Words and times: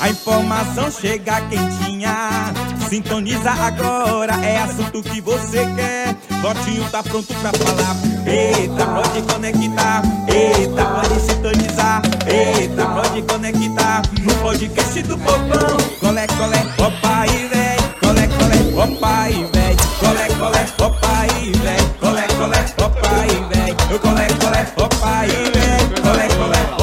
A 0.00 0.08
informação 0.08 0.90
chega 0.92 1.40
quentinha. 1.42 2.54
Sintoniza 2.88 3.50
agora, 3.50 4.34
é 4.44 4.58
assunto 4.58 5.02
que 5.02 5.20
você 5.20 5.66
quer. 5.74 6.14
Botinho 6.40 6.88
tá 6.90 7.02
pronto 7.02 7.34
pra 7.34 7.50
falar. 7.52 7.96
Eita, 8.24 8.86
pode 8.86 9.22
conectar. 9.22 10.02
Eita, 10.28 10.84
pode 10.84 11.20
sintonizar. 11.20 12.02
Eita, 12.26 12.86
pode 12.86 13.22
conectar. 13.22 14.02
No 14.22 14.34
podcast 14.36 15.02
do 15.02 15.18
povão. 15.18 15.76
Colé, 16.00 16.26
colé, 16.28 16.62
opa 16.78 17.20
aí, 17.22 17.48
véi. 17.52 17.76
Colé, 18.00 18.28
colé, 18.28 18.84
opa 18.84 19.22
aí, 19.22 19.48
véi. 19.52 19.76
Colé, 19.98 20.28
colé, 20.38 20.66
opa 20.78 21.08
aí, 21.18 21.52
véi. 21.52 21.76
Colé, 21.98 22.22
colé, 22.38 22.64
opa 22.86 23.08
aí, 23.20 23.44
véi. 23.52 23.76
Eu 23.90 23.98
colé, 23.98 24.28
colé, 24.40 24.66
opa 24.76 25.18
aí, 25.18 25.28
véi. 25.28 26.02
Colé, 26.02 26.28
colé, 26.28 26.77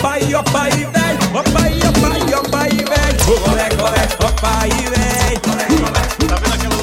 Opa 0.00 0.12
aí, 0.14 0.34
opa 0.34 0.62
aí, 0.62 0.70
véi. 0.70 1.14
Opa 1.28 1.60
aí, 1.62 1.78
opa 1.86 2.08
aí, 2.08 2.34
opa 2.34 2.62
aí, 2.62 2.72
véi. 2.72 3.12
O 3.20 3.36
colé, 3.42 3.68
colé, 3.68 4.04
opa. 4.16 4.64
Colé, 5.42 5.66
colé. 5.68 6.00
Tá 6.26 6.36
vendo 6.36 6.54
aquela. 6.54 6.76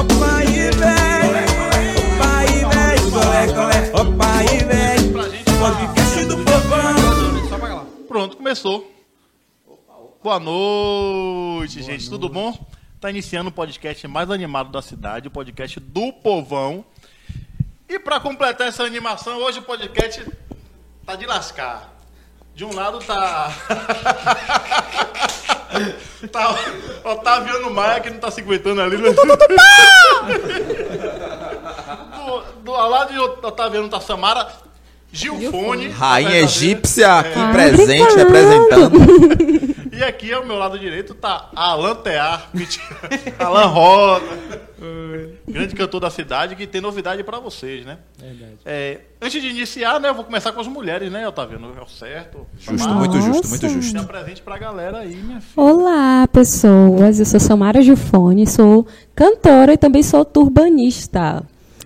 Opa 0.00 0.26
aí, 0.38 0.70
véi. 0.70 1.36
Opa 2.16 2.28
aí, 2.38 2.64
véi. 2.64 2.96
Colé, 3.10 3.44
colé, 3.52 3.78
opa 3.92 4.40
gente. 4.48 5.52
Podcast 5.58 6.24
do 6.24 6.36
povão. 6.38 8.06
Pronto, 8.08 8.38
começou. 8.38 8.90
Boa 10.24 10.40
noite, 10.40 11.82
gente. 11.82 12.08
Tudo 12.08 12.30
bom? 12.30 12.58
Tá 12.98 13.10
iniciando 13.10 13.50
o 13.50 13.52
podcast 13.52 14.08
mais 14.08 14.30
animado 14.30 14.72
da 14.72 14.80
cidade, 14.80 15.28
o 15.28 15.30
podcast 15.30 15.78
do 15.78 16.10
povão. 16.10 16.82
E 17.86 17.98
pra 17.98 18.18
completar 18.18 18.66
essa 18.66 18.82
animação, 18.82 19.36
hoje 19.42 19.58
o 19.58 19.62
podcast 19.62 20.24
tá 21.06 21.16
de 21.16 21.26
lascar. 21.26 21.92
De 22.54 22.64
um 22.64 22.74
lado 22.74 22.98
tá. 23.00 23.52
tá 26.32 26.56
Otaviano 27.04 27.70
Maia 27.70 28.00
que 28.00 28.10
não 28.10 28.18
tá 28.18 28.30
se 28.30 28.40
aguentando 28.40 28.80
ali. 28.80 28.96
né? 28.96 29.10
do, 32.16 32.40
do 32.62 32.74
ao 32.74 32.88
lado 32.88 33.12
de 33.12 33.18
Otaviano 33.18 33.88
tá 33.88 34.00
Samara 34.00 34.48
Gilfone. 35.12 35.88
Rainha 35.88 36.30
verdadeira. 36.30 36.44
egípcia 36.46 37.18
aqui 37.18 37.38
É. 37.38 37.52
presente, 37.52 38.14
representando. 38.16 39.76
E 39.96 40.04
aqui 40.04 40.30
ao 40.30 40.44
meu 40.44 40.58
lado 40.58 40.78
direito 40.78 41.14
tá 41.14 41.48
Alan 41.56 41.94
Tear, 41.94 42.50
Alan 43.38 43.64
Rosa, 43.64 44.60
grande 45.48 45.74
cantor 45.74 46.00
da 46.00 46.10
cidade 46.10 46.56
que 46.56 46.66
tem 46.66 46.80
novidade 46.80 47.22
pra 47.22 47.38
vocês, 47.38 47.84
né? 47.84 47.98
É, 48.64 49.00
antes 49.20 49.40
de 49.40 49.48
iniciar, 49.48 50.00
né, 50.00 50.08
eu 50.08 50.14
vou 50.14 50.24
começar 50.24 50.52
com 50.52 50.60
as 50.60 50.66
mulheres, 50.66 51.10
né, 51.10 51.26
Otaviano? 51.28 51.72
É 51.78 51.82
o 51.82 51.88
certo? 51.88 52.46
Justo, 52.58 52.78
Samara, 52.78 52.98
muito 52.98 53.20
justo, 53.20 53.48
muito 53.48 53.68
justo. 53.68 53.94
Dá 53.94 54.04
presente 54.04 54.42
pra 54.42 54.58
galera 54.58 54.98
aí, 54.98 55.16
minha 55.16 55.40
filha. 55.40 55.64
Olá, 55.64 56.28
pessoas. 56.28 57.18
Eu 57.20 57.26
sou 57.26 57.40
Samara 57.40 57.82
Gilfone, 57.82 58.46
sou 58.46 58.86
cantora 59.14 59.72
e 59.74 59.78
também 59.78 60.02
sou 60.02 60.24
turbanista. 60.24 61.42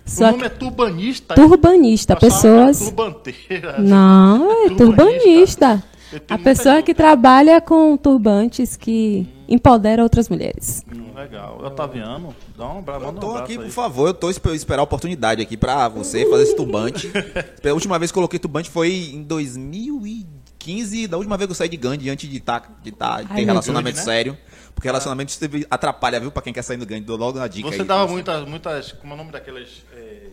O 0.07 0.11
Sou 0.11 0.27
nome 0.33 0.45
é 0.45 0.49
turbanista. 0.49 1.35
turbanista, 1.37 2.13
era 2.15 2.21
pessoas. 2.21 2.79
Turbanteira. 2.81 3.77
Não, 3.79 4.67
é 4.67 4.71
turbanista. 4.71 5.67
Eu 5.67 5.71
tenho 5.71 5.90
A 6.29 6.39
pessoa 6.39 6.83
que 6.83 6.95
trabalha 6.95 7.61
com 7.61 7.97
turbantes 7.97 8.77
que 8.77 9.29
empodera 9.49 10.03
outras 10.03 10.29
mulheres. 10.29 10.85
Hum, 10.93 11.15
Legal. 11.15 11.61
Otaviano, 11.65 12.35
dá 12.57 12.67
um 12.69 12.79
abraço. 12.79 13.05
Eu 13.05 13.09
um 13.11 13.15
tô 13.15 13.27
abraço 13.31 13.45
aqui, 13.45 13.53
aí. 13.53 13.59
por 13.59 13.71
favor, 13.71 14.07
eu 14.09 14.15
tô 14.15 14.31
esper- 14.31 14.55
esperar 14.55 14.81
a 14.81 14.85
oportunidade 14.85 15.43
aqui 15.43 15.57
pra 15.57 15.89
você 15.89 16.29
fazer 16.29 16.45
esse 16.45 16.57
turbante. 16.57 17.11
a 17.65 17.73
última 17.73 17.99
vez 17.99 18.11
que 18.11 18.17
eu 18.17 18.21
coloquei 18.21 18.39
turbante 18.39 18.71
foi 18.71 19.11
em 19.13 19.23
2015, 19.23 21.07
da 21.09 21.17
última 21.17 21.37
vez 21.37 21.47
que 21.47 21.51
eu 21.53 21.57
saí 21.57 21.69
de 21.69 21.77
Gandhi, 21.77 22.11
antes 22.11 22.29
de, 22.29 22.41
tá, 22.41 22.63
de 22.83 22.93
tá, 22.93 23.23
de 23.23 23.29
ter 23.29 23.45
relacionamento 23.45 23.97
Gandhi, 23.97 24.07
né? 24.09 24.13
sério. 24.17 24.39
Porque 24.75 24.89
relacionamento 24.89 25.37
teve, 25.39 25.67
atrapalha, 25.71 26.21
viu, 26.21 26.31
pra 26.31 26.43
quem 26.43 26.53
quer 26.53 26.63
sair 26.63 26.77
do 26.77 26.87
Gandhi. 26.87 27.03
Dou 27.03 27.17
logo 27.17 27.39
na 27.39 27.49
dica 27.49 27.69
Você 27.71 27.83
aí. 27.83 27.87
dava 27.87 28.07
muitas, 28.11 28.49
muitas, 28.49 28.93
como 28.93 29.13
é 29.13 29.15
o 29.15 29.19
nome 29.19 29.33
daquelas... 29.33 29.85
É... 29.93 30.30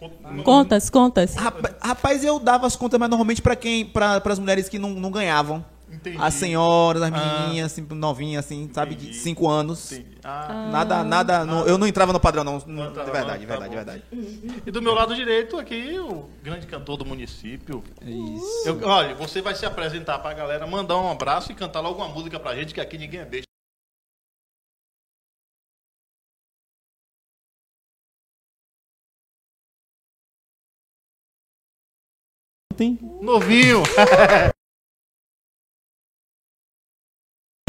con- 0.00 0.42
Contas, 0.42 0.90
contas. 0.90 1.34
Rapa- 1.34 1.76
Rapaz, 1.82 2.24
eu 2.24 2.38
dava 2.40 2.66
as 2.66 2.74
contas, 2.74 2.98
mas 2.98 3.08
normalmente 3.10 3.42
pra 3.42 3.54
quem, 3.54 3.84
pra, 3.84 4.20
pras 4.20 4.38
mulheres 4.38 4.68
que 4.68 4.78
não, 4.78 4.90
não 4.90 5.10
ganhavam. 5.10 5.64
Entendi. 5.92 6.16
As 6.20 6.34
senhoras, 6.34 7.02
as 7.02 7.12
Ah. 7.12 7.16
menininhas, 7.42 7.72
assim, 7.72 7.84
novinhas, 7.90 8.44
assim, 8.44 8.70
sabe, 8.72 8.94
de 8.94 9.06
Entendi. 9.06 9.18
5 9.18 9.48
anos. 9.48 9.90
Entendi. 9.90 10.18
Ah, 10.22 10.68
Nada, 10.70 11.02
nada, 11.02 11.44
não- 11.44 11.66
eu 11.66 11.76
não 11.76 11.84
entrava 11.86 12.12
no 12.12 12.20
padrão, 12.20 12.44
não. 12.44 12.62
Não 12.64 12.86
entrava, 12.90 13.06
de 13.10 13.16
verdade, 13.16 13.44
tá 13.46 13.56
verdade, 13.58 13.74
verdade. 13.74 14.02
E 14.64 14.70
do 14.70 14.80
meu 14.80 14.94
lado 14.94 15.16
direito 15.16 15.58
aqui, 15.58 15.98
o 15.98 16.26
grande 16.44 16.66
cantor 16.68 16.96
do 16.96 17.04
município. 17.04 17.82
Isso. 18.02 18.68
Eu- 18.68 18.80
olha, 18.88 19.16
você 19.16 19.42
vai 19.42 19.54
se 19.56 19.66
apresentar 19.66 20.20
pra 20.20 20.32
galera, 20.32 20.64
mandar 20.64 20.96
um 20.96 21.10
abraço 21.10 21.50
e 21.50 21.56
cantar 21.56 21.80
logo 21.80 21.98
uma 22.00 22.08
música 22.08 22.38
pra 22.38 22.54
gente, 22.54 22.72
que 22.72 22.80
aqui 22.80 22.96
ninguém 22.96 23.20
é 23.20 23.24
Novinho! 33.20 33.82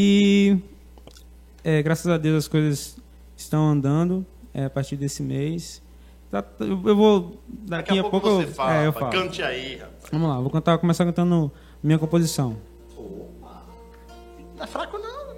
E 0.00 0.58
é, 1.62 1.80
graças 1.80 2.08
a 2.08 2.18
Deus 2.18 2.44
as 2.44 2.48
coisas 2.48 2.96
estão 3.36 3.68
andando 3.68 4.26
é, 4.52 4.64
a 4.64 4.70
partir 4.70 4.96
desse 4.96 5.22
mês. 5.22 5.80
Tá- 6.28 6.44
eu 6.58 6.96
vou 6.96 7.40
Daqui 7.46 7.96
a 7.98 8.02
pouco, 8.02 8.18
você 8.28 8.48
eu, 8.48 8.52
fala, 8.52 8.82
é, 8.82 8.86
eu 8.88 8.92
falo. 8.92 9.12
cante 9.12 9.42
aí, 9.44 9.76
rapaz. 9.76 10.10
Vamos 10.10 10.28
lá, 10.28 10.40
vou 10.40 10.50
cantar, 10.50 10.76
começar 10.78 11.04
cantando 11.04 11.52
minha 11.80 12.00
composição. 12.00 12.56
Não 14.56 14.64
é 14.64 14.66
fraco 14.66 14.98
não. 14.98 15.36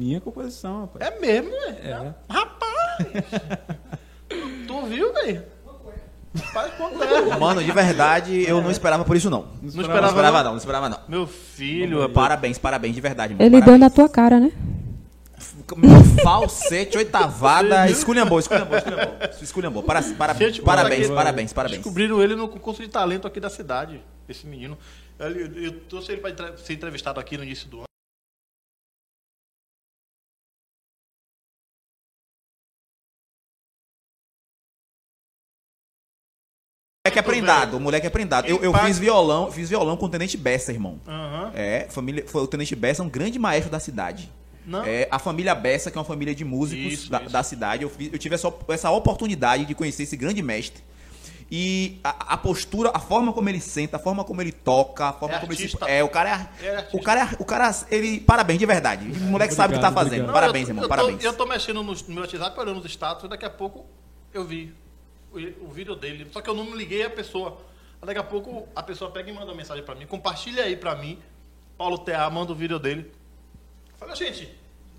Minha 0.00 0.20
composição, 0.20 0.82
rapaz. 0.82 1.10
É 1.10 1.18
mesmo, 1.18 1.50
é? 1.52 1.70
É. 1.90 2.14
Rapaz! 2.28 3.06
Tu 4.66 4.82
viu, 4.86 5.12
velho? 5.12 5.42
Faz 6.52 6.72
quanto 6.74 7.02
é? 7.02 7.36
Mano, 7.36 7.64
de 7.64 7.72
verdade, 7.72 8.44
eu 8.48 8.62
não 8.62 8.70
esperava 8.70 9.04
por 9.04 9.16
isso, 9.16 9.28
não. 9.28 9.48
Não 9.60 9.68
esperava, 9.68 10.00
Não 10.02 10.08
esperava, 10.08 10.36
não? 10.38 10.44
não, 10.44 10.50
não 10.52 10.58
esperava, 10.58 10.88
não. 10.88 11.00
Meu 11.08 11.26
filho, 11.26 12.08
Parabéns, 12.10 12.58
parabéns, 12.58 12.94
de 12.94 13.00
verdade. 13.00 13.34
mano, 13.34 13.42
Ele 13.42 13.50
deu 13.56 13.60
parabéns. 13.60 13.80
na 13.80 13.90
tua 13.90 14.08
cara, 14.08 14.38
né? 14.38 14.52
Meu 15.76 16.04
falsete, 16.22 16.96
oitavada, 16.96 17.90
esculhambou, 17.90 18.38
esculhambou, 18.38 18.78
esculhambou. 18.78 19.14
Esculhambou. 19.42 19.82
Para, 19.82 20.02
para, 20.16 20.34
Gente, 20.34 20.62
parabéns, 20.62 21.06
aqui- 21.06 21.14
parabéns, 21.14 21.52
parabéns. 21.52 21.78
Descobriram 21.82 22.22
ele 22.22 22.36
no 22.36 22.48
concurso 22.48 22.80
de 22.82 22.88
talento 22.88 23.26
aqui 23.26 23.40
da 23.40 23.50
cidade, 23.50 24.00
esse 24.28 24.46
menino. 24.46 24.78
Ele- 25.18 25.66
Eu 25.66 25.72
trouxe 25.88 26.12
ele 26.12 26.20
para 26.20 26.56
ser 26.56 26.74
entrevistado 26.74 27.18
aqui 27.18 27.36
no 27.36 27.42
início 27.42 27.68
do 27.68 27.78
ano. 27.78 27.84
Moleque 37.08 37.18
é 37.18 37.22
prendado, 37.22 37.76
o 37.76 37.80
moleque 37.80 38.06
é 38.06 38.10
prendado. 38.10 38.46
Eu, 38.46 38.62
eu 38.62 38.74
fiz 38.74 38.98
violão, 38.98 39.50
fiz 39.50 39.68
violão 39.68 39.96
com 39.96 40.06
o 40.06 40.08
Tenente 40.08 40.36
Bessa, 40.36 40.72
irmão. 40.72 41.00
Aham. 41.06 41.50
É, 41.54 41.86
família, 41.90 42.24
foi, 42.26 42.42
o 42.42 42.46
Tenente 42.46 42.74
Bessa 42.76 43.02
é 43.02 43.04
um 43.04 43.08
grande 43.08 43.38
maestro 43.38 43.70
da 43.70 43.80
cidade. 43.80 44.30
Não. 44.66 44.84
É, 44.84 45.08
a 45.10 45.18
família 45.18 45.54
Bessa, 45.54 45.90
que 45.90 45.96
é 45.96 46.00
uma 46.00 46.04
família 46.04 46.34
de 46.34 46.44
músicos 46.44 46.92
Isso, 46.92 47.10
da, 47.10 47.22
isso. 47.22 47.30
da 47.30 47.42
cidade, 47.42 47.82
eu, 47.84 47.88
fiz- 47.88 48.12
eu 48.12 48.18
tive 48.18 48.34
essa, 48.34 48.52
essa 48.68 48.90
oportunidade 48.90 49.64
de 49.64 49.74
conhecer 49.74 50.02
esse 50.02 50.16
grande 50.16 50.42
mestre. 50.42 50.82
E 51.50 51.98
a, 52.04 52.34
a 52.34 52.36
postura, 52.36 52.90
a 52.92 52.98
forma 53.00 53.32
como 53.32 53.48
ele 53.48 53.58
senta, 53.60 53.96
a 53.96 53.98
forma 53.98 54.22
como 54.22 54.42
ele 54.42 54.52
toca, 54.52 55.06
a 55.06 55.12
forma 55.14 55.36
É 55.36 55.38
como 55.38 55.50
ele 55.50 55.56
se. 55.56 55.64
artista. 55.64 55.86
É, 55.90 56.04
o 56.04 56.08
cara 56.10 56.48
é. 56.62 56.66
É 56.66 56.76
artista. 56.76 56.96
o 56.98 57.02
cara 57.02 57.20
é. 57.22 57.36
O 57.38 57.44
cara, 57.46 57.74
ele. 57.90 58.20
Parabéns, 58.20 58.58
de 58.58 58.66
verdade. 58.66 59.10
O 59.10 59.20
moleque 59.30 59.54
sabe 59.54 59.72
o 59.72 59.76
que 59.78 59.80
tá 59.80 59.88
Obrigado, 59.88 60.04
fazendo. 60.04 60.20
obrigado. 60.28 60.34
Parabéns, 60.34 60.64
eu, 60.68 60.72
irmão, 60.72 60.84
eu 60.84 60.88
parabéns. 60.90 61.18
Tô, 61.22 61.26
eu 61.26 61.32
tô 61.32 61.46
mexendo 61.46 61.82
no, 61.82 61.94
no 61.94 61.98
meu 62.08 62.20
WhatsApp, 62.24 62.60
olhando 62.60 62.80
os 62.80 62.84
status, 62.90 63.30
daqui 63.30 63.46
a 63.46 63.50
pouco 63.50 63.86
eu 64.34 64.44
vi 64.44 64.74
o, 65.60 65.68
vídeo 65.68 65.94
dele. 65.94 66.26
Só 66.32 66.40
que 66.40 66.48
eu 66.48 66.54
não 66.54 66.64
me 66.64 66.76
liguei 66.76 67.04
a 67.04 67.10
pessoa. 67.10 67.58
Daqui 68.02 68.18
a 68.18 68.24
pouco 68.24 68.68
a 68.74 68.82
pessoa 68.82 69.10
pega 69.10 69.30
e 69.30 69.32
manda 69.32 69.46
uma 69.46 69.54
mensagem 69.54 69.82
pra 69.82 69.94
mim. 69.94 70.06
Compartilha 70.06 70.64
aí 70.64 70.76
pra 70.76 70.94
mim. 70.94 71.18
Paulo 71.76 71.98
TA 71.98 72.28
manda 72.30 72.52
o 72.52 72.54
vídeo 72.54 72.78
dele. 72.78 73.10
Falei, 73.96 74.14
gente, 74.16 74.48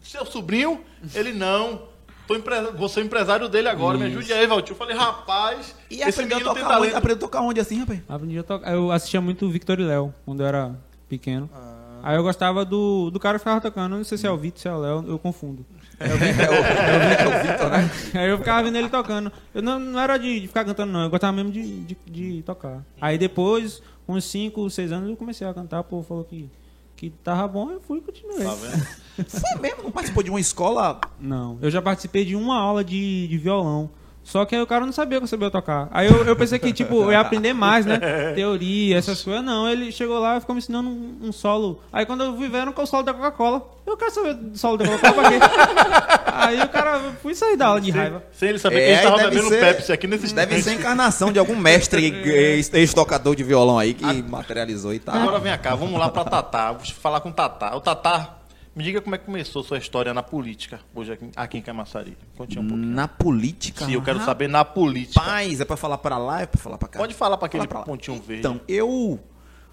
seu 0.02 0.26
sobrinho? 0.26 0.84
Ele 1.14 1.34
não. 1.34 1.88
Tô 2.28 2.36
empre... 2.36 2.62
Vou 2.72 2.88
ser 2.88 3.04
empresário 3.04 3.50
dele 3.50 3.68
agora, 3.68 3.98
me 3.98 4.06
ajude 4.06 4.32
aí, 4.32 4.46
Valtinho. 4.46 4.74
Eu 4.74 4.78
falei, 4.78 4.96
rapaz, 4.96 5.76
E 5.90 6.02
esse 6.02 6.22
aprendeu 6.22 6.38
a 6.38 6.40
menino 6.40 6.54
tem 6.54 6.64
tocar 6.64 6.80
onde? 6.80 6.94
Aprendeu 6.94 7.16
a 7.16 7.20
tocar 7.20 7.42
onde 7.42 7.60
assim, 7.60 7.80
rapaz? 7.80 8.02
Aprendi 8.08 8.38
a 8.38 8.44
tocar. 8.44 8.72
Eu 8.72 8.92
assistia 8.92 9.20
muito 9.20 9.46
o 9.46 9.50
Victor 9.50 9.80
e 9.80 9.84
Léo, 9.84 10.14
quando 10.26 10.42
eu 10.42 10.46
era 10.46 10.76
pequeno. 11.08 11.50
Ah. 11.54 12.02
Aí 12.04 12.16
eu 12.16 12.24
gostava 12.24 12.64
do, 12.64 13.10
do 13.10 13.20
cara 13.20 13.38
que 13.38 13.40
ficava 13.40 13.60
tocando. 13.60 13.98
Não 13.98 14.04
sei 14.04 14.18
se 14.18 14.28
é 14.28 14.32
o 14.32 14.38
Vitor, 14.38 14.62
se 14.62 14.68
é 14.68 14.72
o 14.72 14.78
Léo, 14.78 15.06
eu 15.08 15.18
confundo. 15.18 15.66
É 16.00 17.28
o 17.28 17.44
Vitor, 17.44 17.70
né? 17.70 17.92
Aí 18.14 18.30
eu 18.30 18.38
ficava 18.38 18.64
vendo 18.64 18.78
ele 18.78 18.90
tocando. 18.90 19.32
Eu 19.54 19.62
não, 19.62 19.78
não 19.78 20.00
era 20.00 20.18
de, 20.18 20.40
de 20.40 20.48
ficar 20.48 20.64
cantando, 20.64 20.92
não. 20.92 21.04
Eu 21.04 21.10
gostava 21.10 21.34
mesmo 21.34 21.52
de, 21.52 21.82
de, 21.82 21.98
de 22.06 22.44
tocar. 22.44 22.86
Aí 23.02 23.18
depois, 23.18 23.82
com 24.08 24.14
uns 24.14 24.24
5, 24.26 24.70
6 24.70 24.92
anos, 24.92 25.10
eu 25.10 25.18
comecei 25.18 25.46
a 25.46 25.54
cantar. 25.54 25.84
Pô, 25.84 26.02
falou 26.02 26.24
que, 26.24 26.50
que 26.96 27.10
tava 27.10 27.48
bom, 27.48 27.72
eu 27.72 27.82
fui 27.82 28.00
e 28.00 28.02
continuei. 28.02 28.46
Tá 28.46 28.56
vendo? 28.56 28.88
Você 29.28 29.60
mesmo 29.60 29.84
não 29.84 29.92
participou 29.92 30.24
de 30.24 30.30
uma 30.30 30.40
escola 30.40 31.00
Não, 31.20 31.58
eu 31.62 31.70
já 31.70 31.82
participei 31.82 32.24
de 32.24 32.36
uma 32.36 32.58
aula 32.58 32.84
de, 32.84 33.28
de 33.28 33.38
violão. 33.38 33.90
Só 34.30 34.46
que 34.46 34.56
aí 34.56 34.62
o 34.62 34.68
cara 34.68 34.86
não 34.86 34.94
sabia 34.94 35.18
que 35.18 35.24
eu 35.24 35.28
sabia 35.28 35.50
tocar. 35.50 35.88
Aí 35.90 36.08
eu, 36.08 36.24
eu 36.24 36.36
pensei 36.36 36.60
que, 36.60 36.72
tipo, 36.72 37.02
eu 37.04 37.12
ia 37.12 37.20
aprender 37.20 37.52
mais, 37.52 37.84
né? 37.84 37.98
Teoria, 38.36 38.96
essas 38.96 39.24
coisas. 39.24 39.44
Não, 39.44 39.68
ele 39.68 39.92
chegou 39.92 40.20
lá 40.20 40.38
e 40.38 40.40
ficou 40.40 40.54
me 40.54 40.60
ensinando 40.60 40.88
um, 40.88 41.18
um 41.24 41.32
solo. 41.32 41.82
Aí 41.92 42.06
quando 42.06 42.24
eu 42.24 42.36
vendo 42.38 42.72
com 42.72 42.84
o 42.84 42.86
solo 42.86 43.02
da 43.02 43.12
Coca-Cola, 43.12 43.68
eu 43.88 43.98
quero 43.98 44.12
saber 44.12 44.36
do 44.36 44.56
solo 44.56 44.78
da 44.78 44.86
Coca-Cola 44.88 45.14
pra 45.14 45.32
quê? 45.32 45.38
aí 46.32 46.62
o 46.62 46.70
cara, 46.70 47.00
fui 47.24 47.34
sair 47.34 47.58
da 47.58 47.66
aula 47.68 47.82
de 47.82 47.90
raiva. 47.90 48.24
Sem 48.32 48.50
ele 48.50 48.60
saber 48.60 48.86
que 48.86 48.92
a 48.92 48.94
gente 48.96 49.04
tava 49.04 49.30
bebendo 49.30 49.50
ser- 49.50 49.60
Pepsi 49.60 49.92
aqui 49.92 50.06
nesse 50.08 50.34
Deve 50.36 50.62
ser 50.62 50.74
encarnação 50.74 51.32
de 51.32 51.40
algum 51.40 51.56
mestre 51.56 52.06
ex- 52.30 52.72
ex-tocador 52.72 53.36
de 53.36 53.44
violão 53.44 53.80
aí 53.80 53.96
que 53.96 54.06
materializou 54.24 54.94
e 54.94 55.00
tal. 55.00 55.16
Agora 55.16 55.40
vem 55.40 55.58
cá, 55.58 55.74
vamos 55.74 56.00
lá 56.00 56.10
pra 56.10 56.24
Tatá. 56.24 56.72
Vou 56.72 56.86
falar 56.86 57.20
com 57.22 57.30
o 57.30 57.34
Tatá. 57.34 57.76
O 57.76 57.82
Tatá, 57.82 58.36
me 58.76 58.84
diga 58.84 59.02
como 59.02 59.16
é 59.16 59.18
que 59.18 59.26
começou 59.26 59.64
sua 59.64 59.78
história 59.78 60.14
na 60.14 60.24
política, 60.24 60.80
hoje 60.96 61.12
aqui, 61.12 61.30
aqui 61.36 61.58
em 61.58 61.62
Camaçari. 61.62 62.16
Conte 62.38 62.58
um 62.60 62.68
pouquinho. 62.68 62.88
Na 62.90 63.08
política. 63.08 63.86
Sim, 63.86 63.94
eu 63.94 64.02
quero 64.02 64.24
saber 64.24 64.48
na 64.48 64.64
política. 64.64 65.20
Rapaz, 65.20 65.60
é 65.60 65.66
pra 65.66 65.76
falar 65.76 65.98
pra 65.98 66.18
lá, 66.18 66.42
é 66.42 66.46
pra 66.46 66.62
falar 66.62 66.78
pra 66.78 66.88
cá. 66.88 67.00
Pode 67.00 67.14
falar 67.14 67.38
pra 67.38 67.48
aquele 67.48 67.68
Fala 67.68 67.84
pra 67.84 67.92
pontinho 67.92 68.22
verde. 68.22 68.40
Então, 68.40 68.62
eu. 68.68 69.20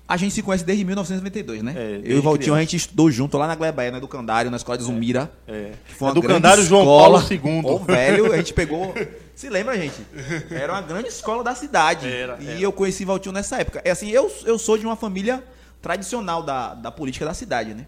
A 0.09 0.17
gente 0.17 0.33
se 0.35 0.41
conhece 0.43 0.65
desde 0.65 0.85
1992, 0.85 1.63
né? 1.65 1.75
É, 1.77 2.01
eu 2.05 2.17
e 2.17 2.19
o 2.19 2.23
Valtinho, 2.23 2.45
criança. 2.45 2.59
a 2.59 2.61
gente 2.61 2.77
estudou 2.77 3.11
junto 3.11 3.37
lá 3.37 3.49
na 3.49 3.57
Glebaia, 3.57 3.91
no 3.91 3.97
Educandário, 3.97 4.51
na 4.53 4.57
escola 4.57 4.79
de 4.79 4.85
Zumira. 4.85 5.31
É. 5.49 5.73
Que 5.85 5.95
foi 5.95 6.07
uma 6.07 6.13
É 6.13 6.15
do 6.15 6.23
Candário 6.23 6.63
João 6.63 6.83
escola. 6.83 7.21
Paulo 7.21 7.33
II. 7.33 7.63
Ô, 7.65 7.79
velho, 7.81 8.33
a 8.33 8.37
gente 8.37 8.55
pegou. 8.55 8.95
Se 9.35 9.49
lembra, 9.49 9.77
gente? 9.77 10.01
Era 10.49 10.73
uma 10.75 10.81
grande 10.81 11.09
escola 11.09 11.43
da 11.43 11.57
cidade. 11.57 12.07
Era, 12.07 12.39
e 12.41 12.49
era. 12.51 12.61
eu 12.61 12.73
conheci 12.73 13.05
Valtinho 13.05 13.33
nessa 13.33 13.61
época. 13.61 13.83
É 13.85 13.91
assim, 13.91 14.09
eu, 14.09 14.33
eu 14.45 14.57
sou 14.61 14.79
de 14.79 14.87
uma 14.87 14.95
família 14.95 15.43
tradicional 15.83 16.43
da, 16.43 16.75
da 16.75 16.91
política 16.91 17.25
da 17.25 17.35
cidade, 17.35 17.75
né? 17.75 17.87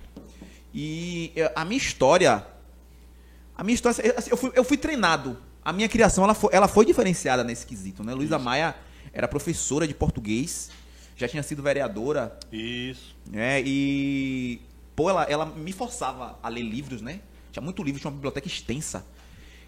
E 0.73 1.33
eh, 1.37 1.53
a 1.55 1.65
minha 1.65 1.79
história. 1.79 2.47
A 3.57 3.65
minha 3.65 3.75
história. 3.75 4.15
assim, 4.17 4.31
eu, 4.31 4.37
fui, 4.37 4.53
eu 4.55 4.65
fui 4.65 4.77
treinado. 4.77 5.39
A 5.65 5.73
minha 5.73 5.89
criação 5.89 6.25
ela 6.25 6.35
foi, 6.35 6.51
ela 6.53 6.69
foi 6.69 6.87
diferenciada 6.87 7.45
nesse 7.45 7.67
quesito, 7.67 8.03
né? 8.03 8.15
Luísa 8.15 8.39
Maia 8.39 8.75
era 9.13 9.27
professora 9.27 9.87
de 9.87 9.95
português, 9.95 10.71
já 11.17 11.29
tinha 11.29 11.43
sido 11.43 11.63
vereadora, 11.63 12.39
Isso. 12.53 13.15
né? 13.27 13.61
E 13.65 14.61
pô, 14.95 15.11
ela, 15.11 15.25
ela 15.25 15.47
me 15.47 15.73
forçava 15.73 16.39
a 16.43 16.49
ler 16.49 16.63
livros, 16.63 17.03
né? 17.03 17.21
Tinha 17.53 17.63
muito 17.63 17.83
livro, 17.83 18.01
tinha 18.01 18.11
uma 18.11 18.17
biblioteca 18.17 18.47
extensa. 18.47 19.05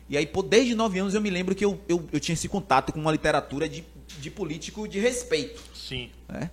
E 0.08 0.16
aí, 0.16 0.26
pô, 0.26 0.42
desde 0.42 0.74
nove 0.74 0.98
anos 0.98 1.14
eu 1.14 1.20
me 1.20 1.30
lembro 1.30 1.54
que 1.54 1.64
eu, 1.64 1.80
eu, 1.88 2.08
eu 2.12 2.18
tinha 2.18 2.34
esse 2.34 2.48
contato 2.48 2.92
com 2.92 3.00
uma 3.00 3.12
literatura 3.12 3.68
de, 3.68 3.84
de 4.18 4.30
político 4.30 4.88
de 4.88 4.98
respeito, 4.98 5.62
Sim. 5.74 6.10
né? 6.28 6.50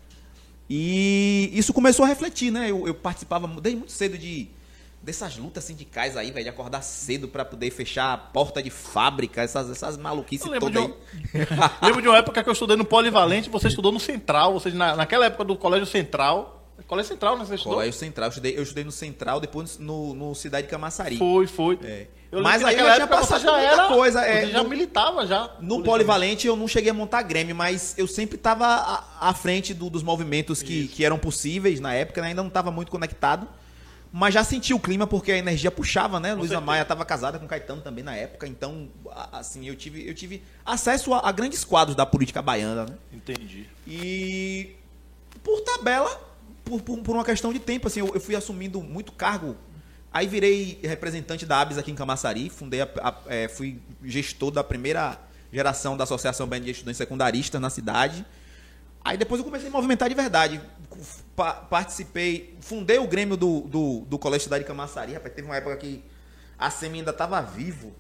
E 0.70 1.50
isso 1.54 1.74
começou 1.74 2.06
a 2.06 2.08
refletir, 2.08 2.52
né? 2.52 2.70
Eu, 2.70 2.88
eu 2.88 2.94
participava 2.94 3.48
desde 3.62 3.78
muito 3.78 3.92
cedo 3.92 4.18
de 4.18 4.50
dessas 5.02 5.38
lutas 5.38 5.64
sindicais 5.64 6.18
aí, 6.18 6.32
velho, 6.32 6.44
de 6.44 6.50
acordar 6.50 6.82
cedo 6.82 7.30
pra 7.30 7.46
poder 7.46 7.72
fechar 7.72 8.14
a 8.14 8.18
porta 8.18 8.62
de 8.62 8.70
fábrica, 8.70 9.42
essas, 9.42 9.70
essas 9.70 9.96
maluquices 9.96 10.46
todas 10.46 10.70
de, 10.70 10.78
aí. 10.80 10.84
um... 10.84 10.94
lembro 11.86 12.02
de 12.02 12.10
uma 12.10 12.18
época 12.18 12.44
que 12.44 12.50
eu 12.50 12.54
estudei 12.54 12.76
no 12.76 12.84
Polivalente, 12.84 13.50
você 13.50 13.70
estudou 13.70 13.92
no 13.92 14.02
Central, 14.02 14.54
ou 14.54 14.60
seja, 14.60 14.76
na, 14.76 14.98
naquela 14.98 15.26
época 15.26 15.46
do 15.46 15.56
Colégio 15.56 15.86
Central. 15.86 16.62
Colégio 16.86 17.10
Central, 17.10 17.38
né? 17.38 17.46
Você 17.46 17.56
estudou? 17.56 17.78
Colégio 17.78 17.98
Central, 17.98 18.26
eu 18.26 18.30
estudei, 18.30 18.58
eu 18.58 18.64
estudei 18.64 18.84
no 18.84 18.92
Central, 18.92 19.40
depois 19.40 19.78
no, 19.78 20.14
no 20.14 20.36
Cidade 20.36 20.68
de 20.68 20.72
Camaçari. 20.72 21.18
Foi, 21.18 21.48
foi. 21.48 21.80
É. 21.84 22.08
Eu 22.32 22.42
Mas 22.42 22.62
naquela 22.62 22.96
época 22.96 23.08
passado 23.08 23.42
já 23.42 23.52
muita 23.54 23.68
era 23.74 23.88
coisa, 23.88 24.22
é, 24.26 24.48
já 24.48 24.62
no- 24.64 24.70
militava 24.70 25.26
já. 25.26 25.50
No 25.62 25.82
Polivalente 25.82 26.46
eu 26.46 26.56
não 26.58 26.68
cheguei 26.68 26.92
a 26.92 26.94
montar 26.94 27.22
Grêmio, 27.22 27.56
mas 27.56 27.96
eu 27.98 28.06
sempre 28.08 28.36
estava 28.36 28.66
à, 28.66 29.30
à 29.30 29.34
frente 29.34 29.74
do- 29.74 29.90
dos 29.90 30.04
movimentos 30.04 30.62
que, 30.62 30.88
que 30.90 31.06
eram 31.06 31.18
possíveis 31.18 31.80
na 31.80 31.94
época, 31.94 32.22
né? 32.22 32.28
ainda 32.30 32.42
não 32.42 32.50
estava 32.50 32.70
muito 32.70 32.92
conectado. 32.92 33.48
Mas 34.12 34.34
já 34.34 34.44
senti 34.44 34.74
o 34.74 34.80
clima 34.80 35.06
porque 35.06 35.32
a 35.34 35.38
energia 35.38 35.70
puxava, 35.70 36.18
né? 36.20 36.30
Luísa 36.34 36.48
certeza. 36.48 36.62
Maia 36.66 36.82
estava 36.82 37.04
casada 37.06 37.38
com 37.38 37.46
Caetano 37.46 37.82
também 37.82 38.04
na 38.04 38.16
época, 38.16 38.48
então, 38.48 38.88
assim, 39.34 39.68
eu 39.68 39.76
tive, 39.76 40.08
eu 40.08 40.14
tive 40.16 40.42
acesso 40.66 41.14
a, 41.14 41.28
a 41.28 41.32
grandes 41.32 41.64
quadros 41.66 41.96
da 41.96 42.06
política 42.06 42.42
baiana, 42.42 42.86
né? 42.86 42.96
Entendi. 43.14 43.68
E 43.86 44.76
por 45.44 45.60
tabela, 45.62 46.10
por, 46.64 46.82
por, 46.82 46.98
por 47.00 47.16
uma 47.16 47.26
questão 47.26 47.52
de 47.52 47.60
tempo, 47.60 47.88
assim, 47.88 48.00
eu, 48.00 48.12
eu 48.14 48.20
fui 48.22 48.36
assumindo 48.36 48.82
muito 48.82 49.12
cargo. 49.12 49.56
Aí 50.18 50.26
virei 50.26 50.80
representante 50.82 51.46
da 51.46 51.62
ABS 51.62 51.78
aqui 51.78 51.92
em 51.92 51.96
Camaçari, 51.96 52.50
fundei 52.50 52.82
a- 52.82 52.90
a- 53.04 53.16
é, 53.28 53.48
fui 53.48 53.80
gestor 54.04 54.50
da 54.50 54.64
primeira 54.64 55.16
geração 55.54 55.96
da 55.96 56.06
Associação 56.06 56.48
Baiana 56.48 56.66
de 56.66 56.72
Estudantes 56.72 56.98
Secundaristas 56.98 57.62
na 57.62 57.70
cidade. 57.70 58.26
Aí 59.06 59.16
depois 59.16 59.38
eu 59.38 59.46
comecei 59.46 59.68
a 59.70 59.72
movimentar 59.72 60.10
de 60.10 60.16
verdade. 60.16 60.60
Pa- 61.36 61.54
participei, 61.54 62.58
fundei 62.62 62.98
o 62.98 63.06
Grêmio 63.08 63.38
do, 63.38 63.62
do, 63.62 64.06
do 64.10 64.18
Colégio 64.18 64.46
Cidade 64.46 64.64
de 64.64 64.68
Camaçari. 64.68 65.14
Rapaz, 65.14 65.36
teve 65.36 65.48
uma 65.48 65.56
época 65.56 65.78
que 65.78 66.04
a 66.58 66.72
SEMI 66.72 66.98
ainda 66.98 67.12
estava 67.12 67.40
vivo. 67.40 67.94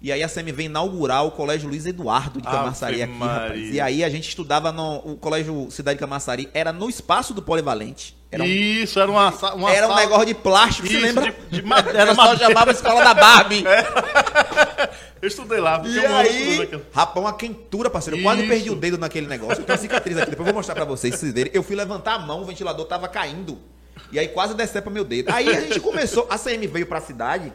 E 0.00 0.12
aí 0.12 0.22
a 0.22 0.28
SEMI 0.28 0.52
veio 0.52 0.66
inaugurar 0.66 1.24
o 1.26 1.30
Colégio 1.32 1.68
Luiz 1.68 1.84
Eduardo 1.84 2.40
de 2.40 2.46
Ave 2.46 2.56
Camaçari 2.56 3.02
aqui, 3.02 3.12
rapaz. 3.18 3.74
E 3.74 3.80
aí 3.80 4.04
a 4.04 4.08
gente 4.08 4.28
estudava 4.28 4.70
no 4.70 4.98
o 4.98 5.16
Colégio 5.16 5.68
Cidade 5.72 5.96
de 5.96 6.00
Camaçari, 6.00 6.48
era 6.54 6.72
no 6.72 6.88
espaço 6.88 7.34
do 7.34 7.42
Polivalente. 7.42 8.16
Era 8.30 8.44
um, 8.44 8.46
Isso, 8.46 9.00
era 9.00 9.10
uma, 9.10 9.30
uma 9.54 9.72
era 9.72 9.86
um 9.86 9.90
sala- 9.90 10.00
negócio 10.02 10.26
de 10.26 10.34
plástico, 10.34 10.86
você 10.86 10.94
Isso, 10.94 11.02
lembra? 11.02 11.34
de- 11.50 11.62
de 11.62 11.72
era 11.96 12.14
só 12.14 12.36
chamava 12.36 12.70
Escola 12.70 13.02
da 13.02 13.14
Barbie. 13.14 13.64
Eu 15.20 15.26
estudei 15.26 15.58
lá, 15.58 15.82
E 15.84 15.98
um 15.98 16.16
aí, 16.16 16.70
rapaz, 16.92 17.24
uma 17.24 17.32
quentura, 17.32 17.90
parceiro. 17.90 18.18
Eu 18.18 18.22
quase 18.22 18.46
perdi 18.46 18.70
o 18.70 18.76
dedo 18.76 18.96
naquele 18.98 19.26
negócio. 19.26 19.60
Eu 19.62 19.64
tenho 19.64 19.76
uma 19.76 19.82
cicatriz 19.82 20.16
aqui, 20.16 20.30
depois 20.30 20.46
eu 20.46 20.52
vou 20.52 20.60
mostrar 20.60 20.76
pra 20.76 20.84
vocês, 20.84 21.16
se 21.16 21.32
verem. 21.32 21.50
Eu 21.52 21.62
fui 21.64 21.74
levantar 21.74 22.14
a 22.14 22.18
mão, 22.20 22.42
o 22.42 22.44
ventilador 22.44 22.86
tava 22.86 23.08
caindo. 23.08 23.58
E 24.12 24.18
aí 24.18 24.28
quase 24.28 24.54
decepa 24.54 24.90
meu 24.90 25.02
dedo. 25.04 25.30
Aí 25.32 25.48
a 25.48 25.60
gente 25.60 25.80
começou, 25.80 26.26
a 26.30 26.38
CM 26.38 26.64
veio 26.68 26.86
pra 26.86 27.00
cidade 27.00 27.52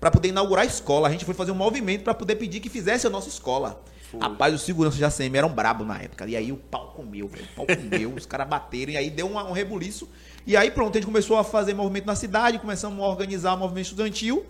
pra 0.00 0.10
poder 0.10 0.28
inaugurar 0.28 0.64
a 0.64 0.66
escola. 0.66 1.08
A 1.08 1.10
gente 1.10 1.24
foi 1.24 1.34
fazer 1.34 1.50
um 1.52 1.56
movimento 1.56 2.02
pra 2.04 2.14
poder 2.14 2.36
pedir 2.36 2.60
que 2.60 2.68
fizesse 2.68 3.06
a 3.06 3.10
nossa 3.10 3.28
escola. 3.28 3.82
Rapaz, 4.20 4.54
os 4.54 4.62
seguranças 4.62 4.98
da 5.00 5.10
CM 5.10 5.36
eram 5.36 5.48
brabo 5.50 5.84
na 5.84 6.00
época. 6.00 6.26
E 6.26 6.36
aí 6.36 6.52
o 6.52 6.56
pau 6.56 6.92
comeu, 6.96 7.26
velho. 7.28 7.44
O 7.44 7.56
pau 7.56 7.66
comeu, 7.66 8.12
os 8.14 8.24
caras 8.24 8.48
bateram. 8.48 8.92
E 8.92 8.96
aí 8.96 9.10
deu 9.10 9.26
uma- 9.26 9.44
um 9.44 9.52
rebuliço. 9.52 10.08
E 10.46 10.56
aí 10.56 10.70
pronto, 10.70 10.96
a 10.96 11.00
gente 11.00 11.06
começou 11.06 11.36
a 11.36 11.44
fazer 11.44 11.74
movimento 11.74 12.06
na 12.06 12.14
cidade, 12.14 12.58
começamos 12.58 12.98
a 13.02 13.06
organizar 13.06 13.54
o 13.54 13.58
movimento 13.58 13.86
estudantil 13.86 14.46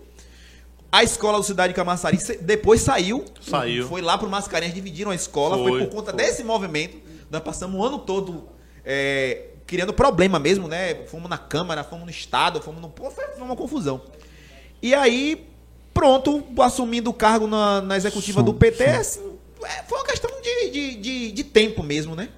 A 0.91 1.03
escola 1.03 1.37
do 1.37 1.43
Cidade 1.43 1.73
de 1.73 1.75
Camaçari 1.75 2.17
depois 2.41 2.79
saiu. 2.81 3.25
Saiu. 3.41 3.87
Foi 3.89 4.01
lá 4.01 4.17
pro 4.17 4.29
Mascarenhas, 4.29 4.73
dividiram 4.73 5.11
a 5.11 5.15
escola. 5.15 5.57
Foi, 5.57 5.71
Foi, 5.71 5.85
por 5.85 5.89
conta 5.95 6.11
foi. 6.13 6.21
desse 6.23 6.43
movimento. 6.45 6.97
Nós 7.29 7.41
passamos 7.41 7.77
o 7.77 7.83
ano 7.83 7.99
todo 7.99 8.47
é, 8.85 9.47
criando 9.65 9.91
problema 9.91 10.39
mesmo, 10.39 10.65
né? 10.67 10.95
Fomos 11.07 11.29
na 11.29 11.37
Câmara, 11.37 11.83
fomos 11.83 12.05
no 12.05 12.11
Estado, 12.11 12.61
fomos 12.61 12.81
no. 12.81 12.93
Foi 12.95 13.11
foi 13.11 13.43
uma 13.43 13.55
confusão. 13.55 14.01
E 14.81 14.93
aí, 14.93 15.47
pronto, 15.93 16.43
assumindo 16.59 17.09
o 17.09 17.13
cargo 17.13 17.47
na, 17.47 17.81
na 17.81 17.97
executiva 17.97 18.39
Som, 18.39 18.45
do 18.45 18.53
PT, 18.53 18.83
assim, 18.85 19.33
é, 19.63 19.83
foi 19.83 19.97
uma 19.97 20.05
questão 20.05 20.29
de, 20.41 20.69
de, 20.69 20.95
de, 20.95 21.31
de 21.31 21.43
tempo 21.43 21.81
mesmo, 21.83 22.15
né? 22.15 22.29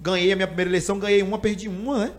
Ganhei 0.00 0.32
a 0.32 0.36
minha 0.36 0.46
primeira 0.46 0.70
eleição, 0.70 0.98
ganhei 0.98 1.22
uma, 1.22 1.38
perdi 1.38 1.68
uma, 1.68 1.98
né? 1.98 2.12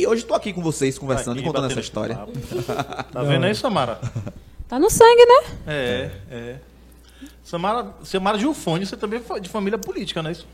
E 0.00 0.06
hoje 0.06 0.24
tô 0.24 0.34
aqui 0.34 0.50
com 0.50 0.62
vocês, 0.62 0.98
conversando 0.98 1.32
Aqui, 1.32 1.42
e 1.42 1.46
contando 1.46 1.70
essa 1.70 1.80
história. 1.80 2.18
Tá 3.12 3.22
vendo 3.22 3.44
aí, 3.44 3.54
Samara? 3.54 4.00
Tá 4.66 4.78
no 4.78 4.88
sangue, 4.88 5.26
né? 5.26 5.58
É, 5.66 6.10
é. 6.30 6.56
Samara, 7.44 7.92
Samara 8.02 8.38
Gilfone, 8.38 8.86
você 8.86 8.96
também 8.96 9.20
é 9.20 9.40
de 9.40 9.48
família 9.50 9.78
política, 9.78 10.22
não 10.22 10.30
é 10.30 10.32
isso? 10.32 10.46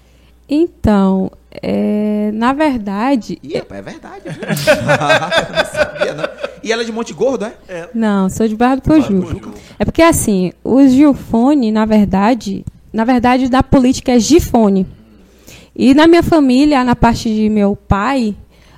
Então, 0.48 1.30
é, 1.62 2.30
na 2.32 2.52
verdade. 2.52 3.38
E 3.42 3.56
é, 3.56 3.64
é 3.68 3.82
verdade. 3.82 4.24
não 4.26 5.64
sabia, 5.64 6.14
não. 6.14 6.28
E 6.62 6.72
ela 6.72 6.82
é 6.82 6.84
de 6.84 6.92
Monte 6.92 7.12
Gordo, 7.12 7.44
é? 7.44 7.88
Não, 7.94 8.28
sou 8.28 8.48
de 8.48 8.56
Barra 8.56 8.76
do 8.76 8.82
Pojuca. 8.82 9.26
Pojuca. 9.26 9.50
É 9.78 9.84
porque 9.84 10.02
assim, 10.02 10.52
o 10.64 10.86
Gilfone, 10.86 11.70
na 11.70 11.84
verdade, 11.84 12.64
na 12.92 13.04
verdade 13.04 13.48
da 13.48 13.62
política 13.62 14.12
é 14.12 14.18
Gifone. 14.18 14.86
E 15.74 15.94
na 15.94 16.06
minha 16.06 16.22
família, 16.22 16.82
na 16.82 16.96
parte 16.96 17.32
de 17.32 17.48
meu 17.48 17.76
pai, 17.76 18.34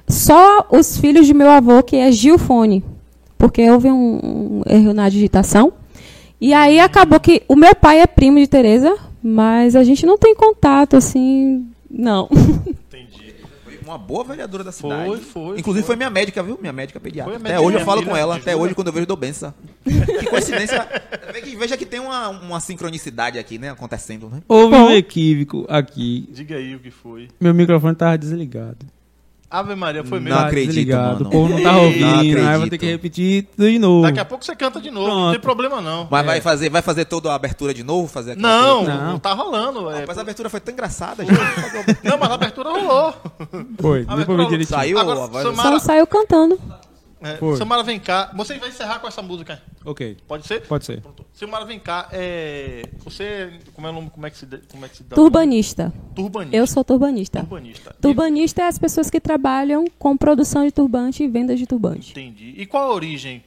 só 0.08 0.66
os 0.70 0.98
filhos 0.98 1.26
de 1.26 1.32
meu 1.32 1.48
avô 1.48 1.82
que 1.82 1.96
é 1.96 2.10
Gilfone. 2.10 2.84
Porque 3.36 3.70
houve 3.70 3.88
um, 3.88 4.20
um 4.22 4.62
erro 4.68 4.92
na 4.92 5.08
digitação. 5.08 5.72
E 6.40 6.52
aí 6.52 6.80
acabou 6.80 7.20
que 7.20 7.42
o 7.48 7.54
meu 7.54 7.74
pai 7.74 8.00
é 8.00 8.06
primo 8.06 8.38
de 8.38 8.46
Tereza, 8.46 8.96
mas 9.28 9.76
a 9.76 9.84
gente 9.84 10.06
não 10.06 10.16
tem 10.16 10.34
contato 10.34 10.96
assim, 10.96 11.66
não. 11.90 12.28
Entendi. 12.66 13.34
Foi 13.64 13.78
uma 13.84 13.98
boa 13.98 14.24
vereadora 14.24 14.64
da 14.64 14.72
cidade. 14.72 15.06
Foi, 15.06 15.18
foi, 15.18 15.58
Inclusive 15.58 15.84
foi. 15.84 15.94
foi 15.94 15.96
minha 15.96 16.10
médica, 16.10 16.42
viu? 16.42 16.58
Minha 16.60 16.72
médica 16.72 16.98
pediatra. 16.98 17.34
Até 17.34 17.42
médica 17.42 17.60
hoje 17.60 17.76
eu 17.76 17.84
falo 17.84 18.04
com 18.04 18.16
ela, 18.16 18.36
até 18.36 18.56
hoje 18.56 18.74
quando 18.74 18.86
eu 18.88 18.92
vejo 18.92 19.02
eu 19.02 19.08
dou 19.08 19.16
benção. 19.16 19.52
Que 19.84 20.26
coincidência. 20.26 20.88
Veja 21.58 21.76
que 21.76 21.84
tem 21.84 21.98
uma, 21.98 22.28
uma 22.28 22.60
sincronicidade 22.60 23.38
aqui, 23.38 23.58
né? 23.58 23.70
Acontecendo, 23.70 24.28
né? 24.28 24.40
Houve 24.48 24.76
Bom. 24.76 24.86
um 24.86 24.90
equívoco 24.90 25.66
aqui. 25.68 26.28
Diga 26.30 26.56
aí 26.56 26.74
o 26.74 26.78
que 26.78 26.90
foi. 26.90 27.28
Meu 27.40 27.52
microfone 27.52 27.96
tava 27.96 28.16
desligado. 28.16 28.86
Ave 29.50 29.74
Maria, 29.74 30.04
foi 30.04 30.18
Não 30.18 30.24
mesmo. 30.26 30.38
Tá 30.40 30.46
acredito, 30.46 30.68
desligado. 30.74 31.24
mano. 31.24 31.28
O 31.28 31.30
povo 31.30 31.54
não 31.58 31.72
Não 31.72 31.84
ouvindo. 31.86 32.04
aí 32.06 32.28
eu 32.30 32.36
vou 32.36 32.46
acredito. 32.48 32.70
ter 32.70 32.78
que 32.78 32.86
repetir 32.86 33.46
tudo 33.56 33.70
de 33.70 33.78
novo. 33.78 34.02
Daqui 34.02 34.20
a 34.20 34.24
pouco 34.26 34.44
você 34.44 34.54
canta 34.54 34.78
de 34.78 34.90
novo, 34.90 35.08
não 35.08 35.30
tem 35.30 35.40
problema 35.40 35.80
não. 35.80 36.06
Mas 36.10 36.26
vai, 36.26 36.40
fazer, 36.42 36.68
vai 36.68 36.82
fazer 36.82 37.06
toda 37.06 37.32
a 37.32 37.34
abertura 37.34 37.72
de 37.72 37.82
novo? 37.82 38.06
Fazer 38.08 38.32
aquela 38.32 38.46
Não, 38.46 38.76
coisa? 38.84 38.94
não, 38.94 39.12
Não. 39.12 39.18
tá 39.18 39.32
rolando. 39.32 39.90
É, 39.90 40.04
Mas 40.06 40.18
a 40.18 40.20
abertura 40.20 40.50
foi 40.50 40.60
tão 40.60 40.74
engraçada, 40.74 41.24
gente. 41.24 41.38
Não, 42.04 42.18
mas 42.18 42.30
a 42.30 42.34
abertura 42.34 42.70
rolou. 42.70 43.14
Foi, 43.80 44.00
A 44.00 44.02
depois 44.02 44.06
eu 44.06 44.12
abertura 44.12 44.42
vi 44.44 44.48
direitinho. 44.50 44.78
Saiu 44.78 44.98
Agora, 44.98 45.24
a 45.24 45.26
voz 45.28 45.42
Só 45.46 45.54
Samara, 45.54 45.78
saiu 45.80 46.06
cantando. 46.06 46.60
É, 47.20 47.36
Foi. 47.36 47.82
Vem 47.84 47.98
cá. 48.00 48.30
Você 48.36 48.58
vai 48.58 48.68
encerrar 48.68 48.98
com 49.00 49.06
essa 49.08 49.20
música. 49.22 49.60
Ok, 49.84 50.16
Pode 50.26 50.46
ser? 50.46 50.66
pode 50.66 50.84
ser. 50.84 51.00
Pronto. 51.00 51.24
Samara, 51.32 51.64
vem 51.64 51.78
cá. 51.78 52.08
É, 52.12 52.82
você, 53.04 53.58
como 53.74 53.86
é, 53.86 53.90
o 53.90 53.92
nome- 53.92 54.10
como 54.10 54.26
é 54.26 54.30
que 54.30 54.36
se, 54.38 54.46
de- 54.46 54.58
como 54.70 54.84
é 54.84 54.88
que 54.88 54.96
se 54.96 55.02
dá? 55.04 55.14
Turbanista. 55.16 55.92
Turbanista. 56.14 56.56
Eu 56.56 56.66
sou 56.66 56.84
turbanista. 56.84 57.40
turbanista. 57.40 57.96
Turbanista 58.00 58.62
é 58.62 58.66
as 58.68 58.78
pessoas 58.78 59.08
que 59.10 59.20
trabalham 59.20 59.84
com 59.98 60.16
produção 60.16 60.64
de 60.64 60.72
turbante 60.72 61.22
e 61.22 61.28
venda 61.28 61.54
de 61.56 61.66
turbante. 61.66 62.10
Entendi. 62.12 62.54
E 62.56 62.66
qual 62.66 62.90
a 62.90 62.94
origem? 62.94 63.42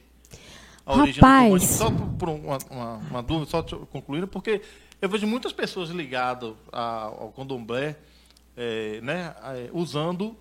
A 0.84 0.94
origem 0.96 1.20
Rapaz. 1.22 1.52
do 1.52 1.58
turbante? 1.58 1.72
Só 1.72 1.90
por, 1.90 2.06
por 2.18 2.28
uma, 2.28 2.58
uma- 2.70 2.96
uma 3.10 3.22
dúvida, 3.22 3.50
só 3.50 3.62
concluindo, 3.62 4.26
porque 4.26 4.60
eu 5.00 5.08
vejo 5.08 5.26
muitas 5.26 5.52
pessoas 5.52 5.90
ligadas 5.90 6.52
ao 6.72 7.32
candomblé, 7.36 7.96
é, 8.56 9.00
né, 9.00 9.34
é, 9.44 9.70
usando 9.72 10.36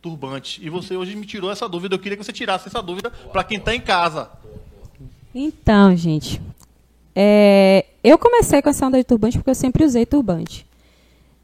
turbante. 0.00 0.64
E 0.64 0.70
você 0.70 0.96
hoje 0.96 1.14
me 1.14 1.26
tirou 1.26 1.50
essa 1.50 1.68
dúvida. 1.68 1.94
Eu 1.94 1.98
queria 1.98 2.16
que 2.16 2.24
você 2.24 2.32
tirasse 2.32 2.68
essa 2.68 2.82
dúvida 2.82 3.10
para 3.10 3.44
quem 3.44 3.58
está 3.58 3.74
em 3.74 3.80
casa. 3.80 4.30
Então, 5.34 5.94
gente, 5.96 6.40
é, 7.14 7.86
eu 8.02 8.18
comecei 8.18 8.60
com 8.62 8.68
essa 8.68 8.86
onda 8.86 8.98
de 8.98 9.04
turbante 9.04 9.38
porque 9.38 9.50
eu 9.50 9.54
sempre 9.54 9.84
usei 9.84 10.04
turbante. 10.06 10.66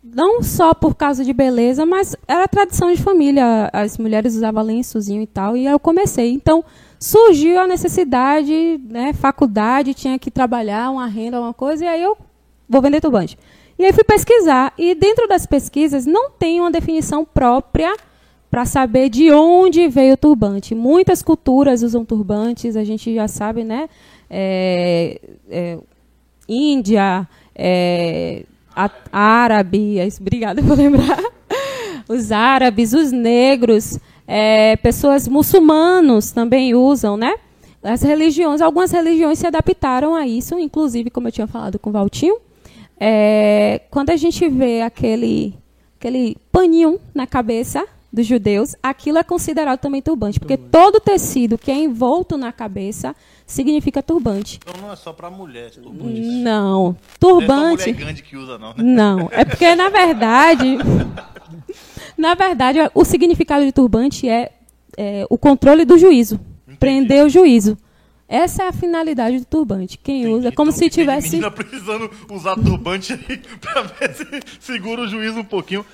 Não 0.02 0.42
só 0.42 0.72
por 0.72 0.94
causa 0.94 1.24
de 1.24 1.32
beleza, 1.32 1.84
mas 1.84 2.16
era 2.26 2.46
tradição 2.46 2.92
de 2.92 3.02
família. 3.02 3.68
As 3.72 3.98
mulheres 3.98 4.34
usavam 4.34 4.62
lençozinho 4.62 5.22
e 5.22 5.26
tal, 5.26 5.56
e 5.56 5.66
eu 5.66 5.78
comecei. 5.78 6.32
Então, 6.32 6.64
surgiu 6.98 7.58
a 7.60 7.66
necessidade, 7.66 8.80
né, 8.88 9.12
faculdade, 9.12 9.94
tinha 9.94 10.18
que 10.18 10.30
trabalhar, 10.30 10.90
uma 10.90 11.06
renda, 11.06 11.40
uma 11.40 11.52
coisa, 11.52 11.84
e 11.84 11.88
aí 11.88 12.02
eu 12.02 12.16
vou 12.68 12.80
vender 12.80 13.00
turbante. 13.00 13.36
E 13.78 13.84
aí 13.84 13.92
fui 13.92 14.04
pesquisar, 14.04 14.72
e 14.78 14.94
dentro 14.94 15.28
das 15.28 15.44
pesquisas 15.44 16.06
não 16.06 16.30
tem 16.30 16.60
uma 16.60 16.70
definição 16.70 17.24
própria 17.24 17.94
para 18.50 18.64
saber 18.64 19.08
de 19.08 19.30
onde 19.32 19.88
veio 19.88 20.14
o 20.14 20.16
turbante. 20.16 20.74
Muitas 20.74 21.22
culturas 21.22 21.82
usam 21.82 22.04
turbantes, 22.04 22.76
a 22.76 22.84
gente 22.84 23.14
já 23.14 23.28
sabe, 23.28 23.64
né? 23.64 23.88
É, 24.30 25.20
é, 25.50 25.78
Índia, 26.48 27.28
é, 27.54 28.44
a- 28.74 28.90
árabe, 29.12 29.98
é 29.98 30.08
obrigada 30.20 30.62
por 30.62 30.76
lembrar. 30.76 31.22
Os 32.08 32.30
árabes, 32.30 32.92
os 32.92 33.10
negros, 33.10 33.98
é, 34.28 34.76
pessoas 34.76 35.26
muçulmanos 35.26 36.30
também 36.30 36.72
usam, 36.72 37.16
né? 37.16 37.34
As 37.82 38.00
religiões, 38.02 38.60
algumas 38.60 38.92
religiões 38.92 39.40
se 39.40 39.46
adaptaram 39.46 40.14
a 40.14 40.24
isso, 40.24 40.56
inclusive, 40.56 41.10
como 41.10 41.26
eu 41.26 41.32
tinha 41.32 41.48
falado 41.48 41.80
com 41.80 41.90
o 41.90 41.92
Valtinho, 41.92 42.36
é, 42.98 43.80
quando 43.90 44.10
a 44.10 44.16
gente 44.16 44.48
vê 44.48 44.82
aquele, 44.82 45.54
aquele 45.98 46.36
paninho 46.52 47.00
na 47.12 47.26
cabeça 47.26 47.84
dos 48.16 48.26
judeus, 48.26 48.74
aquilo 48.82 49.18
é 49.18 49.22
considerado 49.22 49.78
também 49.78 50.00
turbante, 50.00 50.40
porque 50.40 50.56
todo 50.56 50.98
tecido 50.98 51.58
que 51.58 51.70
é 51.70 51.74
envolto 51.74 52.38
na 52.38 52.50
cabeça 52.50 53.14
significa 53.46 54.02
turbante. 54.02 54.58
Então 54.66 54.80
não 54.80 54.90
é 54.90 54.96
só 54.96 55.12
para 55.12 55.30
mulher, 55.30 55.68
esse 55.68 55.80
turbante. 55.80 56.18
Não, 56.18 56.42
Não 56.82 56.90
é 56.90 57.18
turbante. 57.20 57.92
grande 57.92 58.22
que 58.22 58.34
usa, 58.34 58.56
não, 58.56 58.68
né? 58.70 58.82
Não, 58.82 59.28
é 59.30 59.44
porque 59.44 59.74
na 59.74 59.90
verdade, 59.90 60.78
na 62.16 62.34
verdade, 62.34 62.78
o 62.94 63.04
significado 63.04 63.66
de 63.66 63.70
turbante 63.72 64.26
é, 64.26 64.50
é 64.96 65.26
o 65.28 65.36
controle 65.36 65.84
do 65.84 65.98
juízo, 65.98 66.40
prender 66.80 67.22
o 67.22 67.28
juízo. 67.28 67.76
Essa 68.28 68.64
é 68.64 68.68
a 68.68 68.72
finalidade 68.72 69.38
do 69.38 69.44
turbante. 69.44 69.98
Quem 69.98 70.26
usa, 70.26 70.48
é 70.48 70.50
como 70.50 70.70
Então, 70.70 70.78
se 70.80 70.90
tivesse. 70.90 71.28
menina 71.30 71.50
precisando 71.50 72.10
usar 72.30 72.56
turbante 72.56 73.12
aí 73.12 73.38
pra 73.60 73.82
ver 73.82 74.14
se 74.14 74.26
segura 74.58 75.02
o 75.02 75.06
juízo 75.06 75.38
um 75.38 75.44
pouquinho. 75.44 75.84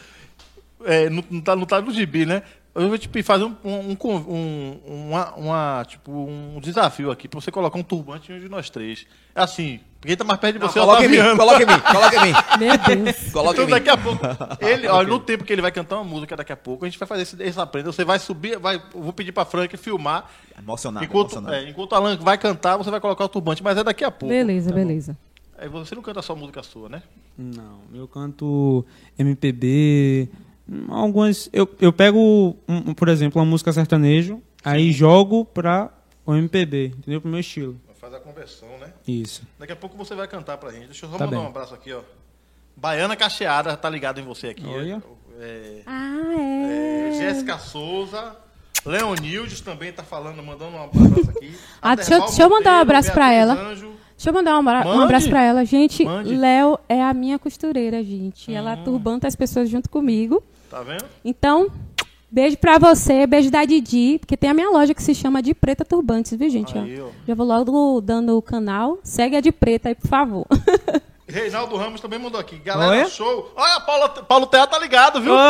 É, 0.85 1.09
não, 1.11 1.25
não 1.31 1.41
tá, 1.41 1.57
não 1.57 1.67
tá 1.67 1.81
no 1.81 1.91
gibi, 1.93 2.27
né? 2.27 2.43
Eu 2.75 2.89
vou 2.89 2.97
te 2.97 3.23
fazer 3.23 3.45
um, 3.45 3.55
um, 3.63 3.91
um 3.93 4.17
um- 4.17 4.81
uma, 5.11 5.35
uma, 5.35 5.85
tipo, 5.87 6.11
um 6.11 6.59
desafio 6.59 7.11
aqui 7.11 7.29
pra 7.29 7.39
você 7.39 7.51
colocar 7.51 7.79
um 7.79 7.83
turbante 7.83 8.33
em 8.33 8.37
um 8.37 8.41
de 8.41 8.49
nós 8.49 8.71
três. 8.71 9.07
É 9.35 9.43
assim, 9.43 9.79
quem 10.01 10.17
tá 10.17 10.25
mais 10.25 10.41
perto 10.41 10.55
de 10.55 10.59
Não, 10.61 10.71
você 10.71 10.79
é 10.79 10.83
o 10.83 10.87
coloca 10.87 11.05
em 11.05 11.09
mim, 11.09 11.37
coloca 11.37 11.63
em 11.63 11.67
mim, 11.67 11.79
coloca 11.81 12.17
em 12.17 12.21
mim. 12.23 12.33
Meu 12.59 12.79
Deus. 13.05 13.31
Coloca 13.31 13.53
Então 13.53 13.65
em 13.65 13.67
mim. 13.67 13.73
daqui 13.73 13.91
a 13.91 13.97
pouco, 13.99 14.21
ele, 14.65 14.89
olha, 14.89 15.07
no 15.07 15.19
tempo 15.21 15.45
que 15.45 15.53
ele 15.53 15.61
vai 15.61 15.71
cantar 15.71 15.97
uma 15.97 16.05
música 16.05 16.35
daqui 16.35 16.51
a 16.53 16.57
pouco, 16.57 16.87
a 16.87 16.89
gente 16.89 16.99
vai 16.99 17.07
fazer 17.07 17.23
esse, 17.23 17.43
esse 17.43 17.61
aprenda. 17.61 17.93
Você 17.93 18.07
vai 18.07 18.19
subir, 18.19 18.59
vai, 18.59 18.77
eu 18.77 19.03
vou 19.03 19.13
pedir 19.13 19.33
pra 19.33 19.45
Frank 19.45 19.77
filmar. 19.77 20.31
Emocionado, 20.59 21.05
enquanto, 21.05 21.33
emocionado. 21.33 21.55
é, 21.55 21.69
enquanto 21.69 21.93
o 21.93 21.95
Alan 21.95 22.17
vai 22.17 22.39
cantar, 22.39 22.79
você 22.79 22.91
vai 22.91 23.01
colocar 23.01 23.23
o 23.27 23.29
turbante, 23.29 23.63
mas 23.63 23.77
é 23.77 23.85
daqui 23.85 24.03
a 24.03 24.11
pouco. 24.11 24.33
Beleza, 24.33 24.73
beleza. 24.73 25.15
Aí 25.59 25.69
você 25.69 25.95
não 25.95 26.01
canta 26.03 26.23
só 26.23 26.35
música 26.35 26.63
sua, 26.63 26.89
né? 26.89 27.03
Não, 27.39 27.81
eu 27.95 28.09
canto 28.09 28.85
MPB, 29.19 30.29
algumas. 30.89 31.49
Eu, 31.53 31.69
eu 31.81 31.93
pego, 31.93 32.57
um, 32.69 32.95
por 32.95 33.09
exemplo, 33.09 33.41
uma 33.41 33.47
música 33.47 33.73
sertanejo, 33.73 34.41
aí 34.65 34.93
jogo 34.93 35.45
pra 35.45 35.91
o 36.25 36.35
MPB, 36.35 36.87
entendeu? 36.99 37.21
Pro 37.21 37.31
meu 37.31 37.41
estilo. 37.41 37.81
Vai 37.87 37.97
fazer 37.97 38.17
a 38.17 38.21
conversão, 38.21 38.69
né? 38.79 38.93
Isso. 39.07 39.43
Daqui 39.59 39.73
a 39.73 39.77
pouco 39.77 39.97
você 39.97 40.15
vai 40.15 40.27
cantar 40.29 40.57
pra 40.59 40.71
gente. 40.71 40.87
Deixa 40.87 41.07
eu 41.07 41.11
só 41.11 41.19
Tá 41.19 41.25
mandar 41.25 41.37
bem. 41.37 41.45
um 41.47 41.49
abraço 41.49 41.75
aqui, 41.75 41.93
ó. 41.93 42.01
Baiana 42.77 43.15
Cacheada 43.17 43.77
tá 43.77 43.89
ligado 43.91 44.21
em 44.21 44.25
você 44.25 44.49
aqui. 44.49 44.65
Olha. 44.67 45.03
É, 45.39 45.83
Ah, 45.87 46.19
é, 46.37 47.09
é. 47.09 47.13
Jéssica 47.19 47.59
Souza. 47.59 48.37
Leonildes 48.85 49.61
também 49.61 49.93
tá 49.93 50.03
falando, 50.03 50.43
mandando 50.43 50.77
um 50.77 50.83
abraço 50.83 51.31
aqui. 51.31 51.55
Ah, 51.81 51.95
deixa 51.95 52.15
eu- 52.15 52.21
deixa 52.21 52.43
eu 52.43 52.51
mandar 52.51 52.79
um 52.79 52.81
abraço 52.81 53.13
pra 53.13 53.29
Beatriz 53.29 53.41
ela. 53.59 53.71
Anjo. 53.71 53.93
Deixa 54.17 54.31
eu 54.31 54.35
mandar 54.35 54.57
um, 54.57 54.61
abra- 54.69 54.87
um 54.89 55.01
abraço 55.01 55.29
pra 55.29 55.43
ela. 55.43 55.65
Gente, 55.65 56.05
Mande. 56.05 56.35
Léo 56.37 56.79
é 56.89 57.03
a 57.03 57.13
minha 57.13 57.39
costureira, 57.39 58.03
gente. 58.05 58.53
Ela 58.55 58.75
Hum. 58.75 58.85
turbanta 58.85 59.27
as 59.27 59.35
pessoas 59.37 59.69
junto 59.69 59.89
comigo. 59.91 60.43
Tá 60.71 60.81
vendo? 60.83 61.05
Então, 61.25 61.69
beijo 62.31 62.57
pra 62.57 62.79
você, 62.79 63.27
beijo 63.27 63.51
da 63.51 63.65
Didi, 63.65 64.19
porque 64.21 64.37
tem 64.37 64.49
a 64.51 64.55
minha 64.55 64.71
loja 64.71 64.95
que 64.95 65.03
se 65.03 65.15
chama 65.15 65.43
De 65.43 65.55
Preta 65.55 65.85
Turbantes, 65.85 66.39
viu, 66.39 66.49
gente? 66.49 66.77
Aí, 66.79 67.01
ó. 67.01 67.09
Já 67.27 67.35
vou 67.35 67.47
logo 67.47 68.01
dando 68.01 68.37
o 68.39 68.43
canal. 68.43 68.99
Segue 69.03 69.37
a 69.37 69.41
De 69.41 69.51
Preta 69.51 69.89
aí, 69.89 69.95
por 69.95 70.09
favor. 70.09 70.47
Reinaldo 71.27 71.77
Ramos 71.77 72.01
também 72.01 72.19
mandou 72.19 72.41
aqui. 72.41 72.57
Galera, 72.59 72.91
Olha. 72.93 73.09
show. 73.09 73.51
Olha, 73.57 73.81
Paulo, 73.81 74.09
Paulo 74.25 74.47
Terra 74.47 74.67
tá 74.67 74.79
ligado, 74.79 75.21
viu? 75.21 75.33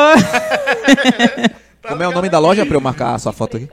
Tá 1.82 1.88
Como 1.88 2.02
é 2.02 2.08
o 2.08 2.12
nome 2.12 2.28
da 2.28 2.38
loja 2.38 2.64
pra 2.64 2.76
eu 2.76 2.80
marcar 2.80 3.14
a 3.14 3.18
sua 3.18 3.32
foto 3.32 3.56
aqui? 3.56 3.68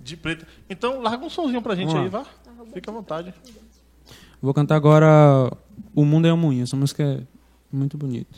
De 0.00 0.16
preta. 0.16 0.46
Então, 0.68 1.00
larga 1.00 1.24
um 1.24 1.30
sonzinho 1.30 1.62
pra 1.62 1.76
gente 1.76 1.92
Vamos 1.92 2.02
aí, 2.02 2.08
vá. 2.08 2.24
Fica 2.74 2.90
à 2.90 2.94
vontade. 2.94 3.32
Vou 4.40 4.52
cantar 4.52 4.74
agora 4.74 5.48
O 5.94 6.04
Mundo 6.04 6.26
é 6.26 6.32
um 6.32 6.36
Moinho. 6.36 6.64
Essa 6.64 6.76
música 6.76 7.04
é 7.04 7.20
muito 7.72 7.96
bonita. 7.96 8.36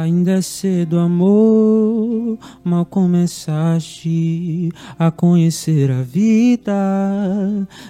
Ainda 0.00 0.30
é 0.30 0.40
cedo, 0.40 0.98
amor, 0.98 2.38
mal 2.64 2.86
começaste 2.86 4.70
a 4.98 5.10
conhecer 5.10 5.90
a 5.90 6.00
vida. 6.00 6.72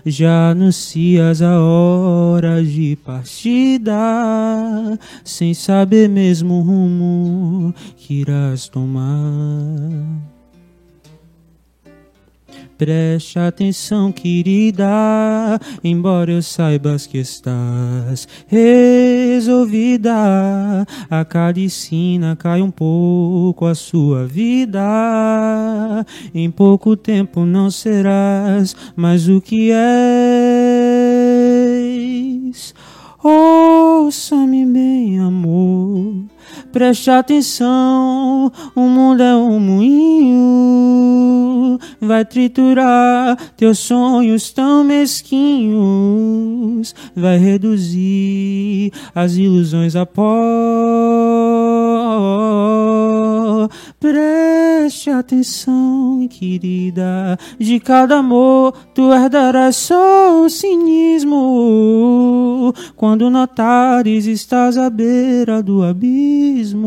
Já 0.05 0.51
anuncias 0.51 1.41
a 1.41 1.61
hora 1.61 2.61
de 2.61 2.97
partida, 2.97 3.95
sem 5.23 5.55
saber 5.55 6.09
mesmo 6.09 6.59
o 6.59 6.63
rumo 6.63 7.73
que 7.97 8.15
irás 8.15 8.67
tomar. 8.67 10.32
Preste 12.83 13.39
atenção, 13.39 14.11
querida, 14.11 14.85
embora 15.85 16.33
eu 16.33 16.43
saibas 16.43 17.07
que 17.07 17.19
estás 17.19 18.27
resolvida. 18.49 20.13
A 21.09 21.25
cada 21.25 21.61
ensina 21.61 22.35
cai 22.35 22.61
um 22.61 22.73
pouco 22.73 23.67
a 23.67 23.77
sua 23.77 24.27
vida. 24.27 24.83
Em 26.35 26.51
pouco 26.51 26.97
tempo 26.97 27.45
não 27.45 27.71
serás 27.71 28.75
mais 28.97 29.29
o 29.29 29.41
que 29.41 29.71
és. 29.71 29.85
Ouça-me. 33.23 34.62
Preste 36.73 37.11
atenção, 37.11 38.51
o 38.75 38.81
mundo 38.81 39.23
é 39.23 39.37
um 39.37 39.61
moinho, 39.61 40.99
vai 42.01 42.25
triturar 42.25 43.37
teus 43.59 43.79
sonhos 43.79 44.51
tão 44.53 44.83
mesquinhos, 44.83 45.35
vai 47.15 47.37
reduzir 47.37 48.91
as 49.15 49.37
ilusões 49.37 49.95
a 49.95 50.07
pó. 50.07 51.42
Preste 54.03 55.11
atenção, 55.11 56.27
querida, 56.29 57.39
de 57.57 57.79
cada 57.79 58.17
amor 58.17 58.73
tu 58.93 59.13
herdarás 59.13 59.77
só 59.77 60.43
o 60.43 60.51
cinismo. 60.51 61.55
Quando 62.97 63.31
notares 63.31 64.27
estás 64.27 64.77
à 64.77 64.91
beira 64.91 65.63
do 65.63 65.85
abismo, 65.85 66.85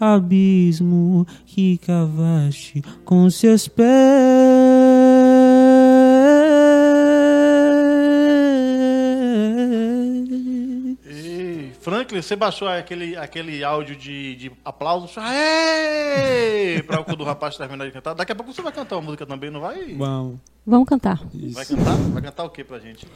abismo 0.00 1.26
que 1.44 1.76
cavaste 1.76 2.82
com 3.04 3.28
seus 3.28 3.68
pés. 3.68 4.81
Franklin, 11.82 12.22
você 12.22 12.36
baixou 12.36 12.68
aquele, 12.68 13.16
aquele 13.16 13.64
áudio 13.64 13.96
de, 13.96 14.36
de 14.36 14.52
aplausos? 14.64 15.16
Aê! 15.18 16.82
Pra 16.86 17.00
o 17.00 17.16
do 17.16 17.24
rapaz 17.24 17.56
terminar 17.56 17.84
de 17.86 17.90
cantar. 17.92 18.14
Daqui 18.14 18.32
a 18.32 18.34
pouco 18.34 18.52
você 18.52 18.62
vai 18.62 18.72
cantar 18.72 18.96
uma 18.96 19.02
música 19.02 19.26
também, 19.26 19.50
não 19.50 19.60
vai? 19.60 19.84
Bom, 19.94 20.36
Vamos 20.64 20.88
cantar. 20.88 21.20
Vai 21.52 21.66
cantar? 21.66 21.96
Vai 21.96 22.22
cantar 22.22 22.44
o 22.44 22.50
que 22.50 22.62
pra 22.62 22.78
gente? 22.78 23.06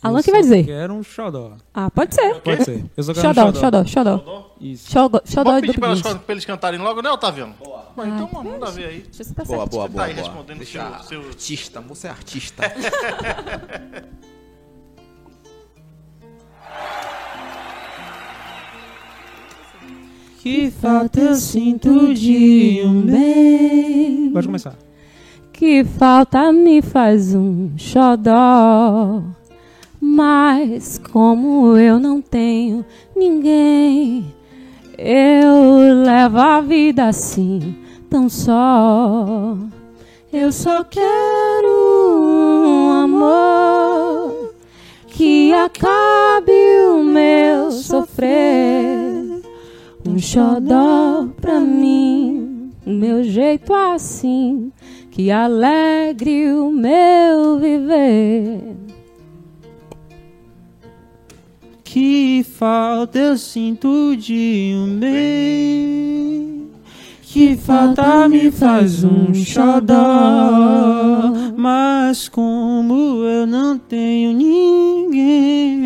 Alan 0.00 0.20
que 0.22 0.30
vai 0.32 0.40
dizer. 0.42 0.64
Quero 0.64 0.94
um 0.94 1.02
xodó. 1.02 1.52
Ah, 1.72 1.88
pode 1.90 2.12
ser. 2.14 2.40
Pode 2.40 2.64
ser. 2.64 2.84
Eu 2.96 3.02
só 3.04 3.14
quero 3.14 3.28
Xodó, 3.28 3.42
um 3.48 3.54
xodó. 3.54 3.60
xodó, 3.60 3.84
xodó. 3.86 4.18
Xodó? 4.18 4.56
Isso. 4.60 4.90
Xodó, 4.90 5.20
xodó 5.24 5.56
é 5.56 5.60
pedir 5.60 5.78
pra, 5.78 5.88
elas, 5.90 6.02
eles 6.28 6.44
cantarem 6.44 6.80
logo, 6.80 7.00
né, 7.02 7.10
Otaviano? 7.10 7.54
Bom, 7.60 8.04
então 8.04 8.28
manda 8.44 8.70
ver 8.72 8.86
aí. 8.86 9.00
Deixa 9.12 9.22
eu 9.22 9.34
tá 9.34 9.44
Boa, 9.44 9.58
certo. 9.58 9.70
boa, 9.70 9.86
Tá 9.86 9.92
boa, 9.92 10.04
aí 10.04 10.14
boa. 10.14 10.26
respondendo 10.26 10.58
Deixa 10.58 10.90
seu- 11.04 11.20
seu- 11.22 11.28
artista, 11.28 11.80
você 11.80 12.06
é 12.08 12.10
artista. 12.10 12.62
Que 20.42 20.72
falta 20.72 21.20
eu 21.20 21.34
sinto 21.36 22.12
de 22.12 22.82
um 22.84 23.02
bem. 23.02 24.28
Pode 24.32 24.48
começar. 24.48 24.74
Que 25.52 25.84
falta 25.84 26.52
me 26.52 26.82
faz 26.82 27.32
um 27.32 27.70
xodó. 27.76 29.22
Mas 30.00 30.98
como 31.12 31.76
eu 31.76 32.00
não 32.00 32.20
tenho 32.20 32.84
ninguém, 33.14 34.34
eu 34.98 36.02
levo 36.02 36.40
a 36.40 36.60
vida 36.60 37.06
assim, 37.06 37.76
tão 38.10 38.28
só. 38.28 39.56
Eu 40.32 40.50
só 40.50 40.82
quero 40.82 41.68
um 42.18 42.90
amor 42.90 44.52
que 45.06 45.52
acabe 45.52 46.52
o 46.90 47.04
meu 47.04 47.70
sofrer. 47.70 49.11
Um 50.12 50.18
xodó 50.18 51.26
pra 51.40 51.58
mim, 51.58 52.70
meu 52.84 53.24
jeito 53.24 53.72
assim, 53.72 54.70
que 55.10 55.30
alegre 55.30 56.52
o 56.52 56.70
meu 56.70 57.58
viver. 57.58 58.76
Que 61.82 62.44
falta 62.44 63.18
eu 63.18 63.38
sinto 63.38 64.14
de 64.14 64.74
um 64.76 64.98
bem. 64.98 66.68
Que 67.22 67.56
falta 67.56 68.28
me 68.28 68.50
faz 68.50 69.02
um 69.04 69.32
xodó. 69.32 69.94
Mas 71.56 72.28
como 72.28 73.24
eu 73.24 73.46
não 73.46 73.78
tenho 73.78 74.34
ninguém, 74.34 75.78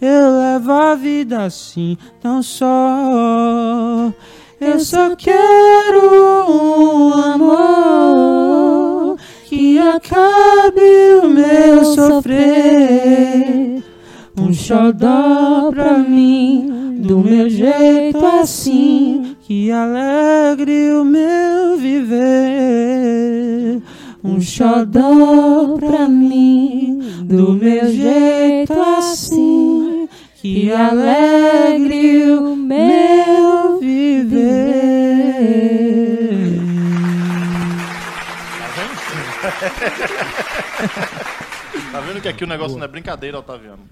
eu 0.00 0.38
levo 0.38 0.72
a 0.72 0.94
vida 0.94 1.44
assim, 1.44 1.98
tão 2.20 2.42
só. 2.42 4.12
Eu 4.60 4.80
só 4.80 5.14
quero 5.16 6.50
um 6.50 7.12
amor 7.12 9.16
que 9.44 9.78
acabe 9.78 11.20
o 11.22 11.28
meu 11.28 11.84
sofrer. 11.84 13.82
Um 14.38 14.52
xodó 14.52 15.70
pra 15.70 15.98
mim, 15.98 16.96
do 16.98 17.18
meu 17.18 17.48
jeito 17.48 18.24
assim, 18.24 19.34
que 19.40 19.70
alegre 19.70 20.92
o 20.92 21.04
meu 21.04 21.76
viver. 21.78 23.80
Um 24.22 24.40
xodó 24.40 25.76
pra 25.78 26.08
mim, 26.08 27.00
do 27.24 27.52
meu 27.52 27.90
jeito 27.90 28.72
assim, 28.98 29.65
que 30.54 30.70
alegre 30.70 32.30
o 32.32 32.54
meu 32.56 33.80
viver. 33.80 34.66
Tá 41.92 42.00
vendo 42.00 42.20
que 42.20 42.28
aqui 42.28 42.44
o 42.44 42.46
negócio 42.46 42.76
não 42.76 42.84
é 42.84 42.88
brincadeira, 42.88 43.38
Otaviano? 43.38 43.88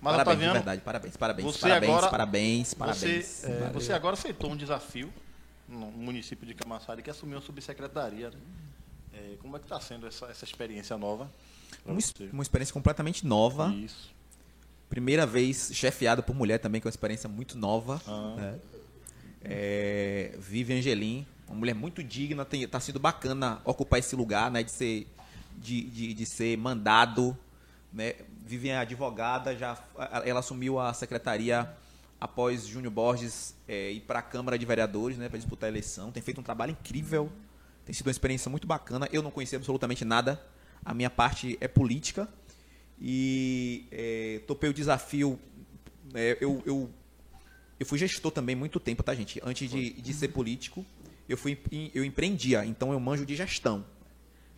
Mas, 0.00 0.12
Parabéns, 0.16 0.24
de 0.24 0.44
Otaviano, 0.44 0.52
verdade, 0.54 0.80
parabéns, 0.82 1.16
parabéns, 1.16 1.46
você 1.46 1.60
parabéns, 1.68 1.92
agora- 1.92 2.08
parabéns, 2.10 2.68
você, 2.68 2.76
parabéns. 2.76 3.44
é, 3.44 3.70
você 3.72 3.92
agora 3.92 4.14
aceitou 4.14 4.52
um 4.52 4.56
desafio 4.56 5.12
no 5.68 5.86
município 5.90 6.46
de 6.46 6.54
Camaçari 6.54 7.02
que 7.02 7.10
assumiu 7.10 7.38
a 7.38 7.40
subsecretaria. 7.40 8.30
Né? 8.30 8.36
É, 9.12 9.34
como 9.40 9.56
é 9.56 9.58
que 9.58 9.64
está 9.64 9.80
sendo 9.80 10.06
essa, 10.06 10.26
essa 10.26 10.44
experiência 10.44 10.96
nova? 10.96 11.28
Uma, 11.84 12.00
você? 12.00 12.28
uma 12.32 12.42
experiência 12.42 12.72
completamente 12.72 13.26
nova. 13.26 13.74
Isso. 13.74 14.10
Primeira 14.88 15.26
vez 15.26 15.70
chefiado 15.74 16.22
por 16.22 16.34
mulher 16.34 16.58
também, 16.58 16.80
que 16.80 16.86
é 16.86 16.88
uma 16.88 16.92
experiência 16.92 17.28
muito 17.28 17.58
nova. 17.58 18.00
Ah. 18.06 18.34
né? 18.36 18.58
É, 19.42 20.34
Vivian 20.38 20.78
Angelim, 20.78 21.26
uma 21.46 21.56
mulher 21.56 21.74
muito 21.74 22.02
digna, 22.02 22.44
tem, 22.44 22.66
tá 22.66 22.80
sendo 22.80 22.98
bacana 22.98 23.60
ocupar 23.64 23.98
esse 23.98 24.16
lugar, 24.16 24.50
né? 24.50 24.62
De 24.62 24.70
ser, 24.70 25.06
de, 25.56 25.82
de, 25.82 26.14
de 26.14 26.26
ser 26.26 26.56
mandado. 26.56 27.36
Né? 27.92 28.14
Vivian 28.44 28.74
é 28.74 28.78
advogada, 28.78 29.56
já, 29.56 29.78
ela 30.24 30.40
assumiu 30.40 30.78
a 30.78 30.92
secretaria 30.92 31.68
após 32.20 32.66
Júnior 32.66 32.92
Borges 32.92 33.54
é, 33.66 33.92
ir 33.92 34.00
para 34.00 34.18
a 34.18 34.22
Câmara 34.22 34.58
de 34.58 34.66
Vereadores 34.66 35.16
né, 35.16 35.28
para 35.28 35.38
disputar 35.38 35.68
a 35.68 35.70
eleição. 35.70 36.10
Tem 36.10 36.22
feito 36.22 36.40
um 36.40 36.44
trabalho 36.44 36.72
incrível, 36.72 37.30
tem 37.84 37.94
sido 37.94 38.06
uma 38.06 38.10
experiência 38.10 38.50
muito 38.50 38.66
bacana. 38.66 39.08
Eu 39.12 39.22
não 39.22 39.30
conhecia 39.30 39.56
absolutamente 39.56 40.04
nada, 40.04 40.42
a 40.84 40.92
minha 40.92 41.10
parte 41.10 41.56
é 41.60 41.68
política 41.68 42.28
e 43.00 43.86
é, 43.90 44.40
topei 44.46 44.70
o 44.70 44.74
desafio. 44.74 45.38
é, 46.14 46.36
eu, 46.40 46.62
eu, 46.66 46.90
eu 47.78 47.86
fui 47.86 47.98
gestor 47.98 48.30
também 48.32 48.56
muito 48.56 48.80
tempo, 48.80 49.02
tá, 49.02 49.14
gente? 49.14 49.40
Antes 49.44 49.70
de, 49.70 49.92
de 50.00 50.12
ser 50.14 50.28
político, 50.28 50.84
eu, 51.28 51.36
fui, 51.36 51.58
eu 51.94 52.04
empreendia, 52.04 52.64
então 52.64 52.92
eu 52.92 52.98
manjo 53.00 53.24
de 53.24 53.36
gestão. 53.36 53.84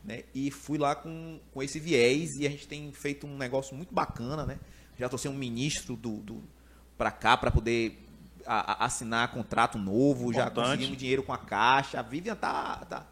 né? 0.05 0.23
E 0.35 0.51
fui 0.51 0.79
lá 0.79 0.95
com, 0.95 1.39
com 1.53 1.63
esse 1.63 1.79
viés 1.79 2.37
e 2.37 2.47
a 2.47 2.51
gente 2.51 2.67
tem 2.67 2.91
feito 2.93 3.27
um 3.27 3.37
negócio 3.37 3.77
muito 3.77 3.93
bacana, 3.95 4.47
né? 4.47 4.59
Já 4.99 5.09
tô 5.09 5.19
sendo 5.19 5.35
um 5.35 5.39
ministro 5.39 5.97
do, 5.97 6.17
do 6.19 6.43
para 6.97 7.11
cá 7.11 7.37
para 7.37 7.51
poder 7.51 7.99
a- 8.47 8.73
a- 8.73 8.85
assinar 8.87 9.31
contrato 9.33 9.79
novo, 9.79 10.33
já 10.33 10.43
Importante. 10.43 10.67
conseguimos 10.67 10.99
dinheiro 10.99 11.23
com 11.23 11.33
a 11.33 11.39
Caixa. 11.39 11.99
A 12.01 12.03
Vivian 12.03 12.37
tá, 12.37 12.77
tá 12.89 13.07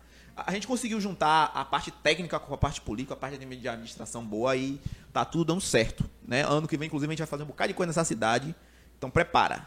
a 0.46 0.52
gente 0.52 0.66
conseguiu 0.66 1.00
juntar 1.00 1.50
a 1.54 1.64
parte 1.64 1.90
técnica 1.90 2.38
com 2.38 2.54
a 2.54 2.58
parte 2.58 2.80
política, 2.80 3.14
a 3.14 3.16
parte 3.16 3.38
de 3.38 3.68
administração 3.68 4.24
boa 4.24 4.56
e 4.56 4.80
tá 5.12 5.24
tudo 5.24 5.44
dando 5.44 5.60
certo, 5.60 6.08
né? 6.26 6.42
Ano 6.42 6.68
que 6.68 6.76
vem 6.76 6.86
inclusive 6.86 7.10
a 7.10 7.12
gente 7.12 7.18
vai 7.18 7.26
fazer 7.26 7.42
um 7.42 7.46
bocado 7.46 7.68
de 7.68 7.74
coisa 7.74 7.88
nessa 7.88 8.04
cidade. 8.04 8.54
Então 8.96 9.10
prepara. 9.10 9.66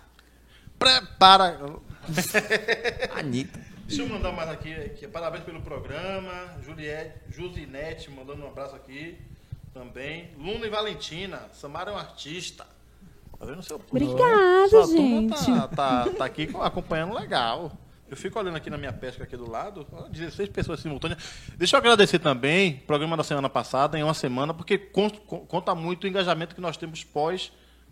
Prepara. 0.77 1.60
Anitta. 3.15 3.60
Deixa 3.86 4.03
eu 4.03 4.10
mandar 4.10 4.31
mais 4.31 4.49
aqui, 4.49 4.73
aqui. 4.73 5.07
Parabéns 5.07 5.43
pelo 5.43 5.62
programa. 5.62 6.55
Juliette, 6.63 7.19
Jusinete 7.29 8.10
mandando 8.10 8.43
um 8.43 8.47
abraço 8.47 8.75
aqui 8.75 9.17
também. 9.73 10.31
Luna 10.38 10.65
e 10.65 10.69
Valentina. 10.69 11.49
Samara 11.53 11.91
é 11.91 11.93
um 11.93 11.97
artista. 11.97 12.65
Tá 13.38 13.45
vendo 13.45 13.63
seu 13.63 13.81
Obrigada, 13.89 14.69
Sua 14.69 14.88
turma 14.88 15.36
gente. 15.36 15.45
Tá, 15.45 15.67
tá, 15.67 16.10
tá 16.10 16.25
aqui 16.25 16.49
acompanhando 16.62 17.13
legal. 17.15 17.71
Eu 18.12 18.17
fico 18.17 18.38
olhando 18.38 18.58
aqui 18.58 18.69
na 18.69 18.78
minha 18.78 18.91
pesca 18.91 19.24
aqui 19.24 19.38
do 19.38 19.50
lado, 19.50 19.88
ó, 19.93 20.10
16 20.10 20.50
pessoas 20.50 20.82
simultâneas. 20.82 21.24
Deixa 21.58 21.78
eu 21.78 21.80
agradecer 21.80 22.19
também, 22.19 22.74
programa 22.86 23.15
da 23.15 23.24
semana 23.24 23.50
passada, 23.50 23.97
em 23.97 24.04
uma 24.04 24.13
semana, 24.13 24.54
porque 24.54 24.78
con- 24.78 25.10
con- 25.10 25.39
conta 25.45 25.74
muito 25.74 26.04
o 26.04 26.08
engajamento 26.08 26.54
que 26.54 26.60
nós 26.60 26.76
temos 26.76 27.06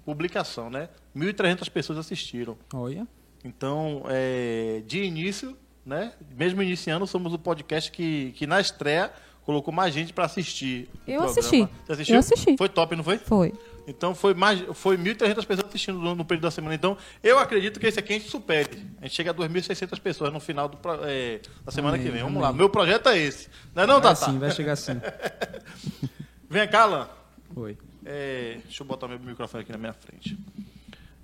pós-publicação, 0.05 0.69
né? 0.69 0.89
1.300 1.15 1.69
pessoas 1.69 1.97
assistiram. 1.99 2.57
Olha. 2.73 3.07
Então, 3.43 4.03
é, 4.09 4.83
de 4.85 5.03
início, 5.03 5.55
né? 5.85 6.11
Mesmo 6.35 6.61
iniciando, 6.61 7.07
somos 7.07 7.33
o 7.33 7.39
podcast 7.39 7.89
que, 7.91 8.33
que 8.35 8.45
na 8.45 8.59
estreia 8.59 9.11
colocou 9.45 9.73
mais 9.73 9.93
gente 9.93 10.11
para 10.13 10.25
assistir. 10.25 10.89
o 11.07 11.11
Eu 11.11 11.23
assisti. 11.23 11.67
Você 11.85 11.93
assistiu? 11.93 12.15
Eu 12.15 12.19
assisti. 12.19 12.57
Foi 12.57 12.69
top, 12.69 12.95
não 12.95 13.03
foi? 13.03 13.17
Foi. 13.19 13.53
Então 13.89 14.13
foi 14.13 14.33
mais, 14.33 14.61
foi 14.73 14.97
1.300 14.97 15.45
pessoas 15.45 15.67
assistindo 15.67 15.97
no, 15.99 16.15
no 16.15 16.23
período 16.23 16.43
da 16.43 16.51
semana. 16.51 16.75
Então 16.75 16.95
eu 17.23 17.39
acredito 17.39 17.79
que 17.79 17.87
esse 17.87 17.99
aqui 17.99 18.13
a 18.13 18.17
gente 18.17 18.29
supere. 18.29 18.85
A 19.01 19.05
gente 19.05 19.15
chega 19.15 19.31
a 19.31 19.33
2.600 19.33 19.99
pessoas 19.99 20.31
no 20.31 20.39
final 20.39 20.69
do, 20.69 20.77
é, 21.03 21.41
da 21.65 21.71
semana 21.71 21.95
Amém, 21.95 22.05
que 22.05 22.11
vem. 22.11 22.21
Vamos 22.21 22.37
amém. 22.37 22.49
lá. 22.49 22.53
Meu 22.53 22.69
projeto 22.69 23.09
é 23.09 23.17
esse. 23.17 23.49
Não 23.73 23.83
é 23.83 23.87
não, 23.87 23.99
Vai 23.99 24.13
Tata? 24.13 24.31
sim, 24.31 24.39
vai 24.39 24.51
chegar 24.51 24.75
sim. 24.75 25.01
Vem 26.49 26.67
cá, 26.67 26.81
Alan. 26.81 27.07
Oi. 27.55 27.77
É, 28.03 28.57
deixa 28.63 28.81
eu 28.81 28.87
botar 28.87 29.07
meu 29.07 29.19
microfone 29.19 29.61
aqui 29.61 29.71
na 29.71 29.77
minha 29.77 29.93
frente. 29.93 30.37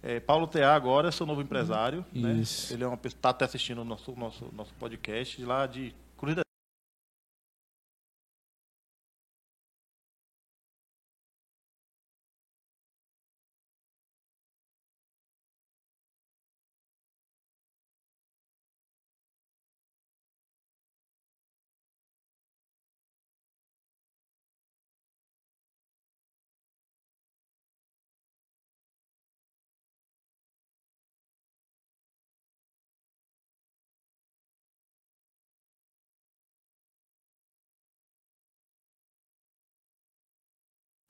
É, 0.04 0.19
Paulo 0.19 0.45
TA 0.45 0.75
agora 0.75 1.08
é 1.08 1.12
seu 1.12 1.25
novo 1.25 1.41
empresário. 1.41 2.06
Né? 2.13 2.43
Ele 2.69 2.84
é 2.84 2.88
uma 2.88 2.95
pessoa 2.95 3.17
está 3.17 3.30
até 3.30 3.45
assistindo 3.45 3.82
o 3.82 3.86
nosso, 3.86 4.12
nosso, 4.15 4.45
nosso 4.56 4.71
podcast 4.75 5.43
lá 5.43 5.65
de 5.65 5.95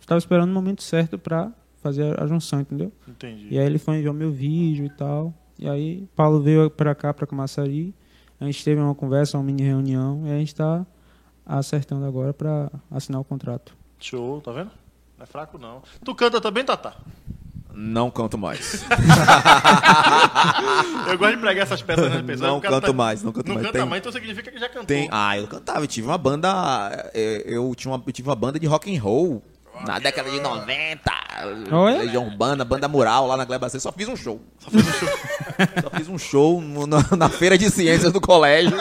Estava 0.05 0.19
esperando 0.19 0.51
o 0.51 0.53
momento 0.53 0.83
certo 0.83 1.17
pra 1.17 1.51
fazer 1.81 2.21
a 2.21 2.27
junção, 2.27 2.61
entendeu? 2.61 2.91
Entendi. 3.07 3.47
E 3.49 3.57
aí 3.57 3.65
ele 3.65 3.79
foi 3.79 3.97
enviar 3.97 4.13
meu 4.13 4.31
vídeo 4.31 4.85
e 4.85 4.89
tal. 4.89 5.33
E 5.57 5.67
aí 5.67 6.07
Paulo 6.15 6.39
veio 6.43 6.69
pra 6.69 6.93
cá, 6.93 7.11
pra 7.11 7.25
Camaçari. 7.25 7.91
A 8.39 8.45
gente 8.45 8.63
teve 8.63 8.79
uma 8.79 8.93
conversa, 8.93 9.35
uma 9.35 9.43
mini 9.43 9.63
reunião. 9.63 10.21
E 10.27 10.31
a 10.31 10.37
gente 10.37 10.53
tá 10.53 10.85
acertando 11.43 12.05
agora 12.05 12.35
pra 12.35 12.69
assinar 12.91 13.19
o 13.19 13.23
contrato. 13.23 13.75
Show, 13.99 14.41
tá 14.41 14.51
vendo? 14.51 14.69
Não 15.17 15.23
é 15.23 15.25
fraco, 15.25 15.57
não. 15.57 15.81
Tu 16.03 16.13
canta 16.13 16.39
também, 16.39 16.63
Tata? 16.63 16.93
Não 17.73 18.11
canto 18.11 18.37
mais. 18.37 18.85
Eu 21.09 21.17
gosto 21.17 21.35
de 21.35 21.41
pregar 21.41 21.63
essas 21.63 21.81
peças 21.81 22.11
nas 22.13 22.21
pessoas. 22.21 22.49
Não 22.51 22.59
canto 22.61 22.93
mais, 22.93 23.23
não 23.23 23.31
canto 23.31 23.47
não 23.47 23.55
mais. 23.55 23.65
canta 23.67 23.79
Tem- 23.79 23.89
mais, 23.89 23.99
então 24.01 24.11
significa 24.11 24.51
que 24.51 24.59
já 24.59 24.67
cantou. 24.69 24.85
Tem, 24.85 25.09
ah, 25.11 25.37
eu 25.37 25.47
cantava, 25.47 25.81
eu 25.81 25.87
tive 25.87 26.07
uma 26.07 26.17
banda, 26.17 27.11
é, 27.13 27.43
eu 27.47 27.73
tinha 27.75 27.91
uma, 27.91 28.03
eu 28.05 28.13
tive 28.13 28.29
uma 28.29 28.35
banda 28.35 28.59
de 28.59 28.67
rock 28.67 28.95
and 28.95 29.01
roll 29.01 29.41
na 29.85 29.99
década 29.99 30.29
de 30.29 30.39
90. 30.39 31.11
Olha. 31.71 31.97
Legião 31.99 32.25
Urbana, 32.27 32.63
banda 32.63 32.87
mural 32.87 33.27
lá 33.27 33.35
na 33.37 33.45
Gleba 33.45 33.67
C, 33.69 33.79
só 33.79 33.91
fiz 33.91 34.07
um 34.07 34.15
show. 34.15 34.41
Só 34.59 35.89
fiz 35.91 36.07
um 36.07 36.17
show 36.17 36.61
no- 36.61 36.87
na, 36.87 37.03
na 37.17 37.29
feira 37.29 37.57
de 37.57 37.69
ciências 37.69 38.11
do 38.13 38.21
colégio. 38.21 38.75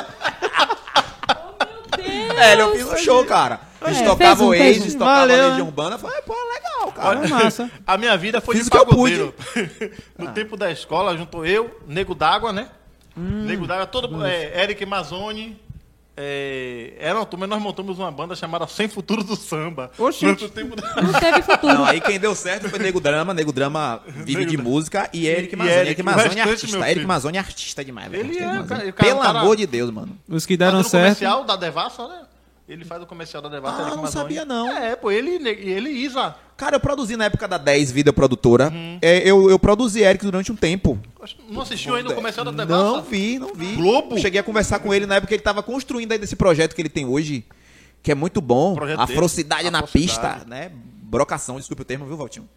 É, 2.36 2.60
eu 2.60 2.72
fiz 2.72 2.86
um 2.86 2.96
show, 2.96 3.24
cara. 3.24 3.60
A 3.80 3.92
gente 3.92 4.02
É, 4.02 4.06
tocava 4.06 4.36
fez 4.36 4.40
um, 4.40 4.48
o 4.48 4.52
fez 4.52 4.78
Aces, 4.80 4.94
um. 4.94 4.98
tocava 4.98 5.20
Valeu, 5.20 5.48
Legião? 5.50 5.66
Urbana. 5.66 5.98
Falei, 5.98 6.22
pô, 6.22 6.34
legal, 6.34 6.92
cara. 6.92 7.08
Olha, 7.20 7.28
massa. 7.28 7.70
A 7.86 7.96
minha 7.98 8.16
vida 8.16 8.40
foi 8.40 8.56
Fiz 8.56 8.64
de 8.64 8.68
o 8.68 8.70
que 8.72 8.78
eu 8.78 8.86
pude. 8.86 9.18
pagodeiro. 9.18 9.92
no 10.18 10.32
tempo 10.32 10.56
da 10.56 10.70
escola, 10.70 11.16
juntou 11.16 11.44
eu, 11.46 11.80
Nego 11.86 12.14
d'Água, 12.14 12.52
né? 12.52 12.68
Hum. 13.16 13.44
Nego 13.44 13.66
d'Água, 13.66 13.86
todo, 13.86 14.24
é, 14.24 14.62
Eric 14.62 14.84
Mazzoni. 14.86 15.60
É, 16.16 16.92
era 16.98 17.18
uma 17.18 17.26
turma, 17.26 17.46
nós 17.46 17.60
montamos 17.60 17.98
uma 17.98 18.10
banda 18.10 18.36
chamada 18.36 18.66
Sem 18.68 18.86
Futuro 18.88 19.24
do 19.24 19.34
Samba. 19.34 19.90
Oxi. 19.98 20.24
Não 20.24 20.36
teve 20.36 21.42
futuro. 21.42 21.74
Não, 21.74 21.84
aí 21.84 22.00
quem 22.00 22.20
deu 22.20 22.34
certo 22.36 22.68
foi 22.68 22.78
Nego 22.78 23.00
Drama, 23.00 23.34
Nego 23.34 23.52
Drama, 23.52 24.00
vídeo 24.06 24.46
de 24.46 24.56
música, 24.56 25.08
e 25.12 25.26
Eric 25.26 25.56
Mazzoni. 25.56 25.74
Eric, 25.76 25.88
Eric 25.88 26.02
o 26.02 26.04
Mazzoni 26.04 26.38
é 26.38 26.42
artista. 26.42 26.76
Eric 26.78 26.94
filho. 26.94 27.08
Mazzoni 27.08 27.36
é 27.36 27.40
artista 27.40 27.84
demais. 27.84 28.12
Ele 28.12 28.38
é, 28.38 28.62
cara, 28.62 28.92
Pelo 28.92 29.20
cara- 29.20 29.40
amor 29.40 29.56
de 29.56 29.66
Deus, 29.66 29.90
mano. 29.90 30.16
Os 30.28 30.46
que 30.46 30.56
deram 30.56 30.82
certo. 30.84 31.02
comercial 31.02 31.44
da 31.44 31.56
Devassa, 31.56 32.06
né? 32.06 32.20
Ele 32.66 32.84
faz 32.84 33.02
o 33.02 33.06
comercial 33.06 33.42
da 33.42 33.48
Devassa. 33.50 33.82
Ah, 33.82 33.96
não 33.96 34.06
sabia, 34.06 34.44
não. 34.44 34.70
É, 34.74 34.96
pô, 34.96 35.10
ele 35.10 35.32
ele 35.46 35.90
Isa. 35.90 36.34
Cara, 36.56 36.76
eu 36.76 36.80
produzi 36.80 37.14
na 37.16 37.26
época 37.26 37.46
da 37.46 37.58
10 37.58 37.92
Vida 37.92 38.12
Produtora. 38.12 38.70
Uhum. 38.70 38.98
É, 39.02 39.18
eu, 39.28 39.50
eu 39.50 39.58
produzi 39.58 40.00
Eric 40.00 40.24
durante 40.24 40.50
um 40.50 40.56
tempo. 40.56 40.98
Não 41.48 41.60
assistiu 41.60 41.94
ainda 41.94 42.10
o 42.10 42.14
comercial 42.14 42.44
da 42.44 42.50
Devassa? 42.52 42.82
Não 42.82 43.02
vi, 43.02 43.38
não 43.38 43.54
vi. 43.54 43.74
Globo? 43.76 44.18
Cheguei 44.18 44.40
a 44.40 44.42
conversar 44.42 44.78
com 44.78 44.94
ele 44.94 45.04
na 45.04 45.16
época 45.16 45.28
que 45.28 45.34
ele 45.34 45.42
tava 45.42 45.62
construindo 45.62 46.12
aí 46.12 46.18
desse 46.18 46.36
projeto 46.36 46.74
que 46.74 46.80
ele 46.80 46.88
tem 46.88 47.04
hoje, 47.06 47.44
que 48.02 48.10
é 48.10 48.14
muito 48.14 48.40
bom. 48.40 48.74
Projeto 48.74 49.00
Afrocidade 49.00 49.64
dele. 49.64 49.70
na 49.70 49.80
Afrocidade. 49.80 50.34
pista, 50.40 50.48
né? 50.48 50.72
Brocação, 51.02 51.56
desculpe 51.58 51.82
o 51.82 51.84
termo, 51.84 52.06
viu, 52.06 52.16
Valtinho? 52.16 52.48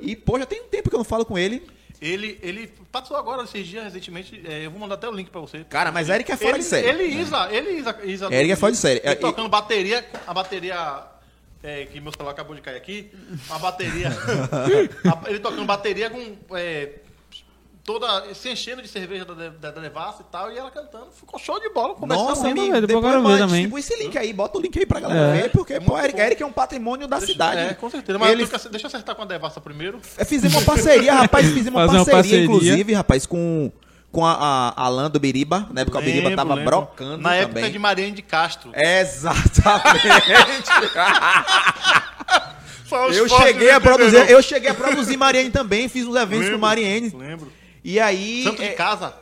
e, 0.00 0.14
pô, 0.14 0.38
já 0.38 0.46
tem 0.46 0.62
um 0.62 0.68
tempo 0.68 0.88
que 0.88 0.94
eu 0.94 0.98
não 0.98 1.04
falo 1.04 1.24
com 1.24 1.36
ele. 1.36 1.66
Ele, 2.06 2.38
ele 2.42 2.70
passou 2.92 3.16
agora 3.16 3.44
esses 3.44 3.66
dias 3.66 3.84
recentemente. 3.84 4.40
é, 4.46 4.66
eu 4.66 4.70
vou 4.70 4.78
mandar 4.80 4.96
até 4.96 5.08
o 5.08 5.12
link 5.12 5.30
pra 5.30 5.40
você. 5.40 5.64
Cara, 5.64 5.90
mas 5.90 6.08
Eric 6.08 6.30
é 6.30 6.36
fora 6.36 6.50
ele, 6.50 6.58
de 6.58 6.64
série. 6.64 6.88
Ele 6.88 7.04
Isa, 7.04 7.48
ele 7.50 7.70
e 7.70 7.78
Isa, 7.78 7.98
Isa 8.04 8.34
Eric 8.34 8.52
é 8.52 8.56
fora 8.56 8.72
de 8.72 8.78
série. 8.78 9.00
Ele 9.00 9.08
É, 9.12 9.14
tocando 9.14 9.48
bateria, 9.48 10.04
a 10.26 10.34
bateria 10.34 11.02
é, 11.62 11.86
que 11.86 11.98
meu 12.00 12.12
celular 12.12 12.32
acabou 12.32 12.54
de 12.54 12.60
cair 12.60 12.76
aqui, 12.76 13.10
a 13.48 13.58
bateria, 13.58 14.08
a- 15.08 15.30
ele 15.30 15.38
tocando 15.38 15.64
bateria 15.64 16.10
com 16.10 16.36
é, 16.54 16.90
toda 17.84 18.34
se 18.34 18.48
enchendo 18.48 18.80
de 18.80 18.88
cerveja 18.88 19.24
da, 19.26 19.34
da, 19.50 19.70
da 19.70 19.80
Devassa 19.80 20.22
e 20.22 20.32
tal, 20.32 20.50
e 20.50 20.56
ela 20.58 20.70
cantando, 20.70 21.08
ficou 21.12 21.38
show 21.38 21.60
de 21.60 21.68
bola. 21.68 21.94
Nossa, 22.06 22.48
amigo, 22.48 22.72
velho, 22.72 22.86
depois 22.86 23.22
mande, 23.22 23.38
também. 23.42 23.64
tipo, 23.64 23.78
esse 23.78 23.94
link 23.96 24.16
aí, 24.16 24.32
bota 24.32 24.58
o 24.58 24.60
link 24.60 24.78
aí 24.78 24.86
pra 24.86 25.00
galera 25.00 25.36
É. 25.36 25.42
ver, 25.42 25.50
porque, 25.50 25.74
É 25.74 25.80
pô, 25.80 25.98
Eric. 25.98 26.18
Eric 26.18 26.42
é 26.42 26.46
um 26.46 26.52
patrimônio 26.52 27.06
da 27.06 27.20
cidade. 27.20 27.60
É, 27.60 27.74
com 27.74 27.90
certeza. 27.90 28.18
Mas 28.18 28.30
Ele- 28.30 28.46
deixa 28.70 28.86
eu 28.86 28.88
acertar 28.88 29.14
com 29.14 29.22
a 29.22 29.26
Devassa 29.26 29.60
primeiro. 29.60 30.00
É, 30.16 30.24
Fizemos 30.24 30.56
uma 30.56 30.62
parceria, 30.64 31.12
rapaz, 31.14 31.46
fizemos 31.46 31.78
uma 31.80 31.86
Fazer 31.86 31.98
uma 31.98 32.04
parceria, 32.06 32.20
parceria. 32.22 32.44
inclusive, 32.44 32.92
rapaz, 32.94 33.26
com, 33.26 33.70
com 34.10 34.24
a, 34.24 34.32
a 34.76 34.82
Alan 34.84 35.10
do 35.10 35.20
Biriba, 35.20 35.68
na 35.70 35.82
época 35.82 35.98
o 35.98 36.00
Biriba 36.00 36.30
Lembro, 36.30 36.36
tava 36.36 36.54
lembro. 36.54 36.70
brocando 36.70 37.18
Na 37.18 37.34
época 37.34 37.54
também. 37.56 37.72
de 37.72 37.78
Mariane 37.78 38.12
de 38.12 38.22
Castro. 38.22 38.70
Exatamente. 38.74 39.94
Eu 43.12 43.28
cheguei 43.28 43.70
a 43.70 43.80
produzir, 43.80 44.30
eu 44.30 44.42
cheguei 44.42 44.70
a 44.70 44.74
produzir 44.74 45.16
Mariane 45.16 45.50
também, 45.50 45.88
fiz 45.88 46.06
uns 46.06 46.14
eventos 46.14 46.44
Lembro, 46.44 46.54
com 46.54 46.60
Mariane. 46.60 47.10
Lembro. 47.10 47.52
E 47.84 48.00
aí 48.00 48.42
Santo 48.44 48.62
de 48.62 48.68
é, 48.68 48.72
casa. 48.72 49.14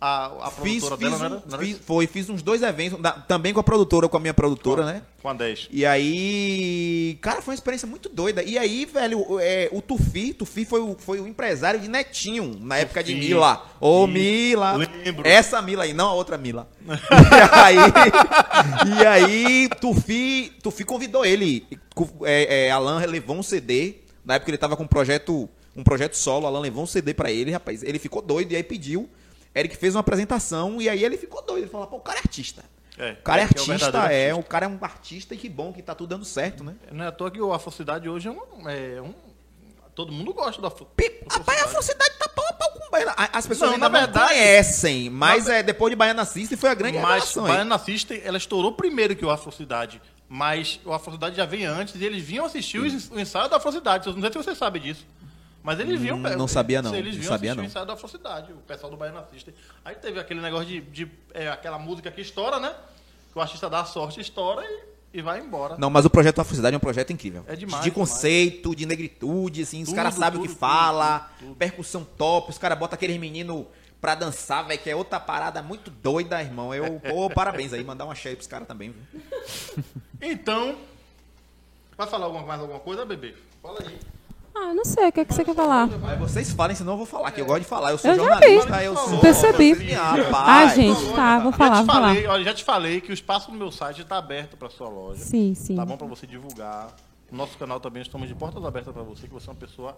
A, 0.00 0.46
a 0.46 0.50
fiz, 0.52 0.84
produtora 0.84 0.96
fiz, 0.96 1.10
dela, 1.10 1.16
um- 1.16 1.18
não 1.18 1.26
era? 1.26 1.42
Não 1.48 1.54
era 1.58 1.66
fiz- 1.66 1.78
foi, 1.84 2.06
fiz 2.06 2.30
uns 2.30 2.40
dois 2.40 2.62
eventos, 2.62 3.00
da- 3.00 3.10
também 3.10 3.52
com 3.52 3.58
a 3.58 3.64
produtora, 3.64 4.08
com 4.08 4.16
a 4.16 4.20
minha 4.20 4.32
produtora, 4.32 4.86
né? 4.86 5.02
Com 5.20 5.28
a 5.28 5.32
10. 5.34 5.66
E 5.72 5.84
aí, 5.84 7.18
cara, 7.20 7.42
foi 7.42 7.52
uma 7.52 7.56
experiência 7.56 7.88
muito 7.88 8.08
doida. 8.08 8.40
E 8.44 8.56
aí, 8.56 8.84
velho, 8.86 9.28
o- 9.28 9.40
é, 9.40 9.68
o 9.72 9.82
Tufi, 9.82 10.32
Tufi 10.32 10.64
foi 10.64 10.80
o, 10.80 10.96
foi 10.96 11.20
o 11.20 11.26
empresário 11.26 11.80
de 11.80 11.88
Netinho, 11.88 12.56
na 12.60 12.78
época 12.78 13.02
de 13.02 13.12
Tufi. 13.12 13.26
Mila. 13.26 13.66
Ô, 13.80 14.04
Isso. 14.04 14.12
Mila. 14.12 14.76
Lembro. 15.04 15.26
Essa 15.26 15.60
Mila 15.60 15.82
aí, 15.82 15.92
não 15.92 16.10
a 16.10 16.14
outra 16.14 16.38
Mila. 16.38 16.68
e 16.86 17.60
aí, 17.60 18.98
e 19.00 19.06
aí 19.06 19.68
Tufi, 19.80 20.52
Tufi 20.62 20.84
convidou 20.84 21.24
ele. 21.26 21.66
É, 22.22 22.66
é, 22.66 22.70
Alan 22.70 23.04
levou 23.04 23.36
um 23.36 23.42
CD, 23.42 23.96
na 24.24 24.34
época 24.34 24.50
ele 24.52 24.58
tava 24.58 24.76
com 24.76 24.84
um 24.84 24.88
projeto, 24.88 25.48
um 25.78 25.84
projeto 25.84 26.14
solo, 26.14 26.46
Alan 26.46 26.60
levou 26.60 26.82
um 26.84 26.86
CD 26.86 27.14
pra 27.14 27.30
ele, 27.30 27.50
rapaz. 27.52 27.82
Ele 27.82 27.98
ficou 27.98 28.20
doido 28.20 28.52
e 28.52 28.56
aí 28.56 28.62
pediu. 28.62 29.08
Eric 29.54 29.76
fez 29.76 29.94
uma 29.94 30.00
apresentação 30.00 30.80
e 30.82 30.88
aí 30.88 31.02
ele 31.04 31.16
ficou 31.16 31.42
doido. 31.42 31.62
Ele 31.64 31.70
falou, 31.70 31.86
pô, 31.86 31.96
o 31.96 32.00
cara 32.00 32.18
é 32.18 32.20
artista. 32.22 32.62
É, 32.98 33.12
O 33.12 33.16
cara 33.22 33.40
é, 33.40 33.44
artista, 33.44 33.72
verdadeiro 33.76 34.12
é, 34.12 34.24
artista. 34.30 34.40
o 34.40 34.42
cara 34.44 34.66
é 34.66 34.68
um 34.68 34.78
artista 34.82 35.34
e 35.34 35.38
que 35.38 35.48
bom 35.48 35.72
que 35.72 35.80
tá 35.82 35.94
tudo 35.94 36.10
dando 36.10 36.24
certo, 36.24 36.64
né? 36.64 36.74
Não 36.90 37.04
é 37.04 37.08
à 37.08 37.12
toa 37.12 37.30
que 37.30 37.40
o 37.40 37.52
Afocidade 37.52 38.08
hoje 38.08 38.26
é 38.28 38.30
um, 38.32 38.68
é 38.68 39.00
um- 39.00 39.14
Todo 39.94 40.12
mundo 40.12 40.32
gosta 40.32 40.62
da. 40.62 40.70
Pi- 40.70 41.24
Rapaz, 41.28 41.62
a 41.62 41.68
Falsidade 41.68 42.14
tá 42.20 42.28
pau 42.28 42.44
a 42.48 42.52
pau 42.52 42.70
com 42.72 42.88
Baiana. 42.90 43.14
A- 43.16 43.38
As 43.38 43.46
pessoas 43.48 43.70
Não, 43.70 43.74
ainda 43.74 43.88
na 43.88 43.98
não 43.98 44.06
verdade- 44.06 44.28
conhecem, 44.32 45.10
mas 45.10 45.48
é, 45.48 45.60
depois 45.60 45.90
de 45.90 45.96
Baiana 45.96 46.24
System 46.24 46.56
foi 46.56 46.70
a 46.70 46.74
grande 46.74 46.98
Mas 46.98 47.04
revelação. 47.24 47.42
Baiana 47.44 47.78
System, 47.80 48.20
ela 48.24 48.36
estourou 48.36 48.72
primeiro 48.74 49.16
que 49.16 49.24
o 49.24 49.30
Afrocidade. 49.30 50.00
Mas 50.28 50.78
o 50.84 50.92
Afrocidade 50.92 51.36
já 51.36 51.44
veio 51.46 51.68
antes 51.70 51.94
e 52.00 52.04
eles 52.04 52.22
vinham 52.22 52.44
assistir 52.44 52.78
o 52.78 52.86
ens- 52.86 53.10
o 53.10 53.18
ensaio 53.18 53.48
da 53.48 53.56
Afrocidade. 53.56 54.06
Eu 54.06 54.12
Não 54.14 54.20
sei 54.22 54.30
se 54.30 54.38
você 54.38 54.54
sabe 54.54 54.78
disso. 54.78 55.04
Mas 55.62 55.78
eles 55.80 56.00
vinham. 56.00 56.16
Hum, 56.16 56.22
não 56.36 56.48
sabia, 56.48 56.80
não. 56.80 56.94
Eles 56.94 57.14
Não 57.14 57.20
vinham 57.20 57.32
sabia, 57.32 57.54
não. 57.54 57.64
o 57.64 57.86
da 57.86 57.92
Afrocidade, 57.92 58.52
o 58.52 58.56
pessoal 58.58 58.90
do 58.90 58.96
Baiana 58.96 59.24
System. 59.32 59.54
Aí 59.84 59.94
teve 59.96 60.18
aquele 60.20 60.40
negócio 60.40 60.66
de. 60.66 60.80
de, 60.80 61.10
é, 61.34 61.48
aquela 61.48 61.78
música 61.78 62.10
que 62.10 62.20
estoura, 62.20 62.58
né? 62.60 62.74
Que 63.32 63.38
o 63.38 63.42
artista 63.42 63.68
dá 63.68 63.80
a 63.80 63.84
sorte, 63.84 64.20
estoura 64.20 64.62
e, 64.64 65.18
e 65.18 65.22
vai 65.22 65.40
embora. 65.40 65.76
Não, 65.76 65.90
mas 65.90 66.04
o 66.04 66.10
projeto 66.10 66.36
da 66.36 66.44
Falsidade 66.44 66.74
é 66.74 66.76
um 66.76 66.80
projeto 66.80 67.12
incrível. 67.12 67.44
É 67.46 67.54
demais, 67.56 67.84
De 67.84 67.90
demais. 67.90 68.10
conceito, 68.10 68.74
de 68.74 68.86
negritude, 68.86 69.62
assim, 69.62 69.82
os 69.82 69.88
Tudo, 69.88 69.96
caras 69.96 70.14
sabem 70.14 70.38
o 70.38 70.42
que 70.42 70.48
tudo, 70.48 70.58
fala, 70.58 71.18
tudo, 71.38 71.48
tudo. 71.48 71.56
percussão 71.56 72.04
top, 72.16 72.50
os 72.50 72.56
caras 72.58 72.78
botam 72.78 72.94
aqueles 72.96 73.18
meninos 73.18 73.66
pra 74.00 74.14
dançar, 74.14 74.64
velho, 74.66 74.80
que 74.80 74.88
é 74.88 74.94
outra 74.96 75.18
parada 75.18 75.60
muito 75.60 75.90
doida, 75.90 76.40
irmão. 76.40 76.72
Eu, 76.72 77.00
pô, 77.00 77.28
parabéns 77.34 77.72
aí, 77.72 77.82
mandar 77.84 78.04
uma 78.04 78.14
cheia 78.14 78.36
pros 78.36 78.46
caras 78.46 78.66
também, 78.68 78.92
viu? 79.12 79.84
Então. 80.22 80.76
Vai 81.96 82.06
falar 82.06 82.26
alguma, 82.26 82.46
mais 82.46 82.60
alguma 82.60 82.78
coisa, 82.80 83.04
bebê? 83.04 83.34
Fala 83.60 83.80
aí. 83.84 83.98
Ah, 84.60 84.74
não 84.74 84.84
sei, 84.84 85.08
o 85.08 85.12
que, 85.12 85.20
é 85.20 85.24
que 85.24 85.32
você 85.34 85.44
quer 85.44 85.54
falar? 85.54 85.88
Aí 86.04 86.16
vocês 86.18 86.50
falem, 86.52 86.74
senão 86.76 86.92
eu 86.92 86.96
vou 86.98 87.06
falar, 87.06 87.30
que 87.30 87.40
eu 87.40 87.46
gosto 87.46 87.60
de 87.62 87.66
falar. 87.68 87.92
Eu 87.92 87.98
sou 87.98 88.10
Eu 88.10 88.16
já 88.16 88.22
jornalista, 88.22 88.76
vi. 88.78 88.84
eu 88.84 88.96
sou... 88.96 89.18
Percebi. 89.18 89.94
Ah, 89.94 90.14
Ah, 90.62 90.66
gente, 90.68 91.12
tá, 91.14 91.38
vou 91.38 91.52
falar, 91.52 91.76
já 91.76 91.82
te 91.82 91.86
vou 91.86 91.94
falar. 91.94 92.08
falei, 92.08 92.26
olha, 92.26 92.44
já 92.44 92.54
te 92.54 92.64
falei 92.64 93.00
que 93.00 93.10
o 93.10 93.14
espaço 93.14 93.50
no 93.50 93.56
meu 93.58 93.70
site 93.70 94.02
está 94.02 94.18
aberto 94.18 94.56
para 94.56 94.68
sua 94.70 94.88
loja. 94.88 95.20
Sim, 95.20 95.54
sim. 95.54 95.76
Tá 95.76 95.84
bom 95.84 95.96
para 95.96 96.06
você 96.06 96.26
divulgar. 96.26 96.88
No 97.30 97.38
nosso 97.38 97.56
canal 97.58 97.78
também 97.78 98.02
estamos 98.02 98.26
de 98.26 98.34
portas 98.34 98.64
abertas 98.64 98.92
para 98.92 99.02
você, 99.02 99.26
que 99.28 99.34
você 99.34 99.48
é 99.48 99.52
uma 99.52 99.58
pessoa 99.58 99.96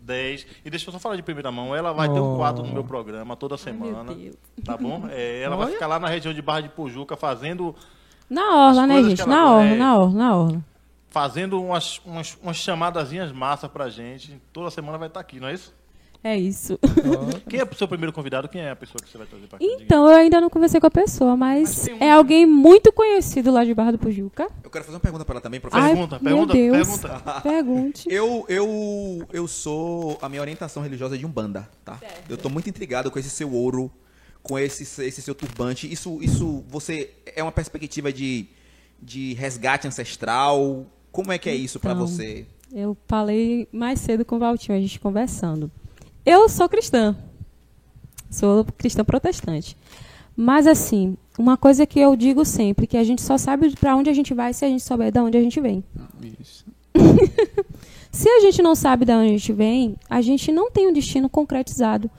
10. 0.00 0.46
E 0.64 0.70
deixa 0.70 0.88
eu 0.88 0.92
só 0.92 0.98
falar 0.98 1.16
de 1.16 1.22
primeira 1.22 1.50
mão, 1.50 1.74
ela 1.74 1.92
vai 1.92 2.06
ter 2.08 2.20
um 2.20 2.34
Oh. 2.34 2.36
quadro 2.36 2.64
no 2.64 2.72
meu 2.72 2.84
programa 2.84 3.34
toda 3.34 3.56
semana. 3.56 4.14
Deus. 4.14 4.36
Tá 4.64 4.76
bom? 4.76 5.04
É, 5.10 5.40
ela 5.42 5.56
vai 5.56 5.66
Olha. 5.66 5.74
ficar 5.74 5.86
lá 5.86 5.98
na 5.98 6.08
região 6.08 6.32
de 6.34 6.42
Barra 6.42 6.60
de 6.60 6.68
Pujuca 6.68 7.16
fazendo, 7.16 7.74
Na 8.28 8.68
orla, 8.68 8.82
As 8.82 8.88
né, 8.88 9.02
gente? 9.04 9.16
que 9.16 9.22
ela 9.22 9.34
Na 9.34 9.50
orla, 9.52 9.74
na 9.76 9.96
orla, 9.98 10.14
na 10.18 10.36
orla. 10.36 10.64
Fazendo 11.20 11.62
umas, 11.62 11.98
umas, 12.04 12.36
umas 12.42 12.56
chamadazinhas 12.58 13.32
massa 13.32 13.70
pra 13.70 13.88
gente. 13.88 14.38
Toda 14.52 14.70
semana 14.70 14.98
vai 14.98 15.08
estar 15.08 15.18
aqui, 15.18 15.40
não 15.40 15.48
é 15.48 15.54
isso? 15.54 15.74
É 16.22 16.36
isso. 16.36 16.78
Quem 17.48 17.58
é 17.60 17.64
o 17.64 17.74
seu 17.74 17.88
primeiro 17.88 18.12
convidado? 18.12 18.48
Quem 18.50 18.60
é 18.60 18.70
a 18.70 18.76
pessoa 18.76 19.00
que 19.02 19.08
você 19.10 19.16
vai 19.16 19.26
trazer 19.26 19.46
pra 19.46 19.58
cá? 19.58 19.64
Então, 19.64 20.06
eu 20.10 20.14
ainda 20.14 20.38
não 20.42 20.50
conversei 20.50 20.78
com 20.78 20.86
a 20.86 20.90
pessoa, 20.90 21.34
mas, 21.38 21.88
um- 21.88 22.04
é 22.04 22.10
alguém 22.10 22.44
muito 22.44 22.92
conhecido 22.92 23.50
lá 23.50 23.64
de 23.64 23.72
Barra 23.72 23.92
do 23.92 23.98
Pujuca. 23.98 24.46
Eu 24.62 24.68
quero 24.68 24.84
fazer 24.84 24.96
uma 24.96 25.00
pergunta 25.00 25.24
pra 25.24 25.34
ela 25.36 25.40
também, 25.40 25.58
professor. 25.58 25.82
Ai, 25.82 25.92
Pergunta, 25.94 26.18
meu 26.20 26.46
pergunta, 26.46 26.52
Deus. 26.52 26.98
pergunta. 26.98 27.40
Pergunte. 27.40 28.08
Eu, 28.12 28.44
eu, 28.48 29.26
eu 29.32 29.48
sou. 29.48 30.18
A 30.20 30.28
minha 30.28 30.42
orientação 30.42 30.82
religiosa 30.82 31.14
é 31.14 31.18
de 31.18 31.24
Umbanda, 31.24 31.66
tá? 31.82 31.98
Eu 32.28 32.36
tô 32.36 32.50
muito 32.50 32.68
intrigado 32.68 33.10
com 33.10 33.18
esse 33.18 33.30
seu 33.30 33.50
ouro, 33.54 33.90
com 34.42 34.58
esse, 34.58 34.82
esse 35.02 35.22
seu 35.22 35.34
turbante. 35.34 35.90
Isso, 35.90 36.18
isso 36.20 36.62
você. 36.68 37.10
É 37.34 37.42
uma 37.42 37.52
perspectiva 37.52 38.12
de, 38.12 38.48
de 39.00 39.32
resgate 39.34 39.86
ancestral? 39.86 40.86
Como 41.16 41.32
é 41.32 41.38
que 41.38 41.48
é 41.48 41.54
isso 41.54 41.80
pra 41.80 41.92
Então, 41.92 42.06
você? 42.06 42.44
Eu 42.70 42.94
falei 43.08 43.66
mais 43.72 44.00
cedo 44.00 44.22
com 44.22 44.36
o 44.36 44.38
Valtinho, 44.38 44.76
a 44.76 44.80
gente 44.80 45.00
conversando. 45.00 45.70
Eu 46.26 46.46
sou 46.46 46.68
cristã. 46.68 47.16
Sou 48.30 48.66
cristã 48.76 49.02
protestante. 49.02 49.74
Mas 50.36 50.66
assim, 50.66 51.16
uma 51.38 51.56
coisa 51.56 51.86
que 51.86 51.98
eu 51.98 52.14
digo 52.16 52.44
sempre, 52.44 52.86
que 52.86 52.98
a 52.98 53.02
gente 53.02 53.22
só 53.22 53.38
sabe 53.38 53.74
para 53.76 53.96
onde 53.96 54.10
a 54.10 54.12
gente 54.12 54.34
vai 54.34 54.52
se 54.52 54.62
a 54.66 54.68
gente 54.68 54.82
souber 54.82 55.10
de 55.10 55.18
onde 55.18 55.38
a 55.38 55.40
gente 55.40 55.58
vem. 55.58 55.82
Isso. 56.38 56.66
Se 58.12 58.28
a 58.30 58.40
gente 58.40 58.62
não 58.62 58.74
sabe 58.74 59.04
de 59.04 59.12
onde 59.12 59.26
a 59.26 59.32
gente 59.38 59.52
vem, 59.52 59.96
a 60.08 60.22
gente 60.22 60.50
não 60.50 60.70
tem 60.70 60.88
um 60.88 60.92
destino 60.92 61.28
concretizado. 61.28 62.10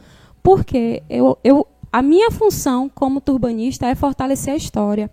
Porque 0.43 1.01
eu, 1.09 1.37
eu, 1.43 1.65
a 1.91 2.03
minha 2.03 2.29
função 2.29 2.87
como 2.87 3.19
turbanista 3.19 3.87
é 3.87 3.95
fortalecer 3.95 4.53
a 4.53 4.57
história. 4.57 5.09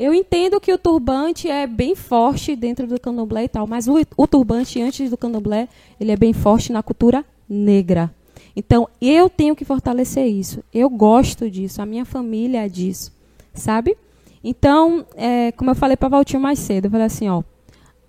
Eu 0.00 0.14
entendo 0.14 0.58
que 0.58 0.72
o 0.72 0.78
turbante 0.78 1.46
é 1.46 1.66
bem 1.66 1.94
forte 1.94 2.56
dentro 2.56 2.86
do 2.86 2.98
candomblé 2.98 3.44
e 3.44 3.48
tal, 3.48 3.66
mas 3.66 3.86
o, 3.86 3.96
o 4.16 4.26
turbante, 4.26 4.80
antes 4.80 5.10
do 5.10 5.16
candomblé, 5.18 5.68
ele 6.00 6.10
é 6.10 6.16
bem 6.16 6.32
forte 6.32 6.72
na 6.72 6.82
cultura 6.82 7.22
negra. 7.46 8.10
Então, 8.56 8.88
eu 8.98 9.28
tenho 9.28 9.54
que 9.54 9.62
fortalecer 9.62 10.26
isso. 10.26 10.64
Eu 10.72 10.88
gosto 10.88 11.50
disso, 11.50 11.82
a 11.82 11.86
minha 11.86 12.06
família 12.06 12.64
é 12.64 12.68
disso, 12.68 13.12
sabe? 13.52 13.94
Então, 14.42 15.04
é, 15.14 15.52
como 15.52 15.70
eu 15.70 15.74
falei 15.74 15.98
para 15.98 16.08
Valtinho 16.08 16.40
mais 16.40 16.58
cedo, 16.60 16.86
eu 16.86 16.90
falei 16.90 17.04
assim, 17.04 17.28
ó, 17.28 17.42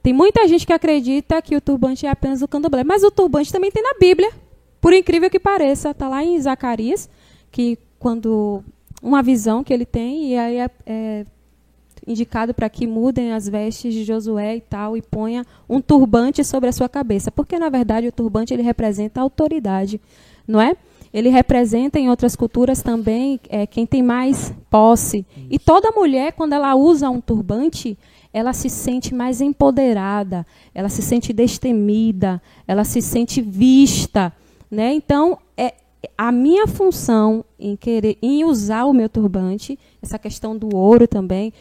tem 0.02 0.14
muita 0.14 0.48
gente 0.48 0.66
que 0.66 0.72
acredita 0.72 1.42
que 1.42 1.58
o 1.58 1.60
turbante 1.60 2.06
é 2.06 2.10
apenas 2.10 2.40
do 2.40 2.48
candomblé, 2.48 2.86
mas 2.86 3.04
o 3.04 3.12
turbante 3.12 3.52
também 3.52 3.70
tem 3.70 3.84
na 3.84 3.96
Bíblia. 4.00 4.32
Por 4.80 4.94
incrível 4.94 5.30
que 5.30 5.42
pareça, 5.42 5.92
está 5.92 6.08
lá 6.08 6.24
em 6.24 6.40
Zacarias, 6.40 7.10
que 7.52 7.78
quando 8.00 8.64
uma 9.04 9.22
visão 9.22 9.62
que 9.62 9.74
ele 9.74 9.86
tem 9.86 10.32
e 10.32 10.38
aí 10.38 10.56
é, 10.56 10.70
é 10.86 11.26
indicado 12.06 12.54
para 12.54 12.70
que 12.70 12.88
mudem 12.88 13.34
as 13.34 13.48
vestes 13.48 13.94
de 13.94 14.04
Josué 14.04 14.58
e 14.58 14.62
tal 14.62 14.98
e 14.98 15.02
ponha 15.02 15.46
um 15.70 15.80
turbante 15.80 16.44
sobre 16.44 16.70
a 16.70 16.72
sua 16.72 16.90
cabeça, 16.90 17.32
porque 17.32 17.60
na 17.60 17.70
verdade 17.70 18.08
o 18.08 18.12
turbante 18.12 18.54
ele 18.54 18.64
representa 18.64 19.20
a 19.20 19.24
autoridade, 19.24 20.02
não 20.48 20.60
é? 20.60 20.76
Ele 21.14 21.30
representa 21.30 22.00
em 22.00 22.10
outras 22.10 22.36
culturas 22.36 22.82
também 22.82 23.40
é, 23.50 23.68
quem 23.68 23.86
tem 23.86 24.02
mais 24.02 24.54
posse. 24.70 25.26
E 25.50 25.60
toda 25.60 25.92
mulher, 25.92 26.32
quando 26.32 26.54
ela 26.54 26.74
usa 26.74 27.10
um 27.10 27.20
turbante, 27.20 27.98
ela 28.34 28.54
se 28.54 28.70
sente 28.70 29.14
mais 29.14 29.42
empoderada, 29.42 30.46
ela 30.74 30.88
se 30.88 31.02
sente 31.02 31.34
destemida, 31.34 32.42
ela 32.66 32.86
se 32.86 33.02
sente 33.02 33.42
vista, 33.42 34.32
né? 34.70 34.94
Então, 34.94 35.38
é 35.58 35.74
a 36.18 36.32
minha 36.32 36.66
função 36.66 37.44
em 37.60 37.76
querer 37.76 38.18
em 38.22 38.46
usar 38.46 38.86
o 38.86 38.94
meu 38.94 39.10
turbante, 39.10 39.78
essa 40.02 40.18
questão 40.18 40.58
do 40.58 40.76
ouro 40.76 41.08
também, 41.08 41.54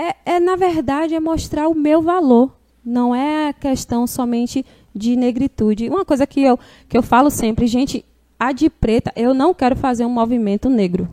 é, 0.00 0.16
é 0.24 0.40
na 0.40 0.56
verdade 0.56 1.14
é 1.14 1.20
mostrar 1.20 1.68
o 1.68 1.74
meu 1.74 2.00
valor. 2.00 2.56
Não 2.82 3.14
é 3.14 3.52
questão 3.52 4.06
somente 4.06 4.64
de 4.94 5.14
negritude. 5.14 5.88
Uma 5.88 6.04
coisa 6.04 6.26
que 6.26 6.40
eu 6.40 6.58
que 6.88 6.96
eu 6.96 7.02
falo 7.02 7.30
sempre, 7.30 7.66
gente, 7.66 8.04
a 8.38 8.52
de 8.52 8.70
preta, 8.70 9.12
eu 9.14 9.34
não 9.34 9.52
quero 9.52 9.76
fazer 9.76 10.06
um 10.06 10.10
movimento 10.10 10.70
negro. 10.70 11.08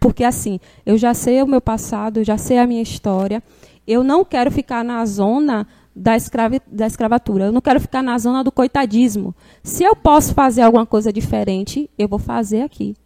Porque 0.00 0.24
assim, 0.24 0.58
eu 0.84 0.96
já 0.96 1.12
sei 1.12 1.42
o 1.42 1.46
meu 1.46 1.60
passado, 1.60 2.20
eu 2.20 2.24
já 2.24 2.38
sei 2.38 2.58
a 2.58 2.66
minha 2.66 2.82
história. 2.82 3.42
Eu 3.86 4.02
não 4.02 4.24
quero 4.24 4.50
ficar 4.50 4.82
na 4.82 5.04
zona 5.04 5.66
da, 5.94 6.16
escravi, 6.16 6.60
da 6.66 6.86
escravatura. 6.86 7.46
Eu 7.46 7.52
não 7.52 7.60
quero 7.60 7.80
ficar 7.80 8.02
na 8.02 8.18
zona 8.18 8.42
do 8.42 8.50
coitadismo. 8.50 9.34
Se 9.62 9.84
eu 9.84 9.94
posso 9.94 10.34
fazer 10.34 10.62
alguma 10.62 10.86
coisa 10.86 11.12
diferente, 11.12 11.88
eu 11.98 12.08
vou 12.08 12.18
fazer 12.18 12.62
aqui. 12.62 12.96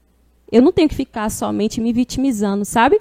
Eu 0.51 0.63
não 0.63 0.73
tenho 0.73 0.89
que 0.89 0.95
ficar 0.95 1.31
somente 1.31 1.81
me 1.81 1.93
vitimizando, 1.93 2.65
sabe? 2.65 3.01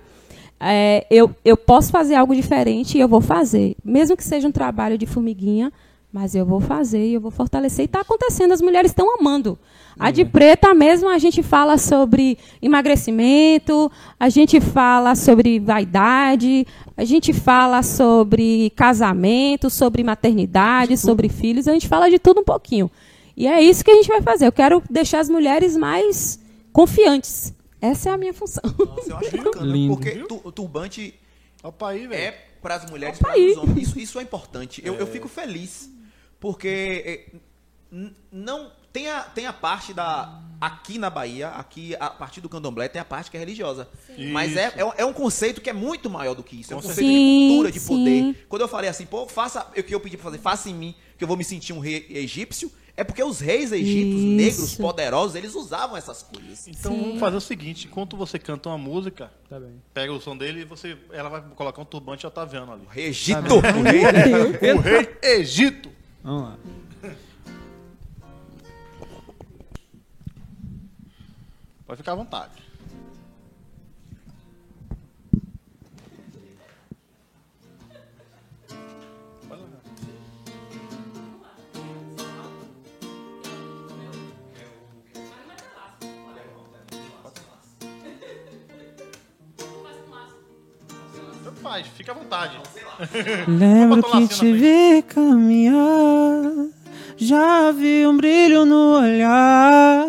É, 0.59 1.05
eu, 1.09 1.33
eu 1.45 1.55
posso 1.55 1.91
fazer 1.91 2.15
algo 2.15 2.35
diferente 2.35 2.97
e 2.97 3.01
eu 3.01 3.07
vou 3.07 3.21
fazer. 3.21 3.75
Mesmo 3.83 4.17
que 4.17 4.23
seja 4.23 4.47
um 4.47 4.51
trabalho 4.51 4.97
de 4.97 5.05
formiguinha, 5.05 5.71
mas 6.11 6.33
eu 6.33 6.45
vou 6.45 6.59
fazer 6.59 7.05
e 7.07 7.13
eu 7.13 7.21
vou 7.21 7.31
fortalecer. 7.31 7.83
E 7.83 7.85
está 7.85 8.01
acontecendo, 8.01 8.51
as 8.51 8.61
mulheres 8.61 8.91
estão 8.91 9.15
amando. 9.19 9.57
A 9.97 10.11
de 10.11 10.25
preta 10.25 10.73
mesmo, 10.73 11.09
a 11.09 11.17
gente 11.17 11.43
fala 11.43 11.77
sobre 11.77 12.37
emagrecimento, 12.61 13.91
a 14.19 14.29
gente 14.29 14.59
fala 14.59 15.13
sobre 15.13 15.59
vaidade, 15.59 16.65
a 16.95 17.03
gente 17.03 17.33
fala 17.33 17.83
sobre 17.83 18.71
casamento, 18.75 19.69
sobre 19.69 20.03
maternidade, 20.03 20.97
sobre 20.97 21.29
filhos, 21.29 21.67
a 21.67 21.73
gente 21.73 21.87
fala 21.87 22.09
de 22.09 22.17
tudo 22.17 22.41
um 22.41 22.45
pouquinho. 22.45 22.89
E 23.35 23.45
é 23.45 23.61
isso 23.61 23.83
que 23.83 23.91
a 23.91 23.95
gente 23.95 24.07
vai 24.07 24.21
fazer. 24.21 24.47
Eu 24.47 24.51
quero 24.51 24.81
deixar 24.89 25.19
as 25.19 25.29
mulheres 25.29 25.77
mais 25.77 26.39
confiantes. 26.71 27.53
Essa 27.81 28.09
é 28.09 28.11
a 28.13 28.17
minha 28.17 28.33
função. 28.33 28.63
Nossa, 28.77 29.09
eu 29.11 29.17
acho 29.17 29.37
bacana, 29.37 29.65
Lindo. 29.71 29.93
porque 29.95 30.11
tu- 30.27 30.41
o 30.43 30.51
turbante 30.51 31.13
Opa 31.63 31.89
aí, 31.89 32.05
é 32.13 32.31
para 32.61 32.75
as 32.75 32.89
mulheres, 32.89 33.19
Opa 33.19 33.29
para 33.31 33.39
os 33.39 33.57
homens. 33.57 33.87
Isso, 33.87 33.99
isso 33.99 34.19
é 34.19 34.23
importante. 34.23 34.81
Eu, 34.85 34.95
eu 34.95 35.07
fico 35.07 35.27
feliz 35.27 35.89
porque 36.39 37.27
é, 37.31 38.05
não 38.31 38.71
tem 38.91 39.09
a, 39.09 39.21
tem 39.21 39.45
a 39.45 39.53
parte 39.53 39.93
da 39.93 40.41
aqui 40.61 40.97
na 40.97 41.09
Bahia, 41.09 41.49
aqui 41.49 41.95
a 41.99 42.09
partir 42.09 42.41
do 42.41 42.49
Candomblé 42.49 42.89
tem 42.89 43.01
a 43.01 43.05
parte 43.05 43.31
que 43.31 43.37
é 43.37 43.39
religiosa. 43.39 43.87
Mas 44.31 44.57
é, 44.57 44.73
é, 44.77 44.83
um- 44.85 44.91
é 44.97 45.05
um 45.05 45.13
conceito 45.13 45.61
que 45.61 45.69
é 45.69 45.73
muito 45.73 46.09
maior 46.09 46.33
do 46.35 46.43
que 46.43 46.59
isso. 46.59 46.73
É 46.73 46.75
um 46.75 46.81
conceito 46.81 46.95
certeza. 46.97 47.13
de 47.17 47.47
cultura, 47.47 47.71
de 47.71 47.79
Sim, 47.79 47.87
poder. 47.87 48.21
sim. 48.21 48.35
Quando 48.49 48.61
eu 48.63 48.67
falei 48.67 48.89
assim, 48.89 49.05
pô, 49.05 49.25
faça 49.27 49.65
o 49.77 49.83
que 49.83 49.95
eu 49.95 49.99
pedi 50.01 50.17
pra 50.17 50.25
fazer, 50.25 50.37
faça 50.39 50.69
em 50.69 50.73
mim, 50.73 50.95
que 51.17 51.23
eu 51.23 51.27
vou 51.27 51.37
me 51.37 51.43
sentir 51.45 51.71
um 51.71 51.79
rei 51.79 52.05
egípcio, 52.09 52.69
é 52.99 53.03
porque 53.05 53.23
os 53.23 53.39
reis 53.39 53.71
egípcios, 53.71 54.21
Isso. 54.21 54.35
negros, 54.35 54.75
poderosos, 54.75 55.35
eles 55.35 55.55
usavam 55.55 55.95
essas 55.95 56.21
coisas. 56.21 56.67
Então 56.67 56.93
vamos 56.95 57.19
fazer 57.19 57.38
o 57.38 57.41
seguinte, 57.41 57.88
enquanto 57.88 58.17
você 58.17 58.38
canta 58.38 58.67
uma 58.67 58.77
música, 58.77 59.31
Tá 59.49 59.57
bem. 59.57 59.81
pega 59.93 60.12
o 60.12 60.19
som 60.19 60.35
dele 60.35 60.62
e 60.62 60.65
você, 60.65 60.97
ela 61.12 61.29
vai 61.29 61.41
colocar 61.55 61.81
um 61.81 61.85
turbante 61.85 62.27
otaviano 62.27 62.73
ali. 62.73 62.83
Rei 62.89 63.05
Egito, 63.05 63.55
o 63.55 63.59
rei 63.59 64.73
O 64.75 64.79
rei 64.81 65.17
Egito. 65.23 65.89
Vamos 66.21 66.41
lá. 66.49 66.57
Pode 71.88 71.97
ficar 71.97 72.12
à 72.12 72.15
vontade. 72.15 72.51
Faz, 91.61 91.87
fica 91.87 92.11
à 92.11 92.15
vontade. 92.15 92.57
Lembro 93.47 94.01
que 94.03 94.27
te 94.27 94.51
vi 94.53 95.01
caminhar, 95.01 96.67
já 97.17 97.71
vi 97.71 98.07
um 98.07 98.15
brilho 98.15 98.65
no 98.65 98.97
olhar, 98.97 100.05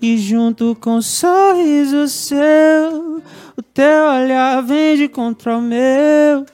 e 0.00 0.16
junto 0.16 0.74
com 0.76 0.96
o 0.96 1.02
sorriso 1.02 2.08
seu, 2.08 3.22
o 3.56 3.62
teu 3.62 4.04
olhar 4.08 4.62
vem 4.62 4.96
de 4.96 5.08
contra 5.08 5.56
o 5.56 5.62
meu, 5.62 6.46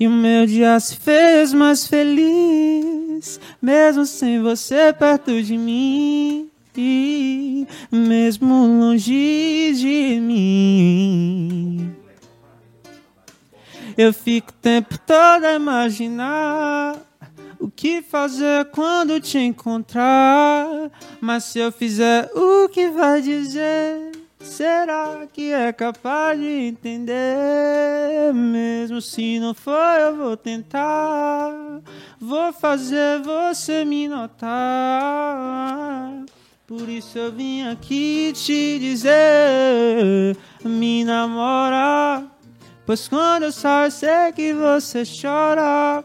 e 0.00 0.06
o 0.06 0.10
meu 0.10 0.46
dia 0.46 0.78
se 0.80 0.96
fez 0.96 1.52
mais 1.52 1.86
feliz, 1.86 3.40
mesmo 3.60 4.06
sem 4.06 4.42
você 4.42 4.92
perto 4.92 5.42
de 5.42 5.56
mim. 5.56 6.50
E 6.78 7.66
mesmo 7.90 8.66
longe 8.66 9.72
de 9.74 10.20
mim. 10.20 11.95
Eu 13.96 14.12
fico 14.12 14.50
o 14.50 14.54
tempo 14.54 14.98
todo 14.98 15.44
a 15.44 15.54
imaginar 15.54 16.96
o 17.58 17.70
que 17.70 18.02
fazer 18.02 18.66
quando 18.66 19.18
te 19.18 19.38
encontrar. 19.38 20.90
Mas 21.18 21.44
se 21.44 21.58
eu 21.58 21.72
fizer 21.72 22.30
o 22.34 22.68
que 22.68 22.90
vai 22.90 23.22
dizer, 23.22 24.12
será 24.38 25.26
que 25.32 25.50
é 25.50 25.72
capaz 25.72 26.38
de 26.38 26.46
entender? 26.46 28.34
Mesmo 28.34 29.00
se 29.00 29.40
não 29.40 29.54
for, 29.54 29.98
eu 29.98 30.14
vou 30.14 30.36
tentar. 30.36 31.50
Vou 32.20 32.52
fazer 32.52 33.22
você 33.22 33.82
me 33.82 34.08
notar. 34.08 34.46
Por 36.66 36.86
isso 36.86 37.16
eu 37.16 37.32
vim 37.32 37.62
aqui 37.62 38.32
te 38.34 38.78
dizer, 38.78 40.36
me 40.62 41.02
namora. 41.02 42.35
Pois 42.86 43.08
quando 43.08 43.42
eu 43.42 43.52
saio, 43.52 43.90
sei 43.90 44.30
que 44.32 44.52
você 44.52 45.02
chora. 45.04 46.04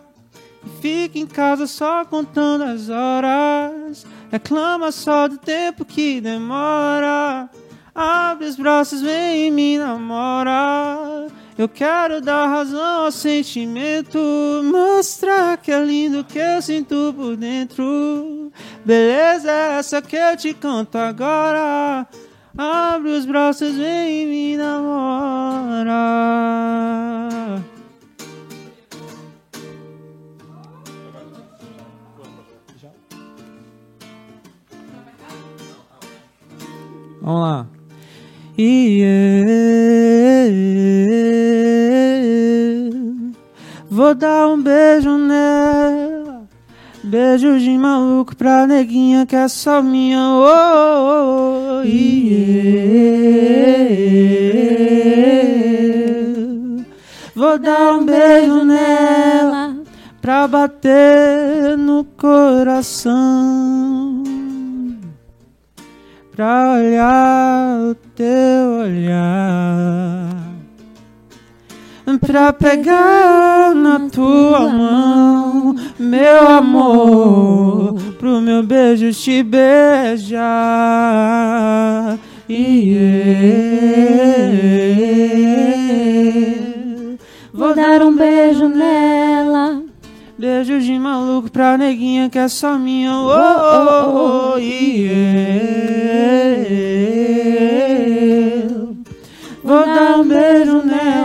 E 0.65 0.82
fica 0.82 1.20
em 1.20 1.28
casa 1.28 1.67
só 1.67 2.04
contando 2.04 2.63
as 2.63 2.89
horas. 2.89 4.04
Reclama 4.32 4.91
só 4.91 5.28
do 5.28 5.38
tempo 5.38 5.86
que 5.86 6.20
demora. 6.20 7.48
Abre 7.94 8.48
os 8.48 8.56
braços, 8.56 9.02
vem 9.02 9.48
e 9.48 9.52
me 9.52 9.78
namora. 9.78 11.28
Eu 11.56 11.70
quero 11.70 12.20
dar 12.20 12.48
razão 12.48 13.06
ao 13.06 13.12
sentimento. 13.12 14.17
Mostrar 14.63 15.58
que 15.58 15.72
é 15.72 15.84
lindo 15.84 16.24
que 16.24 16.39
eu 16.39 16.62
sinto 16.63 17.13
por 17.15 17.36
dentro. 17.36 18.52
Beleza, 18.84 19.52
é 19.52 19.78
essa 19.78 20.02
que 20.02 20.15
eu 20.15 20.36
te 20.36 20.52
canto 20.54 20.98
agora. 20.98 22.08
Abre 22.58 23.12
os 23.12 23.26
braços, 23.26 23.76
vem 23.76 24.24
e 24.24 24.26
me 24.26 24.58
namora. 24.58 25.92
Vamos 37.22 37.42
lá. 37.42 37.68
E 38.58 39.02
eu 40.50 40.52
vou 43.89 44.14
dar 44.14 44.49
um 44.49 44.62
beijo 44.62 45.18
nela. 45.18 46.11
Beijo 47.04 47.60
de 47.60 47.78
maluco 47.78 48.36
pra 48.36 48.68
neguinha 48.68 49.26
que 49.26 49.36
é 49.36 49.47
só 49.47 49.82
minha. 49.82 50.20
Oh, 50.20 50.45
oh, 50.45 51.80
oh. 51.80 51.84
E 51.84 52.34
eu 57.36 57.41
vou 57.41 57.58
dar 57.58 57.93
um 57.93 58.06
beijo 58.06 58.64
nela 58.64 59.76
pra 60.22 60.47
bater 60.47 61.78
no 61.78 62.04
coração 62.04 63.41
pra 66.36 66.74
olhar 66.74 67.80
o 67.89 67.95
teu 68.16 68.82
olhar, 68.82 70.28
pra 72.20 72.54
pegar 72.54 73.76
na 73.76 74.10
tua 74.10 74.70
mão, 74.70 75.41
amor, 76.58 77.95
pro 78.20 78.41
meu 78.41 78.62
beijo 78.64 79.12
te 79.12 79.41
beijar. 79.43 80.41
Eu 82.49 82.58
vou 87.54 87.74
dar 87.74 88.02
um 88.02 88.16
beijo 88.16 88.68
nela. 88.68 89.82
Beijo 90.38 90.80
de 90.80 90.97
maluco 90.99 91.52
pra 91.52 91.78
neguinha 91.78 92.30
que 92.30 92.39
é 92.39 92.47
só 92.47 92.78
minha. 92.78 93.12
Oh, 93.14 93.30
oh, 93.30 94.54
oh, 94.56 94.60
e 94.60 95.08
eu 98.74 98.95
vou 99.64 99.86
dar 99.86 100.20
um 100.20 100.28
beijo 100.28 100.82
nela. 100.84 101.20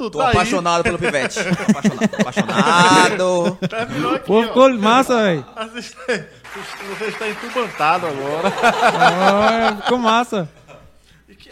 Pronto, 0.00 0.10
Tô 0.10 0.18
tá 0.18 0.30
apaixonado 0.30 0.82
pelo 0.82 0.98
Pivete. 0.98 1.38
Apaixonado. 1.68 2.14
Apaixonado. 2.20 3.58
aí. 3.60 4.14
Aqui, 4.14 4.26
Pô, 4.26 4.42
ficou 4.42 4.74
massa, 4.78 5.22
velho. 5.22 5.46
Você 5.72 7.04
está 7.06 7.28
entubantado 7.28 8.06
agora. 8.06 8.48
Olha, 8.48 9.76
Ficou 9.82 9.98
massa. 9.98 10.48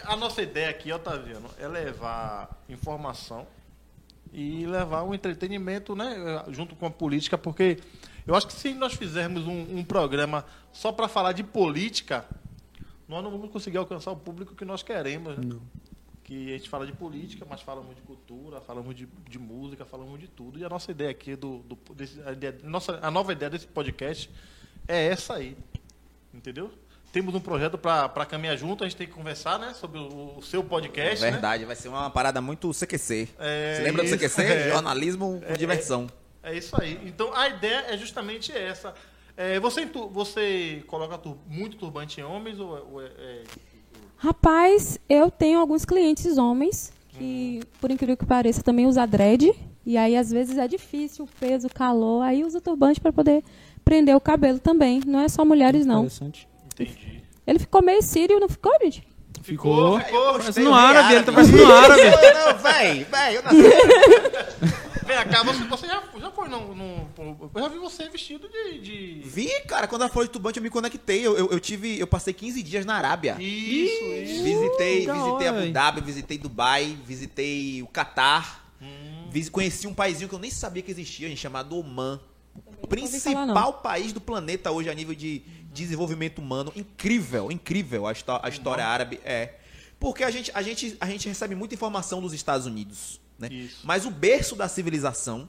A 0.05 0.17
nossa 0.17 0.41
ideia 0.41 0.71
aqui, 0.71 0.91
Otaviano, 0.91 1.51
é 1.59 1.69
levar 1.69 2.49
informação 2.69 3.47
e 4.33 4.67
levar 4.67 5.03
um 5.03 5.15
entretenimento, 5.15 5.95
né, 5.95 6.43
junto 6.49 6.75
com 6.75 6.87
a 6.87 6.91
política, 6.91 7.37
porque 7.37 7.79
eu 8.27 8.35
acho 8.35 8.47
que 8.47 8.53
se 8.53 8.73
nós 8.75 8.95
fizermos 8.95 9.47
um, 9.47 9.79
um 9.79 9.85
programa 9.85 10.45
só 10.73 10.93
para 10.93 11.09
falar 11.09 11.33
de 11.33 11.43
política, 11.43 12.25
nós 13.07 13.23
não 13.23 13.31
vamos 13.31 13.51
conseguir 13.51 13.79
alcançar 13.79 14.11
o 14.11 14.17
público 14.17 14.55
que 14.55 14.65
nós 14.65 14.83
queremos. 14.83 15.37
Né? 15.37 15.57
Que 16.29 16.53
a 16.55 16.59
gente 16.59 16.69
fala 16.69 16.85
de 16.87 16.93
política, 16.93 17.47
mas 17.49 17.63
falamos 17.63 17.97
de 17.97 18.03
cultura, 18.03 18.61
falamos 18.61 18.95
de, 18.95 19.09
de 19.31 19.39
música, 19.39 19.87
falamos 19.87 20.21
de 20.21 20.29
tudo. 20.29 20.59
E 20.59 20.65
a 20.65 20.69
nossa 20.69 20.91
ideia 20.91 21.09
aqui, 21.11 21.35
do, 21.35 21.61
do 21.61 21.75
desse, 21.95 22.21
a, 22.21 22.33
ideia- 22.33 22.55
nossa, 22.65 22.99
a 23.01 23.11
nova 23.11 23.33
ideia 23.33 23.49
desse 23.49 23.67
podcast 23.67 24.29
é 24.87 25.07
essa 25.07 25.37
aí. 25.37 25.57
Entendeu? 26.35 26.71
Temos 27.15 27.35
um 27.35 27.41
projeto 27.41 27.79
para 27.79 28.27
caminhar 28.27 28.59
junto, 28.59 28.85
a 28.85 28.87
gente 28.87 28.99
tem 28.99 29.07
que 29.07 29.15
conversar 29.15 29.59
né, 29.59 29.73
sobre 29.73 29.99
o, 29.99 30.37
o 30.37 30.43
seu 30.43 30.63
podcast. 30.63 31.23
né? 31.25 31.31
Verdade, 31.31 31.65
vai 31.65 31.75
ser 31.75 31.89
uma 31.89 32.11
parada 32.11 32.43
muito 32.43 32.71
CQC. 32.75 33.31
É 33.39 33.77
Você 33.77 33.83
lembra 33.85 34.03
do 34.03 34.07
isso, 34.09 34.19
CQC? 34.19 34.43
é. 34.45 34.71
Jornalismo 34.71 35.41
com 35.41 35.53
diversão. 35.55 36.09
É 36.43 36.55
isso 36.55 36.79
aí. 36.79 37.01
Então 37.07 37.35
a 37.35 37.49
ideia 37.49 37.87
é 37.89 37.97
justamente 37.97 38.53
essa. 38.53 38.95
É, 39.35 39.59
você, 39.59 39.87
você 39.87 40.85
coloca 40.87 41.17
tur- 41.17 41.39
muito 41.47 41.79
turbante 41.79 42.21
em 42.21 42.25
homens 42.25 42.61
ou, 42.61 42.77
é- 42.77 42.81
ou 42.83 43.01
é, 43.03 43.07
é- 43.07 43.45
Rapaz, 44.19 44.99
eu 45.09 45.31
tenho 45.31 45.61
alguns 45.61 45.85
clientes 45.85 46.39
homens 46.39 46.93
que, 47.11 47.61
por 47.81 47.91
incrível 47.91 48.17
que 48.17 48.27
pareça, 48.27 48.63
também 48.63 48.87
usam 48.87 49.07
dread. 49.07 49.55
E 49.87 49.97
aí, 49.97 50.17
às 50.17 50.31
vezes, 50.31 50.59
é 50.59 50.67
difícil 50.67 51.25
o 51.25 51.29
peso, 51.41 51.69
o 51.69 51.73
calor. 51.73 52.23
Aí 52.23 52.45
usa 52.45 52.61
turbante 52.61 53.01
para 53.01 53.13
poder 53.13 53.45
prender 53.85 54.15
o 54.17 54.21
cabelo 54.21 54.59
também. 54.59 55.01
Não 55.07 55.21
é 55.21 55.29
só 55.29 55.45
mulheres, 55.45 55.87
não. 55.87 56.01
Interessante. 56.01 56.49
Entendi. 56.75 57.23
Ele 57.47 57.59
ficou 57.59 57.83
meio 57.83 58.03
sírio, 58.03 58.39
não 58.41 58.49
ficou, 58.49 58.73
gente? 58.83 59.07
Ficou, 59.43 59.99
ficou. 60.01 60.33
Parece 60.39 60.61
no 60.61 60.75
árabe, 60.75 61.15
ele 61.15 61.25
tá 61.25 61.33
parecendo 61.33 61.65
no 61.65 61.73
árabe. 61.73 62.03
Não, 62.03 62.53
não, 62.53 62.59
véi, 62.59 63.07
véi, 63.11 63.37
eu 63.37 63.43
nasci. 63.43 63.57
Vem 65.09 65.33
cá, 65.33 65.43
você, 65.43 65.65
você 65.65 65.87
já, 65.87 66.03
já 66.21 66.31
foi 66.31 66.49
num, 66.49 66.75
num- 66.75 67.51
Eu 67.55 67.63
já 67.63 67.69
vi 67.69 67.79
você 67.79 68.09
vestido 68.11 68.47
de. 68.49 68.79
de... 68.79 69.23
Vi, 69.25 69.49
cara, 69.63 69.89
quando 69.89 70.03
ela 70.03 70.11
falou 70.11 70.27
de 70.27 70.31
Tubante, 70.31 70.59
eu 70.59 70.63
me 70.63 70.69
conectei. 70.69 71.27
Eu, 71.27 71.37
eu, 71.37 71.51
eu 71.51 71.59
tive, 71.59 71.99
eu 71.99 72.07
passei 72.07 72.35
15 72.35 72.63
dias 72.63 72.85
na 72.85 72.95
Arábia. 72.95 73.37
Isso, 73.41 74.05
isso. 74.05 74.43
Visitei, 74.45 75.07
da 75.07 75.15
visitei 75.15 75.49
Abu. 75.49 75.73
Dhabi, 75.73 76.01
visitei 76.03 76.37
Dubai, 76.37 76.99
visitei 77.07 77.83
o 77.83 77.87
Catar. 77.87 78.71
Hum. 78.83 79.31
Conheci 79.51 79.87
um 79.87 79.95
paísinho 79.95 80.29
que 80.29 80.35
eu 80.35 80.39
nem 80.39 80.51
sabia 80.51 80.83
que 80.83 80.91
existia, 80.91 81.29
gente, 81.29 81.41
chamado 81.41 81.77
Oman. 81.77 82.21
O 82.55 82.61
falar, 82.73 82.89
principal 82.89 83.47
não. 83.47 83.73
país 83.73 84.13
do 84.13 84.21
planeta 84.21 84.71
hoje 84.71 84.91
a 84.91 84.95
nível 84.95 85.15
de 85.15 85.43
desenvolvimento 85.73 86.39
humano. 86.39 86.73
Incrível, 86.77 87.51
incrível 87.51 88.07
a, 88.07 88.13
a 88.43 88.49
história 88.49 88.85
árabe. 88.87 89.21
É. 89.25 89.55
Porque 89.99 90.23
a 90.23 90.31
gente, 90.31 90.51
a, 90.55 90.63
gente, 90.63 90.97
a 91.01 91.07
gente 91.07 91.29
recebe 91.29 91.55
muita 91.55 91.75
informação 91.75 92.21
dos 92.21 92.33
Estados 92.33 92.67
Unidos. 92.67 93.21
Né? 93.39 93.69
Mas 93.85 94.05
o 94.05 94.11
berço 94.11 94.57
da 94.57 94.69
civilização 94.69 95.49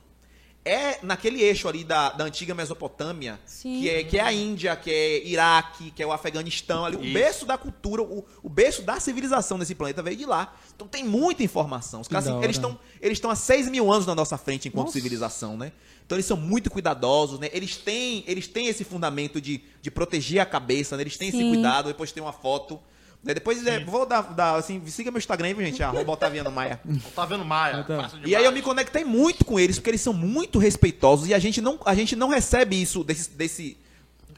é 0.64 1.00
naquele 1.02 1.42
eixo 1.42 1.68
ali 1.68 1.84
da, 1.84 2.12
da 2.12 2.26
antiga 2.26 2.54
Mesopotâmia, 2.54 3.40
Sim. 3.46 3.80
que 3.80 3.90
é, 3.90 4.04
que 4.04 4.18
é 4.18 4.22
a 4.22 4.32
Índia, 4.32 4.76
que 4.76 4.92
é 4.92 5.26
Iraque, 5.26 5.92
que 5.92 6.04
é 6.04 6.06
o 6.06 6.12
Afeganistão, 6.12 6.86
ali, 6.86 6.96
o 6.96 7.14
berço 7.14 7.46
da 7.46 7.58
cultura, 7.58 8.04
o, 8.04 8.26
o 8.44 8.50
berço 8.50 8.82
da 8.82 9.00
civilização 9.00 9.58
nesse 9.58 9.74
planeta 9.74 10.04
veio 10.04 10.18
de 10.18 10.26
lá. 10.26 10.54
Então 10.76 10.88
tem 10.88 11.04
muita 11.04 11.44
informação. 11.44 12.02
Os 12.02 12.08
caras, 12.08 12.28
assim, 12.28 12.44
eles 12.44 12.58
estão 12.58 12.78
eles 13.02 13.18
estão 13.18 13.32
há 13.32 13.36
6 13.36 13.70
mil 13.70 13.92
anos 13.92 14.06
na 14.06 14.14
nossa 14.14 14.38
frente 14.38 14.68
enquanto 14.68 14.88
Nossa. 14.88 14.98
civilização, 14.98 15.58
né? 15.58 15.72
Então 16.06 16.18
eles 16.18 16.26
são 16.26 16.38
muito 16.38 16.70
cuidadosos, 16.70 17.40
né? 17.40 17.50
Eles 17.54 17.78
têm, 17.78 18.24
eles 18.28 18.48
têm 18.48 18.68
esse 18.68 18.84
fundamento 18.84 19.40
de, 19.40 19.62
de 19.82 19.90
proteger 19.90 20.42
a 20.42 20.46
cabeça, 20.46 20.98
né? 20.98 21.04
Eles 21.04 21.18
têm 21.18 21.30
esse 21.30 21.38
Sim. 21.38 21.50
cuidado. 21.50 21.88
Depois 21.88 22.12
tem 22.12 22.22
uma 22.22 22.34
foto 22.34 22.80
Depois, 23.22 23.66
é, 23.68 23.84
vou 23.84 24.06
dar, 24.06 24.22
dar, 24.22 24.56
assim, 24.56 24.82
siga 24.88 25.12
meu 25.12 25.18
Instagram 25.20 25.48
aí, 25.50 25.56
gente, 25.66 25.84
arroba 25.84 26.14
Otaviano 26.14 26.50
Maia. 26.50 26.80
Tá 27.14 27.26
vendo 27.26 27.44
Maia? 27.44 27.82
Então. 27.82 28.02
Fácil 28.02 28.20
E 28.26 28.34
aí 28.36 28.46
eu 28.46 28.52
me 28.52 28.62
conectei 28.62 29.04
muito 29.04 29.44
com 29.44 29.60
eles, 29.60 29.78
porque 29.78 29.90
eles 29.90 30.00
são 30.02 30.14
muito 30.14 30.58
respeitosos 30.58 31.28
e 31.28 31.34
a 31.34 31.40
gente 31.40 31.60
não, 31.60 31.78
a 31.86 31.94
gente 31.94 32.16
não 32.16 32.30
recebe 32.30 32.82
isso 32.82 33.04
desse, 33.04 33.30
desse, 33.32 33.78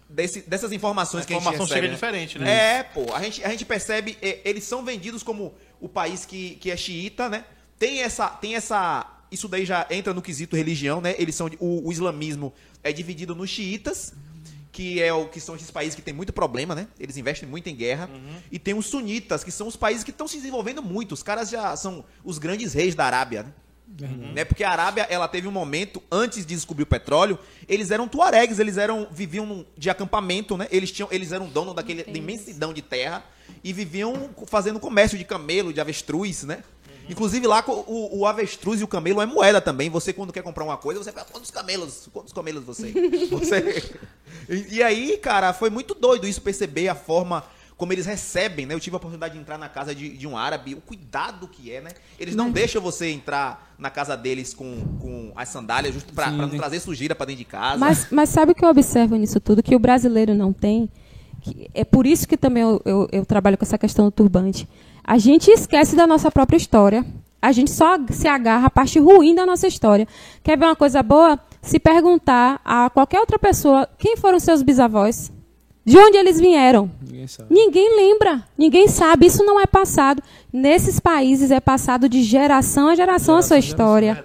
desse- 0.10 0.42
dessas 0.42 0.72
informações 0.72 1.24
A 1.24 1.28
que 1.28 1.34
a 1.34 1.36
gente 1.38 1.42
informação 1.44 1.66
recebe. 1.68 1.80
chega 1.82 1.88
né? 1.90 1.94
diferente, 1.94 2.40
né? 2.40 2.78
É, 2.80 2.84
pô, 2.84 3.14
a 3.14 3.22
gente, 3.22 3.44
a 3.44 3.50
gente 3.50 3.66
percebe, 3.66 4.18
é, 4.22 4.40
eles 4.44 4.64
são 4.64 4.84
vendidos 4.84 5.22
como 5.22 5.54
o 5.80 5.88
país 5.88 6.26
que, 6.26 6.56
que 6.56 6.72
é 6.72 6.76
xiita, 6.76 7.30
né? 7.30 7.46
Tem 7.78 8.02
essa, 8.02 8.30
tem 8.30 8.56
essa, 8.56 9.06
isso 9.32 9.48
daí 9.48 9.64
já 9.64 9.86
entra 9.92 10.12
no 10.12 10.24
quesito 10.24 10.56
religião, 10.56 11.00
né? 11.02 11.14
Eles 11.20 11.36
são, 11.36 11.50
o, 11.60 11.88
o 11.88 11.92
islamismo 11.92 12.52
é 12.84 12.92
dividido 12.92 13.36
nos 13.36 13.50
xiitas, 13.52 14.14
que 14.72 15.02
é 15.02 15.14
o 15.14 15.28
que 15.28 15.40
são 15.40 15.56
esses 15.56 15.70
países 15.70 15.96
que 15.96 16.02
tem 16.02 16.14
muito 16.14 16.32
problema, 16.32 16.74
né? 16.74 16.88
Eles 17.00 17.18
investem 17.18 17.48
muito 17.48 17.68
em 17.68 17.76
guerra. 17.76 18.10
E 18.52 18.58
tem 18.58 18.74
os 18.74 18.86
sunitas, 18.86 19.44
que 19.44 19.52
são 19.52 19.68
os 19.68 19.76
países 19.76 20.04
que 20.04 20.12
estão 20.12 20.28
se 20.28 20.38
desenvolvendo 20.38 20.82
muito. 20.82 21.12
Os 21.14 21.24
caras 21.24 21.50
já 21.50 21.76
são 21.76 22.06
os 22.24 22.38
grandes 22.38 22.74
reis 22.74 22.96
da 22.96 23.06
Arábia, 23.06 23.44
né? 23.44 23.54
Né? 24.34 24.46
Porque 24.46 24.64
a 24.64 24.72
Arábia, 24.72 25.06
ela 25.10 25.28
teve 25.28 25.48
um 25.48 25.52
momento 25.52 26.02
antes 26.10 26.46
de 26.46 26.56
descobrir 26.56 26.84
o 26.84 26.88
petróleo, 26.88 27.38
eles 27.68 27.92
eram 27.92 28.08
tuaregs, 28.08 28.58
eles 28.58 28.78
eram 28.78 29.08
viviam 29.12 29.66
de 29.78 29.90
acampamento, 29.90 30.56
né? 30.56 30.68
Eles 30.72 30.92
tinham, 30.92 31.10
eles 31.12 31.32
eram 31.32 31.48
donos 31.48 31.76
daquele 31.76 32.04
da 32.04 32.18
imensidão 32.18 32.74
de 32.74 32.82
terra 32.82 33.24
e 33.62 33.74
viviam 33.74 34.30
fazendo 34.48 34.80
comércio 34.80 35.18
de 35.18 35.26
camelo, 35.26 35.74
de 35.74 35.82
avestruz, 35.82 36.44
né? 36.44 36.64
Inclusive 37.10 37.46
lá 37.48 37.64
o, 37.68 38.20
o 38.20 38.26
avestruz 38.26 38.80
e 38.82 38.84
o 38.84 38.88
camelo 38.88 39.22
é 39.22 39.26
moeda 39.26 39.60
também. 39.60 39.90
Você 39.90 40.14
quando 40.14 40.32
quer 40.32 40.44
comprar 40.44 40.64
uma 40.64 40.78
coisa, 40.78 41.04
você 41.04 41.12
fala 41.12 41.26
quantos 41.32 41.52
camelos, 41.52 42.10
quantos 42.14 42.34
camelos 42.34 42.64
você? 42.64 42.92
você... 43.30 43.98
E, 44.50 44.76
e 44.78 44.84
aí, 44.84 45.18
cara, 45.18 45.54
foi 45.54 45.70
muito 45.70 45.94
doido 45.94 46.28
isso 46.28 46.42
perceber 46.42 46.88
a 46.88 46.96
forma 46.96 47.44
como 47.82 47.92
eles 47.94 48.06
recebem, 48.06 48.68
né? 48.68 48.76
Eu 48.76 48.80
tive 48.80 48.96
a 48.96 48.98
oportunidade 48.98 49.34
de 49.34 49.40
entrar 49.40 49.58
na 49.58 49.68
casa 49.68 49.96
de, 49.96 50.16
de 50.16 50.28
um 50.28 50.38
árabe, 50.38 50.76
o 50.76 50.82
cuidado 50.82 51.48
que 51.48 51.72
é, 51.72 51.82
né? 51.82 51.90
Eles 52.20 52.36
não, 52.36 52.52
deixam 52.52 52.80
você 52.80 53.10
entrar 53.10 53.74
na 53.76 53.90
casa 53.90 54.16
deles 54.16 54.54
com, 54.54 54.86
com 55.00 55.32
as 55.36 55.50
sandálias, 55.50 55.96
justo 55.96 56.14
pra, 56.14 56.26
Sim, 56.26 56.34
pra 56.36 56.42
não 56.44 56.50
tem- 56.52 56.60
trazer 56.60 56.80
sujeira 56.80 57.16
pra 57.16 57.26
dentro 57.26 57.40
de 57.40 57.46
casa. 57.46 57.80
Mas, 57.80 58.06
mas 58.12 58.30
sabe 58.30 58.52
o 58.52 58.56
que 58.56 58.64
eu 58.64 58.70
observo 58.70 59.16
nisso 59.16 59.40
tudo? 59.40 59.64
Que 59.64 59.76
o 59.76 59.80
brasileiro 59.80 60.36
não 60.36 60.54
tem. 60.54 60.88
é 61.74 61.84
por 61.84 62.06
isso 62.06 62.28
que 62.28 62.38
também 62.38 62.62
eu, 62.62 62.80
eu, 62.86 63.10
eu 63.12 63.26
trabalho 63.26 63.58
com 63.58 63.66
essa 63.66 63.80
questão 63.80 64.06
do 64.06 64.12
turbante. 64.12 64.70
A 65.04 65.18
gente 65.18 65.50
esquece 65.50 65.96
da 65.96 66.06
nossa 66.06 66.32
própria 66.32 66.58
história. 66.58 67.06
A 67.42 67.52
gente 67.52 67.72
só 67.72 67.98
se 68.12 68.28
agarra 68.28 68.68
à 68.68 68.70
parte 68.70 69.00
ruim 69.00 69.34
da 69.34 69.46
nossa 69.46 69.68
história. 69.68 70.08
Quer 70.44 70.58
ver 70.58 70.66
uma 70.66 70.76
coisa 70.76 71.02
boa? 71.02 71.40
Se 71.62 71.80
perguntar 71.80 72.62
a 72.64 72.90
qualquer 72.90 73.20
outra 73.20 73.40
pessoa 73.40 73.88
quem 73.98 74.16
foram 74.16 74.40
seus 74.40 74.62
bisavós, 74.62 75.32
de 75.84 75.98
onde 75.98 76.18
eles 76.18 76.40
vieram. 76.40 76.90
Ninguém 77.02 77.28
sabe. 77.28 77.54
Ninguém 77.54 77.96
lembra, 77.96 78.48
ninguém 78.58 78.88
sabe. 78.88 79.26
Isso 79.26 79.44
não 79.44 79.60
é 79.60 79.66
passado. 79.66 80.22
Nesses 80.54 81.00
países 81.00 81.50
é 81.50 81.60
passado 81.60 82.08
de 82.08 82.22
geração 82.22 82.90
a 82.90 82.96
geração 82.96 83.38
a 83.38 83.42
sua 83.42 83.58
história. 83.58 84.24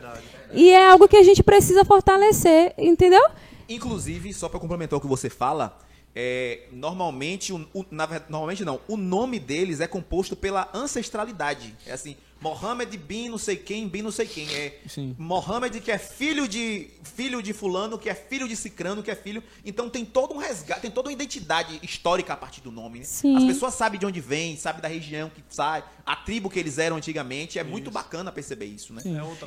E 0.53 0.71
é 0.71 0.91
algo 0.91 1.09
que 1.09 1.17
a 1.17 1.23
gente 1.23 1.43
precisa 1.43 1.85
fortalecer, 1.85 2.75
entendeu? 2.79 3.23
Inclusive, 3.69 4.33
só 4.33 4.49
pra 4.49 4.61
complementar 4.61 4.99
o 4.99 5.01
que 5.01 5.09
você 5.09 5.29
fala, 5.29 5.77
é, 6.19 6.61
normalmente, 6.73 7.53
o, 7.53 7.69
o- 7.75 7.85
na 7.91 8.07
normalmente 8.31 8.65
não, 8.65 8.81
o 8.89 8.97
nome 8.97 9.39
deles 9.39 9.81
é 9.81 9.87
composto 9.87 10.35
pela 10.35 10.71
ancestralidade. 10.73 11.75
É 11.87 11.93
assim, 11.93 12.17
Mohammed 12.41 12.97
bin 12.99 13.29
não 13.29 13.39
sei 13.39 13.57
quem, 13.57 13.87
bin 13.89 14.01
não 14.03 14.11
sei 14.11 14.27
quem. 14.27 14.47
É 14.55 14.79
Sim. 14.89 15.15
Mohammed 15.19 15.79
que 15.81 15.91
é 15.91 15.99
filho 15.99 16.49
de 16.49 16.89
filho 17.03 17.43
de 17.43 17.53
fulano, 17.55 17.99
que 17.99 18.09
é 18.11 18.15
filho 18.15 18.47
de 18.49 18.55
cicrano, 18.57 19.03
que 19.03 19.11
é 19.11 19.15
filho. 19.15 19.43
Então 19.65 19.89
tem 19.91 20.05
todo 20.05 20.35
um 20.35 20.39
resgate, 20.39 20.83
tem 20.83 20.91
toda 20.91 21.09
uma 21.09 21.13
identidade 21.13 21.79
histórica 21.83 22.33
a 22.35 22.37
partir 22.37 22.61
do 22.61 22.71
nome. 22.71 23.01
né? 23.01 23.05
As 23.37 23.45
pessoas 23.45 23.75
sabem 23.75 23.99
de 23.99 24.05
onde 24.07 24.21
vem, 24.21 24.57
sabem 24.57 24.81
da 24.83 24.89
região 24.89 25.31
que 25.31 25.43
sai, 25.49 25.83
a 26.05 26.15
tribo 26.17 26.49
que 26.51 26.59
eles 26.59 26.79
eram 26.79 26.97
antigamente. 26.97 27.59
É 27.59 27.65
muito 27.65 27.91
bacana 27.91 28.31
perceber 28.33 28.67
isso, 28.67 28.93
né? 28.95 29.01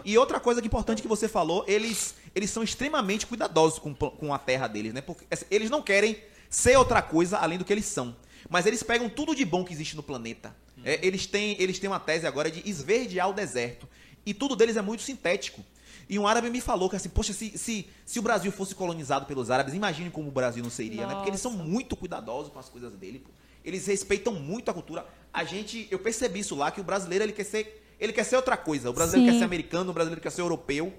E 0.06 0.18
outra 0.18 0.40
coisa 0.40 0.62
que 0.62 0.68
importante 0.68 1.02
que 1.02 1.08
você 1.08 1.28
falou, 1.28 1.64
eles, 1.68 2.16
eles 2.36 2.50
são 2.50 2.64
extremamente 2.64 3.26
cuidadosos 3.28 3.78
com, 3.80 3.94
com 3.94 4.34
a 4.34 4.40
terra 4.40 4.68
deles, 4.68 4.94
né? 4.94 5.02
Porque 5.02 5.26
assim, 5.32 5.46
eles 5.52 5.70
não 5.70 5.82
querem 5.82 6.18
ser 6.50 6.78
outra 6.78 7.02
coisa 7.02 7.38
além 7.38 7.58
do 7.58 7.66
que 7.66 7.72
eles 7.72 7.86
são. 7.86 8.16
Mas 8.50 8.66
eles 8.66 8.82
pegam 8.82 9.10
tudo 9.10 9.36
de 9.36 9.46
bom 9.46 9.64
que 9.64 9.74
existe 9.74 9.96
no 9.96 10.04
planeta. 10.04 10.56
É, 10.84 11.06
eles, 11.06 11.26
têm, 11.26 11.62
eles 11.62 11.78
têm 11.78 11.90
uma 11.90 12.00
tese 12.00 12.26
agora 12.26 12.50
de 12.50 12.68
esverdear 12.68 13.30
o 13.30 13.34
deserto. 13.34 13.88
E 14.26 14.34
tudo 14.34 14.56
deles 14.56 14.78
é 14.78 14.82
muito 14.82 15.04
sintético. 15.04 15.64
E 16.10 16.18
um 16.18 16.28
árabe 16.28 16.50
me 16.50 16.60
falou 16.60 16.90
que 16.90 16.96
assim, 16.96 17.10
poxa, 17.10 17.34
se, 17.34 17.56
se, 17.58 17.88
se 18.04 18.18
o 18.18 18.22
Brasil 18.22 18.52
fosse 18.52 18.74
colonizado 18.74 19.28
pelos 19.28 19.52
árabes, 19.52 19.76
imagine 19.76 20.10
como 20.10 20.30
o 20.30 20.32
Brasil 20.32 20.64
não 20.64 20.72
seria, 20.72 21.06
né? 21.06 21.14
Porque 21.14 21.30
eles 21.30 21.40
são 21.40 21.52
muito 21.52 21.96
cuidadosos 21.96 22.52
com 22.52 22.58
as 22.58 22.68
coisas 22.68 22.94
dele. 22.94 23.20
pô. 23.20 23.30
Eles 23.64 23.86
respeitam 23.86 24.34
muito 24.34 24.72
a 24.72 24.74
cultura. 24.74 25.06
A 25.32 25.44
gente, 25.44 25.88
eu 25.92 26.00
percebi 26.00 26.40
isso 26.40 26.56
lá, 26.56 26.72
que 26.72 26.82
o 26.82 26.84
brasileiro 26.84 27.26
ele 27.26 27.34
quer 27.34 27.44
ser, 27.44 27.86
ele 28.00 28.12
quer 28.12 28.24
ser 28.24 28.38
outra 28.38 28.58
coisa. 28.58 28.90
O 28.90 28.94
brasileiro 28.94 29.28
Sim. 29.28 29.34
quer 29.34 29.40
ser 29.40 29.46
americano, 29.46 29.92
o 29.92 29.94
brasileiro 29.94 30.22
quer 30.22 30.32
ser 30.32 30.42
europeu. 30.42 30.92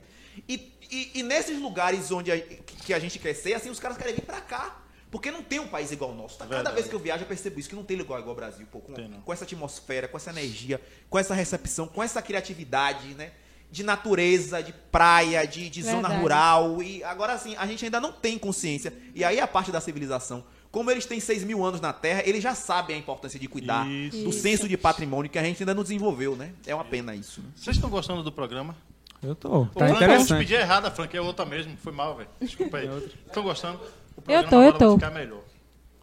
E, 0.48 0.72
e, 0.88 1.10
e 1.14 1.22
nesses 1.24 1.58
lugares 1.58 2.12
onde 2.12 2.30
a, 2.30 2.38
que 2.38 2.94
a 2.94 2.98
gente 3.00 3.18
quer 3.18 3.34
ser, 3.34 3.54
assim, 3.54 3.68
os 3.68 3.80
caras 3.80 3.96
querem 3.96 4.14
vir 4.14 4.22
pra 4.24 4.40
cá. 4.40 4.80
Porque 5.10 5.30
não 5.30 5.42
tem 5.42 5.58
um 5.58 5.66
país 5.66 5.90
igual 5.90 6.10
ao 6.10 6.16
nosso. 6.16 6.38
Tá? 6.38 6.44
Cada 6.44 6.56
Verdade. 6.56 6.74
vez 6.76 6.86
que 6.86 6.94
eu 6.94 6.98
viajo, 7.00 7.24
eu 7.24 7.26
percebo 7.26 7.58
isso, 7.58 7.68
que 7.68 7.74
não 7.74 7.82
tem 7.82 7.98
igual 7.98 8.18
igual 8.18 8.30
ao 8.30 8.36
Brasil. 8.36 8.66
Pô, 8.70 8.80
com, 8.80 8.92
Tem, 8.92 9.10
com 9.10 9.32
essa 9.32 9.44
atmosfera, 9.44 10.06
com 10.06 10.16
essa 10.16 10.30
energia, 10.30 10.80
com 11.08 11.18
essa 11.18 11.34
recepção, 11.34 11.88
com 11.88 12.02
essa 12.02 12.22
criatividade, 12.22 13.14
né? 13.14 13.32
De 13.72 13.82
natureza, 13.82 14.62
de 14.62 14.72
praia, 14.72 15.46
de, 15.46 15.68
de 15.70 15.82
zona 15.82 16.08
rural. 16.08 16.82
E 16.82 17.02
agora, 17.04 17.32
assim, 17.32 17.54
a 17.56 17.66
gente 17.66 17.84
ainda 17.84 18.00
não 18.00 18.12
tem 18.12 18.38
consciência. 18.38 18.92
E 19.14 19.24
aí 19.24 19.40
a 19.40 19.46
parte 19.46 19.70
da 19.72 19.80
civilização. 19.80 20.44
Como 20.72 20.88
eles 20.88 21.04
têm 21.04 21.18
6 21.18 21.42
mil 21.42 21.64
anos 21.64 21.80
na 21.80 21.92
Terra, 21.92 22.22
eles 22.24 22.42
já 22.42 22.54
sabem 22.54 22.94
a 22.94 22.98
importância 22.98 23.40
de 23.40 23.48
cuidar 23.48 23.88
Isso. 23.88 24.22
do 24.22 24.32
senso 24.32 24.68
de 24.68 24.76
patrimônio 24.76 25.28
que 25.28 25.36
a 25.38 25.42
gente 25.42 25.60
ainda 25.60 25.74
não 25.74 25.82
desenvolveu, 25.82 26.36
né? 26.36 26.52
É 26.64 26.72
uma 26.72 26.84
pena 26.84 27.12
isso. 27.12 27.40
né? 27.40 27.48
Vocês 27.56 27.74
estão 27.76 27.90
gostando 27.90 28.22
do 28.22 28.30
programa? 28.30 28.76
Eu 29.20 29.34
tô. 29.34 29.66
Tá 29.66 29.86
Frank, 29.86 29.90
eu 29.90 29.96
interessante. 29.96 30.38
pedi 30.38 30.54
errada, 30.54 30.90
Frank, 30.90 31.16
é 31.16 31.20
outra 31.20 31.44
mesmo. 31.44 31.76
Foi 31.76 31.92
mal, 31.92 32.16
velho. 32.16 32.28
Desculpa 32.40 32.78
aí. 32.78 32.88
Estão 33.26 33.42
gostando? 33.42 33.80
Eu 34.28 34.42
programa 34.42 34.48
tô, 34.50 34.62
eu 34.62 34.72
tô. 34.72 34.94
ficar 34.96 35.10
melhor. 35.10 35.40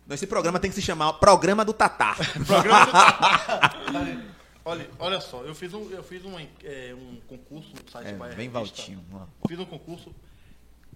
Esse 0.10 0.26
programa 0.28 0.60
tem 0.60 0.70
que 0.70 0.76
se 0.76 0.82
chamar 0.82 1.14
Programa 1.14 1.66
do 1.66 1.74
Tatar. 1.74 2.16
Programa 2.48 2.86
do 2.86 2.92
Tatar. 2.92 3.78
olha, 4.64 4.90
olha 5.00 5.20
só, 5.22 5.42
eu 5.44 5.54
fiz 5.54 5.74
um, 5.74 5.90
eu 5.92 6.04
fiz 6.04 6.24
um, 6.24 6.40
é, 6.64 6.96
um 6.96 7.20
concurso 7.28 7.72
no 7.74 7.92
site 7.92 8.08
É, 8.08 8.14
Bahia 8.14 8.34
vem 8.36 8.50
Revista. 8.50 8.78
Valtinho. 8.78 9.04
Fiz 9.48 9.60
um 9.60 9.66
concurso 9.66 10.16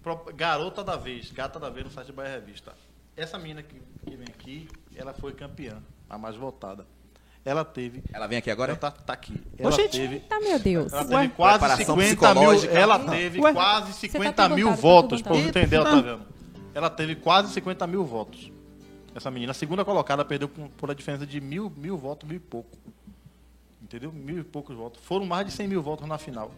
pro- 0.02 0.32
Garota 0.34 0.82
da 0.82 0.96
Vez, 0.96 1.30
Gata 1.30 1.60
da 1.60 1.68
Vez 1.68 1.84
no 1.86 1.92
site 1.92 2.10
Bahia 2.12 2.32
Revista. 2.36 2.72
Essa 3.14 3.38
menina 3.38 3.62
que, 3.62 3.76
que 4.06 4.16
vem 4.16 4.26
aqui, 4.28 4.68
ela 4.96 5.12
foi 5.12 5.32
campeã, 5.32 5.82
a 6.08 6.16
mais 6.16 6.34
votada. 6.34 6.86
Ela 7.44 7.64
teve. 7.64 8.02
Ela 8.12 8.26
vem 8.28 8.38
aqui 8.38 8.50
agora? 8.50 8.70
Ela 8.70 8.78
tá, 8.80 8.90
tá 8.92 9.12
aqui. 9.12 9.34
Ela 9.58 9.68
Oxente. 9.68 9.98
teve. 9.98 10.20
Tá, 10.20 10.38
meu 10.40 10.58
Deus. 10.60 10.92
Ela 10.92 11.04
teve 11.04 11.28
quase 11.30 11.58
Preparação 11.58 11.96
50 11.96 12.00
mil. 12.00 12.06
psicológica. 12.16 12.72
Ela 12.72 12.98
teve 13.00 13.40
Ué. 13.40 13.52
quase 13.52 13.92
Você 13.92 14.06
tá 14.06 14.12
50 14.12 14.48
mil 14.48 14.56
perguntado, 14.56 14.76
tá 14.76 14.80
votos, 14.80 15.22
pra 15.22 15.32
você 15.34 15.52
perguntado. 15.52 15.58
entender, 15.66 15.84
tá 15.84 16.16
vendo? 16.16 16.31
Ela 16.74 16.90
teve 16.90 17.16
quase 17.16 17.52
50 17.52 17.86
mil 17.86 18.04
votos. 18.04 18.50
Essa 19.14 19.30
menina, 19.30 19.50
a 19.50 19.54
segunda 19.54 19.84
colocada, 19.84 20.24
perdeu 20.24 20.48
por 20.48 20.90
a 20.90 20.94
diferença 20.94 21.26
de 21.26 21.40
mil, 21.40 21.70
mil 21.76 21.98
votos, 21.98 22.26
mil 22.26 22.38
e 22.38 22.40
pouco. 22.40 22.76
Entendeu? 23.82 24.10
Mil 24.10 24.38
e 24.38 24.44
poucos 24.44 24.74
votos. 24.74 25.00
Foram 25.04 25.26
mais 25.26 25.46
de 25.46 25.52
100 25.52 25.68
mil 25.68 25.82
votos 25.82 26.08
na 26.08 26.16
final. 26.16 26.50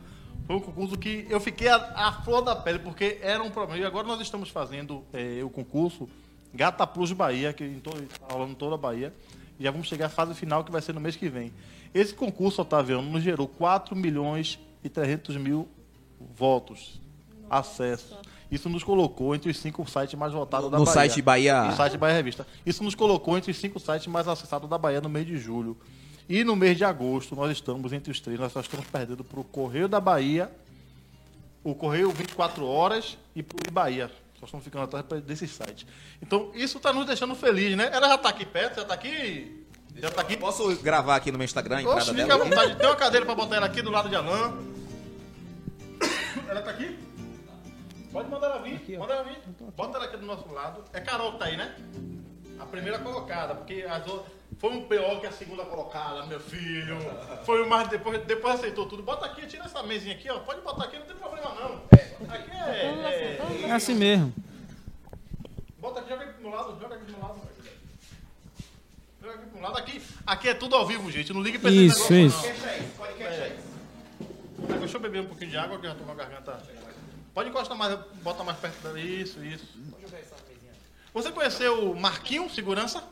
Foi 0.46 0.56
um 0.56 0.60
concurso 0.60 0.96
que 0.96 1.26
eu 1.28 1.40
fiquei 1.40 1.68
a, 1.68 1.76
a 1.76 2.12
flor 2.22 2.42
da 2.42 2.54
pele, 2.54 2.78
porque 2.78 3.18
era 3.22 3.42
um 3.42 3.50
problema. 3.50 3.82
E 3.82 3.84
agora 3.84 4.06
nós 4.06 4.20
estamos 4.20 4.50
fazendo 4.50 5.02
eh, 5.12 5.42
o 5.42 5.50
concurso 5.50 6.08
Gata 6.52 6.86
Plus 6.86 7.12
Bahia, 7.12 7.52
que 7.52 7.64
está 7.64 7.90
rolando 8.30 8.54
toda 8.54 8.76
a 8.76 8.78
Bahia. 8.78 9.12
E 9.58 9.64
já 9.64 9.70
vamos 9.70 9.88
chegar 9.88 10.06
à 10.06 10.08
fase 10.08 10.34
final, 10.34 10.62
que 10.62 10.70
vai 10.70 10.82
ser 10.82 10.92
no 10.92 11.00
mês 11.00 11.16
que 11.16 11.28
vem. 11.28 11.52
Esse 11.92 12.14
concurso, 12.14 12.62
Otaviano, 12.62 13.02
nos 13.02 13.22
gerou 13.22 13.48
4 13.48 13.96
milhões 13.96 14.58
e 14.82 14.88
300 14.88 15.36
mil 15.36 15.68
votos, 16.20 17.00
acessos. 17.48 18.16
Isso 18.55 18.68
nos 18.68 18.84
colocou 18.84 19.34
entre 19.34 19.50
os 19.50 19.59
cinco 19.59 19.84
sites 19.90 20.14
mais 20.18 20.32
votados 20.32 20.70
da 20.70 20.78
No 20.78 20.84
Bahia. 20.84 20.94
site 20.94 21.20
Bahia- 21.22 21.64
No 21.64 21.76
site 21.76 21.96
Bahia 21.98 22.14
Revista. 22.14 22.46
Isso 22.64 22.84
nos 22.84 22.94
colocou 22.94 23.36
entre 23.36 23.50
os 23.50 23.57
cinco 23.59 23.80
sites 23.80 24.07
mais 24.07 24.28
acessados 24.28 24.68
da 24.70 24.78
Bahia 24.78 25.00
no 25.00 25.09
mês 25.09 25.26
de 25.26 25.36
julho. 25.36 25.76
E 26.28 26.42
no 26.44 26.55
mês 26.57 26.76
de 26.76 26.84
agosto, 26.84 27.34
nós 27.36 27.50
estamos 27.50 27.92
entre 27.92 28.11
os 28.11 28.20
três. 28.20 28.38
Nós 28.38 28.52
só 28.52 28.61
estamos 28.61 28.86
perdendo 28.86 29.24
para 29.24 29.40
o 29.40 29.44
Correio 29.44 29.88
da 29.88 30.00
Bahia, 30.00 30.50
o 31.62 31.74
Correio 31.74 32.11
24 32.11 32.64
Horas 32.66 33.18
e 33.34 33.42
para 33.42 33.68
o 33.68 33.72
Bahia. 33.72 34.11
Só 34.38 34.46
estamos 34.46 34.64
ficando 34.64 34.84
atrás 34.96 35.22
desses 35.22 35.50
sites. 35.50 35.86
Então, 36.22 36.50
isso 36.55 36.76
está 36.78 36.92
nos 36.92 37.07
deixando 37.07 37.34
feliz, 37.34 37.76
né? 37.76 37.88
Ela 37.92 38.09
já 38.09 38.14
está 38.14 38.28
aqui 38.28 38.44
perto, 38.46 38.76
já 38.76 38.82
está 38.82 38.94
aqui. 38.94 39.66
Já 39.96 40.09
está 40.09 40.20
aqui. 40.22 40.36
Posso 40.36 40.74
gravar 40.76 41.16
aqui 41.16 41.30
no 41.30 41.38
meu 41.38 41.44
Instagram 41.44 41.82
Oxe, 41.88 42.11
fica 42.11 42.22
à 42.22 42.26
dela? 42.26 42.34
aqui? 42.44 42.50
vontade. 42.50 42.76
Tem 42.76 42.86
uma 42.86 42.96
cadeira 42.96 43.26
para 43.26 43.34
botar 43.34 43.57
ela 43.57 43.66
aqui 43.66 43.80
do 43.82 43.90
lado 43.90 44.09
de 44.09 44.16
Alain. 44.16 44.55
Ela 46.48 46.62
tá 46.62 46.70
aqui? 46.70 46.96
Pode 48.14 48.28
mandar 48.30 48.46
ela 48.46 48.62
vir. 48.62 48.96
Manda 48.96 49.12
ela 49.14 49.24
vir. 49.24 49.38
Bota 49.76 49.96
ela 49.98 50.06
aqui 50.06 50.16
do 50.16 50.24
nosso 50.24 50.48
lado. 50.52 50.84
É 50.92 51.00
Carol 51.00 51.32
que 51.32 51.38
tá 51.40 51.46
aí, 51.46 51.56
né? 51.56 51.74
A 52.60 52.64
primeira 52.64 53.00
colocada, 53.00 53.56
porque 53.56 53.82
as 53.82 54.06
outras. 54.06 54.32
Foi 54.58 54.70
um 54.70 54.86
pior 54.86 55.20
que 55.20 55.26
a 55.26 55.32
segunda 55.32 55.64
colocada, 55.64 56.24
meu 56.26 56.38
filho. 56.38 56.96
Foi 57.44 57.60
o 57.64 57.68
mais 57.68 57.88
depois, 57.88 58.22
depois 58.24 58.54
aceitou 58.54 58.86
tudo. 58.86 59.02
Bota 59.02 59.26
aqui, 59.26 59.44
tira 59.48 59.64
essa 59.64 59.82
mesinha 59.82 60.14
aqui, 60.14 60.30
ó. 60.30 60.38
Pode 60.38 60.60
botar 60.60 60.84
aqui, 60.84 60.96
não 60.96 61.06
tem 61.06 61.16
problema 61.16 61.50
não. 61.54 61.82
Aqui 62.32 62.50
é. 62.52 62.86
é- 63.64 63.68
É 63.68 63.72
assim 63.72 63.94
mesmo. 63.94 64.32
Bota 65.80 65.98
aqui, 66.00 66.08
joga 66.10 66.24
aqui 66.24 66.40
meu 66.40 66.50
lado, 66.52 66.78
joga 66.80 66.94
aqui 66.94 67.04
do 67.04 67.12
meu 67.12 67.20
lado. 67.20 67.40
Joga 69.20 69.34
aqui 69.34 69.46
pro 69.46 69.60
lado. 69.60 69.76
Aqui, 69.78 70.02
aqui 70.24 70.48
é 70.48 70.54
tudo 70.54 70.76
ao 70.76 70.86
vivo, 70.86 71.10
gente. 71.10 71.32
Não 71.32 71.42
ligue 71.42 71.58
pra 71.58 71.68
esse 71.70 71.86
Isso, 71.86 72.12
negócio, 72.12 72.46
isso. 72.46 72.64
não. 74.68 74.78
Deixa 74.78 74.96
eu 74.96 75.00
beber 75.00 75.22
um 75.22 75.26
pouquinho 75.26 75.50
de 75.50 75.56
água 75.56 75.78
que 75.80 75.86
eu 75.86 75.90
já 75.90 75.96
tô 75.96 76.04
com 76.04 76.12
a 76.12 76.14
garganta. 76.14 76.62
Pode 77.35 77.51
encostar 77.51 77.76
mais, 77.76 77.99
bota 78.22 78.45
mais 78.45 78.57
perto 78.59 78.80
dali. 78.82 79.22
Isso, 79.22 79.45
isso. 79.45 79.66
Você 81.12 81.32
conheceu 81.32 81.91
o 81.91 82.01
Marquinho, 82.01 82.49
segurança? 82.49 83.03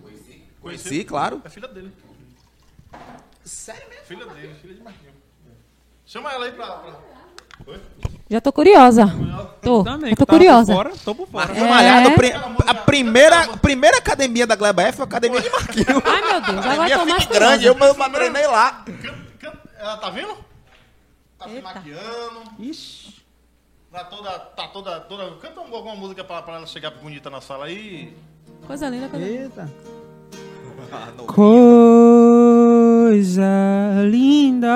Conheci. 0.00 0.44
Conheci, 0.60 1.04
claro. 1.04 1.42
É 1.44 1.48
filha 1.48 1.66
dele. 1.66 1.92
Sério 3.44 3.88
mesmo? 3.88 4.04
Filha 4.04 4.26
dele, 4.26 4.54
filha 4.62 4.74
de 4.74 4.82
Marquinho. 4.82 5.12
Chama 6.06 6.32
ela 6.32 6.44
aí 6.44 6.52
pra. 6.52 6.66
pra... 6.66 6.94
Oi? 7.66 7.80
Já 8.30 8.40
tô 8.40 8.52
curiosa. 8.52 9.12
Tô, 9.60 9.82
Também, 9.82 10.14
tô 10.14 10.24
curiosa. 10.24 10.72
Por 10.72 10.84
fora, 10.84 10.96
tô 11.04 11.14
por 11.16 11.28
fora. 11.28 11.52
É. 11.52 11.68
Malhado, 11.68 12.10
a 12.64 12.74
primeira, 12.74 13.58
primeira 13.58 13.98
academia 13.98 14.46
da 14.46 14.54
Gleba 14.54 14.82
F 14.84 14.98
foi 14.98 15.04
a 15.04 15.08
academia 15.08 15.40
de 15.40 15.50
Marquinho. 15.50 16.02
Ai, 16.04 16.22
meu 16.22 16.40
Deus, 16.40 16.66
agora 16.66 16.98
tô 16.98 17.06
mais 17.06 17.26
grande, 17.26 17.66
eu, 17.66 17.76
eu, 17.76 17.94
treinei 18.12 18.46
lá. 18.46 18.84
Ela 19.76 19.96
tá 19.96 20.10
vindo? 20.10 20.36
Tá 21.36 21.48
se 21.48 21.54
Eita. 21.56 21.62
maquiando. 21.74 22.42
Ixi. 22.60 23.19
Tá 23.92 24.04
toda. 24.04 24.30
Tá 24.30 24.68
toda. 24.68 25.00
toda... 25.00 25.30
Canta 25.36 25.60
alguma 25.60 25.94
música 25.96 26.22
pra, 26.22 26.40
pra 26.42 26.54
ela 26.56 26.66
chegar 26.66 26.90
bonita 26.92 27.28
na 27.28 27.40
sala 27.40 27.64
aí. 27.66 28.14
Coisa 28.66 28.88
linda, 28.88 29.08
coisa 29.08 29.26
linda. 29.26 29.42
Eita. 29.42 29.70
Coisa 32.60 33.42
linda. 34.06 34.68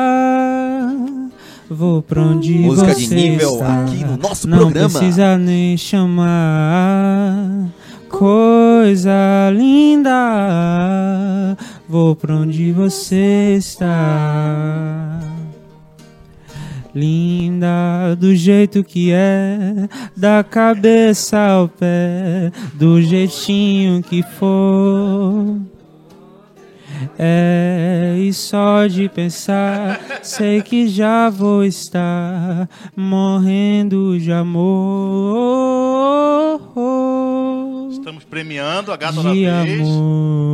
Vou 1.71 2.03
pra 2.03 2.21
onde 2.23 2.53
Música 2.59 2.95
de 2.95 3.07
você 3.07 3.15
nível 3.15 3.55
está. 3.55 3.83
aqui 3.85 4.05
no 4.05 4.17
nosso 4.19 4.47
Não 4.49 4.59
programa. 4.59 4.91
precisa 4.91 5.39
nem 5.39 5.77
chamar. 5.77 7.69
Coisa 8.09 9.51
linda. 9.53 10.11
Vou 11.89 12.15
pra 12.15 12.35
onde 12.37 12.71
você 12.73 13.57
está. 13.59 15.21
Linda 16.95 18.15
do 18.19 18.35
jeito 18.37 18.85
que 18.85 19.11
é, 19.13 19.89
da 20.17 20.45
cabeça 20.45 21.39
ao 21.39 21.69
pé, 21.69 22.53
do 22.75 23.01
jeitinho 23.03 24.03
que 24.03 24.23
for. 24.23 25.59
É, 27.19 28.17
e 28.19 28.33
só 28.33 28.87
de 28.87 29.09
pensar, 29.09 30.01
sei 30.23 30.63
que 30.63 30.89
já 30.89 31.29
vou 31.29 31.65
estar 31.65 32.69
morrendo 32.97 34.19
de 34.19 34.33
amor. 34.33 34.65
Estamos 37.91 38.25
premiando 38.25 38.93
a 38.93 38.97
gata 38.97 39.23
da 39.23 39.33
De 39.33 39.45
vez. 39.45 39.81
amor. 39.81 40.54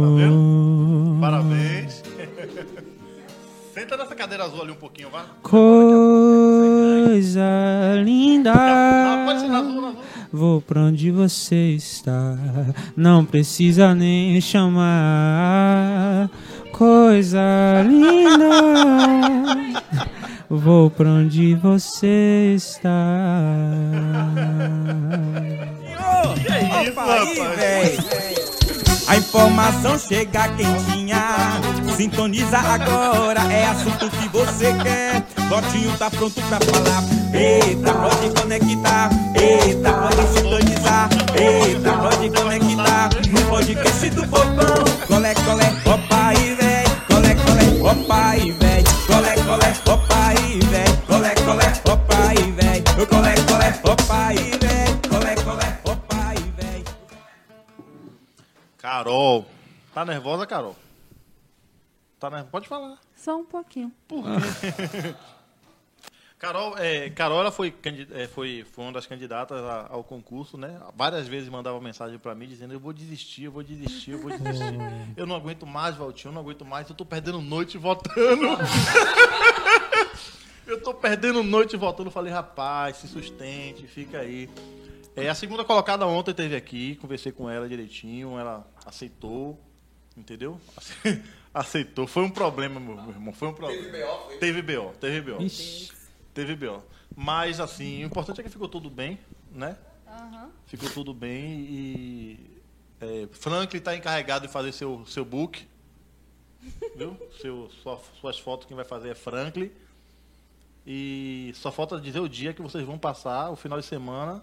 Senta 3.75 3.97
nessa 3.97 4.15
cadeira 4.17 4.45
azul 4.45 4.63
ali 4.63 4.73
um 4.73 4.77
pouquinho, 4.77 5.09
vai. 5.11 5.23
Coisa 5.43 7.41
linda. 8.05 8.53
Não, 8.53 9.27
pode 9.27 9.41
ser 9.41 9.49
na 9.49 9.59
azul, 9.59 9.81
na 9.81 9.89
azul. 9.89 10.01
Vou 10.33 10.61
pra 10.61 10.81
onde 10.83 11.11
você 11.11 11.75
está, 11.77 12.37
não 12.97 13.25
precisa 13.25 13.95
nem 13.95 14.41
chamar. 14.41 16.31
Coisa 16.73 17.41
linda, 17.87 18.49
vou 20.51 20.91
pra 20.91 21.09
onde 21.09 21.55
você 21.57 22.55
está. 22.57 22.91
Que 26.45 26.53
é 26.53 26.63
isso, 26.63 26.75
Aí, 26.75 26.87
rapaz? 26.89 27.57
véi. 27.57 28.40
A 29.11 29.17
informação 29.17 29.99
chega 29.99 30.47
quentinha. 30.51 31.61
Sintoniza 31.97 32.59
agora, 32.59 33.41
é 33.53 33.67
assunto 33.67 34.09
que 34.09 34.29
você 34.29 34.73
quer. 34.85 35.27
Lotinho 35.51 35.99
tá 35.99 36.09
pronto 36.09 36.41
pra 36.43 36.61
falar. 36.61 37.03
Eita, 37.35 37.93
pode 37.93 38.41
conectar. 38.41 39.11
Eita, 39.35 39.93
pode 39.95 40.29
sintonizar. 40.29 41.09
Eita, 41.35 41.93
pode 41.95 42.31
conectar. 42.31 43.11
No 43.33 43.43
podcast 43.47 44.11
do 44.11 44.29
povão. 44.29 44.85
Colé, 45.09 45.35
colé, 45.35 45.73
opa 45.87 46.29
aí, 46.29 46.55
véi. 46.55 46.85
Colé, 47.09 47.35
colé, 47.35 47.91
opa 47.91 48.29
aí, 48.29 48.53
véi. 48.53 48.85
Colé, 49.09 49.35
colé, 49.43 49.75
opa 49.93 50.27
aí, 50.29 50.61
véi. 50.71 50.85
Colé, 51.09 51.35
colé, 51.35 51.73
opa 51.93 52.29
aí, 52.29 52.53
véi. 52.53 52.85
Colé, 53.07 53.40
Carol. 58.81 59.47
Tá 59.95 60.05
nervosa, 60.05 60.47
Carol? 60.47 60.77
Tá 62.19 62.29
nervosa? 62.31 62.51
Pode 62.51 62.69
falar. 62.69 62.99
Só 63.17 63.37
um 63.37 63.45
pouquinho. 63.45 63.93
Carol, 66.39 66.79
é, 66.79 67.11
Carol 67.11 67.41
ela 67.41 67.53
foi, 67.53 67.75
é, 68.15 68.27
foi, 68.27 68.65
foi 68.73 68.85
uma 68.85 68.93
das 68.95 69.05
candidatas 69.05 69.63
a- 69.63 69.89
ao 69.91 70.03
concurso, 70.03 70.57
né? 70.57 70.81
Várias 70.97 71.29
vezes 71.29 71.51
mandava 71.51 71.79
mensagem 71.83 72.19
pra 72.19 72.35
mim 72.35 72.47
dizendo: 72.47 72.73
Eu 72.73 72.81
vou 72.81 72.95
desistir, 72.95 73.43
eu 73.45 73.53
vou 73.53 73.63
desistir, 73.63 74.13
eu 74.13 74.23
vou 74.23 74.31
desistir. 74.31 74.79
eu 75.19 75.27
não 75.27 75.37
aguento 75.37 75.67
mais, 75.67 75.97
Valtinho, 75.97 76.31
eu 76.31 76.35
não 76.35 76.41
aguento 76.41 76.65
mais, 76.65 76.89
eu 76.89 76.97
tô 76.97 77.05
perdendo 77.05 77.43
noite 77.43 77.77
votando. 77.77 78.47
eu 80.67 80.81
tô 80.83 80.95
perdendo 80.95 81.43
noite 81.43 81.77
votando. 81.77 82.09
Eu 82.09 82.13
falei: 82.13 82.33
Rapaz, 82.33 82.97
se 82.97 83.09
sustente, 83.09 83.87
fica 83.87 84.21
aí. 84.21 84.49
É, 85.17 85.29
a 85.29 85.35
segunda 85.35 85.65
colocada 85.65 86.07
ontem 86.07 86.33
teve 86.33 86.55
aqui, 86.57 86.97
conversei 86.97 87.33
com 87.33 87.49
ela 87.51 87.69
direitinho, 87.69 88.39
ela 88.39 88.67
aceitou, 88.87 89.61
entendeu? 90.17 90.61
Aceitou. 91.53 92.07
Foi 92.07 92.23
um 92.23 92.31
problema, 92.31 92.79
meu, 92.79 92.95
meu 92.95 93.11
irmão, 93.11 93.33
foi 93.33 93.49
um 93.49 93.53
problema. 93.53 93.83
Teve 94.39 94.63
BO, 94.63 94.93
teve 95.01 95.21
BO. 95.33 95.43
Ixi. 95.43 95.91
Teve 96.33 96.55
B.O. 96.55 96.83
Mas, 97.17 97.59
assim, 97.59 98.05
o 98.05 98.07
importante 98.07 98.41
é 98.41 98.45
que 98.45 98.49
ficou 98.49 98.69
tudo 98.69 98.89
bem, 98.89 99.19
né? 99.51 99.77
Aham. 100.07 100.51
Ficou 100.67 100.89
tudo 100.91 101.13
bem 101.13 101.61
e... 101.69 102.61
É, 103.01 103.29
Franklin 103.33 103.79
está 103.79 103.97
encarregado 103.97 104.47
de 104.47 104.53
fazer 104.53 104.73
seu, 104.73 105.05
seu 105.07 105.25
book. 105.25 105.67
Viu? 106.95 107.17
Seu, 107.41 107.71
sua- 107.83 108.01
suas 108.21 108.39
fotos 108.39 108.67
quem 108.67 108.77
vai 108.77 108.85
fazer 108.85 109.09
é 109.09 109.15
Franklin. 109.15 109.71
E 110.87 111.53
só 111.57 111.73
falta 111.73 111.99
dizer 111.99 112.21
o 112.21 112.29
dia 112.29 112.53
que 112.53 112.61
vocês 112.63 112.85
vão 112.85 112.99
passar, 112.99 113.51
o 113.51 113.57
final 113.57 113.81
de 113.81 113.87
semana, 113.87 114.43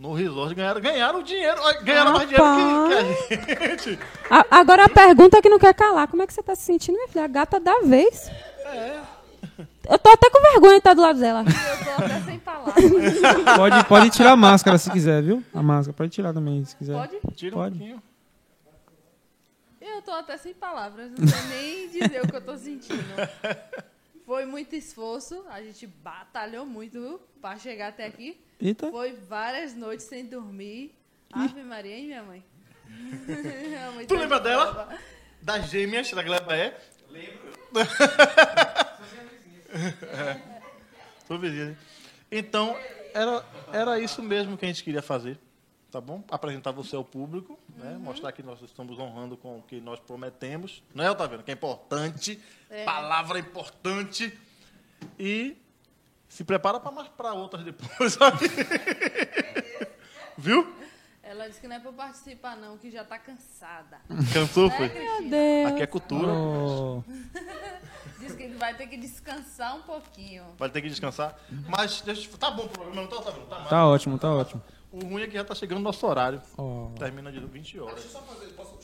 no 0.00 0.14
resort. 0.14 0.54
Ganharam, 0.54 0.80
ganharam 0.80 1.22
dinheiro. 1.22 1.60
Ganharam 1.82 2.12
mais 2.12 2.28
dinheiro 2.28 3.26
que, 3.28 3.36
que 3.36 3.52
a 3.64 3.68
gente. 3.68 3.98
A- 4.30 4.46
agora 4.50 4.86
a 4.86 4.88
pergunta 4.88 5.40
que 5.42 5.48
não 5.48 5.58
quer 5.58 5.74
calar. 5.74 6.08
Como 6.08 6.22
é 6.22 6.26
que 6.26 6.32
você 6.32 6.42
tá 6.42 6.54
se 6.56 6.62
sentindo, 6.62 6.96
minha 6.96 7.08
filha? 7.08 7.24
A 7.24 7.28
gata 7.28 7.60
da 7.60 7.80
vez. 7.80 8.30
É. 8.64 8.98
Eu 9.88 9.98
tô 9.98 10.10
até 10.10 10.30
com 10.30 10.40
vergonha 10.40 10.72
de 10.72 10.78
estar 10.78 10.94
do 10.94 11.02
lado 11.02 11.18
dela. 11.18 11.44
Eu 11.46 11.84
tô 11.84 12.04
até 12.04 12.20
sem 12.20 12.38
palavras. 12.38 12.74
Pode, 13.56 13.84
pode 13.86 14.10
tirar 14.10 14.32
a 14.32 14.36
máscara 14.36 14.78
se 14.78 14.90
quiser, 14.90 15.22
viu? 15.22 15.42
A 15.52 15.62
máscara, 15.62 15.92
pode 15.96 16.10
tirar 16.10 16.32
também 16.32 16.64
se 16.64 16.76
quiser. 16.76 16.94
Pode? 16.94 17.18
Tira 17.34 17.56
Pode. 17.56 17.74
um 17.74 17.78
pouquinho. 17.78 18.02
Eu 19.80 20.02
tô 20.02 20.12
até 20.12 20.36
sem 20.36 20.54
palavras. 20.54 21.10
Não 21.18 21.26
sei 21.26 21.42
nem 21.48 21.88
dizer 21.88 22.22
o 22.22 22.28
que 22.28 22.36
eu 22.36 22.40
tô 22.40 22.56
sentindo. 22.56 23.02
Foi 24.30 24.46
muito 24.46 24.76
esforço. 24.76 25.44
A 25.48 25.60
gente 25.60 25.88
batalhou 25.88 26.64
muito 26.64 27.20
pra 27.40 27.58
chegar 27.58 27.88
até 27.88 28.06
aqui. 28.06 28.40
Eita. 28.60 28.88
Foi 28.88 29.12
várias 29.12 29.74
noites 29.74 30.06
sem 30.06 30.24
dormir. 30.24 30.94
Ave 31.32 31.64
Maria, 31.64 31.96
hein, 31.96 32.06
minha 32.06 32.22
mãe? 32.22 32.44
Minha 32.86 33.90
mãe 33.90 34.06
Tu 34.06 34.14
tá 34.14 34.20
lembra 34.20 34.38
de 34.38 34.44
dela? 34.44 34.72
prova. 34.72 34.98
Das 35.42 35.68
gêmeas 35.68 36.12
da 36.12 36.22
Gleba 36.22 36.56
é? 36.56 36.80
Lembro. 37.08 37.40
Vizinha. 41.40 41.76
Então, 42.30 42.76
era, 43.12 43.44
era 43.72 43.98
isso 43.98 44.22
mesmo 44.22 44.56
que 44.56 44.64
a 44.64 44.68
gente 44.68 44.84
queria 44.84 45.02
fazer. 45.02 45.40
Tá 45.90 46.00
bom? 46.00 46.22
Apresentar 46.30 46.70
você 46.70 46.94
ao 46.94 47.04
público, 47.04 47.58
né? 47.76 47.98
mostrar 48.00 48.30
que 48.30 48.42
nós 48.44 48.62
estamos 48.62 48.96
honrando 48.98 49.36
com 49.36 49.58
o 49.58 49.62
que 49.62 49.80
nós 49.80 49.98
prometemos. 49.98 50.82
Não 50.94 51.04
é, 51.04 51.10
Otávio? 51.10 51.42
Que 51.42 51.50
é 51.50 51.54
importante. 51.54 52.40
Palavra 52.84 53.40
importante. 53.40 54.38
E 55.18 55.56
se 56.28 56.44
prepara 56.44 56.78
para 56.78 56.92
mais 56.92 57.08
para 57.08 57.32
outras 57.32 57.64
depois. 57.64 58.16
Viu? 60.38 60.74
Ela 61.22 61.48
disse 61.48 61.60
que 61.60 61.68
não 61.68 61.76
é 61.76 61.80
pra 61.80 61.92
participar, 61.92 62.56
não, 62.56 62.76
que 62.78 62.90
já 62.90 63.04
tá 63.04 63.18
cansada. 63.18 63.98
Cansou, 64.32 64.68
Né, 64.68 64.76
foi? 64.76 64.88
Cristina? 64.88 65.20
Meu 65.20 65.30
Deus. 65.30 65.72
Aqui 65.72 65.82
é 65.82 65.86
cultura. 65.86 66.32
Oh, 66.32 67.02
Diz 68.18 68.34
que 68.34 68.48
vai 68.48 68.74
ter 68.74 68.86
que 68.86 68.96
descansar 68.96 69.76
um 69.76 69.82
pouquinho. 69.82 70.44
Vai 70.58 70.68
ter 70.70 70.80
que 70.82 70.88
descansar. 70.88 71.38
Mas 71.68 72.00
deixa, 72.02 72.28
eu- 72.30 72.38
tá 72.38 72.50
bom 72.50 72.64
o 72.64 72.68
programa, 72.68 73.02
não 73.02 73.08
tá, 73.08 73.16
Otávio? 73.16 73.42
Tá, 73.46 73.64
tá 73.64 73.86
ótimo, 73.86 74.18
tá 74.18 74.30
ótimo. 74.32 74.62
O 74.92 75.04
ruim 75.04 75.22
é 75.22 75.26
que 75.26 75.34
já 75.34 75.44
tá 75.44 75.54
chegando 75.54 75.78
o 75.78 75.82
nosso 75.82 76.04
horário. 76.06 76.40
Ó. 76.58 76.88
Termina 76.98 77.30
de 77.30 77.38
20 77.40 77.78
horas. 77.78 78.04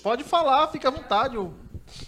Pode 0.03 0.23
falar, 0.25 0.69
fica 0.69 0.89
à 0.89 0.91
vontade. 0.91 1.35
eu- 1.37 1.53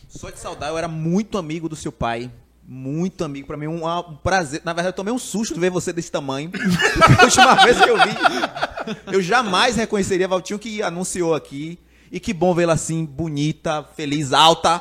Só 0.09 0.31
de 0.31 0.39
saudade, 0.39 0.71
eu 0.73 0.79
era 0.79 0.89
muito 0.89 1.37
amigo 1.37 1.69
do 1.69 1.75
seu 1.77 1.91
pai. 1.91 2.31
Muito 2.65 3.25
amigo. 3.25 3.47
Pra 3.47 3.57
mim, 3.57 3.67
um, 3.67 3.87
um 3.87 4.17
prazer. 4.17 4.61
Na 4.65 4.73
verdade, 4.73 4.89
eu 4.89 4.97
tomei 4.97 5.13
um 5.13 5.19
susto 5.19 5.59
ver 5.59 5.71
você 5.71 5.93
desse 5.93 6.13
tamanho. 6.13 6.51
a 7.19 7.25
última 7.25 7.55
vez 7.57 7.81
que 7.81 7.89
eu 7.89 7.97
vi. 7.97 9.15
Eu 9.15 9.23
jamais 9.23 9.75
reconheceria 9.77 10.29
Valtinho 10.29 10.59
que 10.59 10.83
anunciou 10.83 11.35
aqui. 11.35 11.79
E 12.13 12.21
que 12.21 12.33
bom 12.33 12.55
vê-la 12.55 12.75
assim, 12.75 13.05
bonita, 13.05 13.83
feliz, 13.97 14.33
alta. 14.33 14.81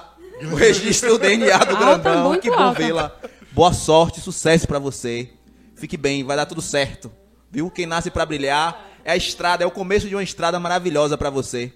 O 0.52 0.56
registro 0.56 1.10
do 1.12 1.20
DNA 1.20 1.58
do 1.58 1.76
Alta, 1.76 2.00
grandão. 2.00 2.40
Que 2.40 2.50
bom 2.52 2.72
vê-la. 2.72 3.12
Boa 3.52 3.74
sorte, 3.74 4.22
sucesso 4.22 4.68
pra 4.68 4.78
você. 4.80 5.30
Fique 5.76 5.98
bem, 5.98 6.24
vai 6.24 6.38
dar 6.38 6.46
tudo 6.46 6.62
certo. 6.62 7.12
Viu? 7.50 7.72
Quem 7.72 7.86
nasce 7.86 8.12
pra 8.12 8.26
brilhar 8.26 8.87
é 9.08 9.12
a 9.14 9.16
estrada, 9.18 9.64
é 9.64 9.68
o 9.68 9.72
começo 9.72 10.08
de 10.10 10.14
uma 10.16 10.22
estrada 10.22 10.60
maravilhosa 10.60 11.18
pra 11.18 11.30
você. 11.30 11.72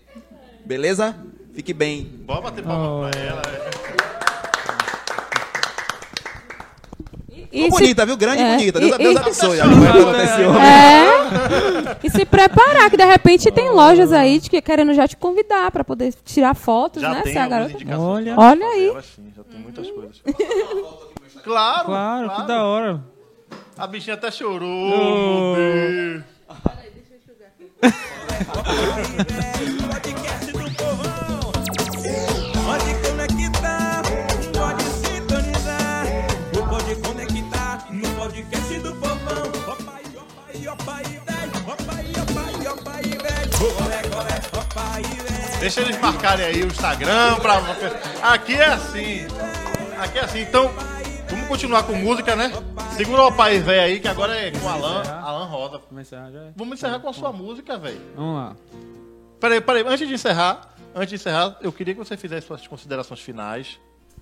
Beleza? 0.66 1.16
Fique 1.54 1.74
bem. 1.74 2.04
Bora 2.26 2.42
bater 2.42 2.62
palma 2.64 3.10
pra 3.10 3.20
ela. 3.22 3.42
E 7.30 7.64
Ficou 7.64 7.78
se- 7.80 7.84
bonita, 7.84 8.06
viu? 8.06 8.16
Grande 8.18 8.42
e 8.42 8.46
é, 8.46 8.56
bonita. 8.58 8.78
e- 8.80 8.82
Deus, 8.82 8.98
Deus 8.98 9.16
e- 9.16 9.18
abençoe. 9.20 9.60
a 9.62 9.66
botar 9.66 10.24
esse 10.24 10.44
homem. 10.44 10.62
É. 10.62 11.98
E 12.04 12.10
se 12.10 12.26
preparar, 12.26 12.90
que 12.90 12.98
de 12.98 13.06
repente 13.06 13.50
tem 13.52 13.70
lojas 13.70 14.12
aí 14.14 14.40
de 14.40 14.50
que 14.50 14.62
querendo 14.62 14.94
já 14.94 15.08
te 15.08 15.16
convidar 15.18 15.70
pra 15.72 15.84
poder 15.84 16.14
tirar 16.26 16.54
fotos, 16.54 17.02
Já 17.02 17.14
né? 17.14 17.22
tem 17.24 17.34
Ser 17.34 17.40
a 17.40 17.44
algumas 17.44 17.72
garota. 17.74 17.98
Olha. 18.02 18.36
Olha 18.38 18.66
aí. 18.68 18.88
ela, 18.88 19.02
sim, 19.02 19.32
já 19.36 19.44
tem 19.44 19.60
muitas 19.60 19.90
coisas. 19.90 20.22
Claro, 21.44 21.86
Claro, 21.86 22.30
que 22.36 22.44
da 22.48 22.64
hora. 22.66 23.04
A 23.78 23.88
bichinha 23.88 24.14
até 24.16 24.30
chorou. 24.32 24.94
Oh. 24.94 25.56
Deixa 45.62 45.82
eles 45.82 46.02
marcarem 46.02 46.46
aí 46.48 46.64
o 46.64 46.68
Instagram 46.68 47.36
pra. 47.36 47.62
Aqui 48.24 48.56
é 48.56 48.66
assim. 48.66 49.28
Aqui 49.98 50.18
é 50.18 50.24
assim. 50.24 50.42
Então, 50.42 50.72
continuar 51.52 51.84
com 51.84 51.94
música, 51.96 52.34
né? 52.34 52.50
Segura 52.96 53.24
o 53.24 53.32
pai 53.32 53.60
velho 53.60 53.82
aí, 53.82 54.00
que 54.00 54.08
agora 54.08 54.34
é 54.34 54.52
com 54.52 54.66
o 54.66 54.70
Alan, 54.70 55.04
Alan 55.04 55.46
Rosa. 55.48 55.80
Começar 55.80 56.32
já. 56.32 56.40
é. 56.40 56.52
Vamos 56.56 56.76
encerrar 56.78 57.00
com 57.00 57.10
a 57.10 57.14
sua 57.14 57.34
música, 57.34 57.78
velho. 57.78 58.00
Vamos 58.16 58.36
lá. 58.36 58.56
Peraí, 59.38 59.60
peraí, 59.60 59.84
antes 59.86 60.08
de 60.08 60.14
encerrar, 60.14 60.74
antes 60.96 61.10
de 61.10 61.16
encerrar, 61.16 61.58
eu 61.62 61.74
queria 61.74 61.94
que 61.94 62.00
você 62.00 62.16
fizesse 62.16 62.48
suas 62.48 62.66
considerações 62.66 63.20
finais, 63.20 63.78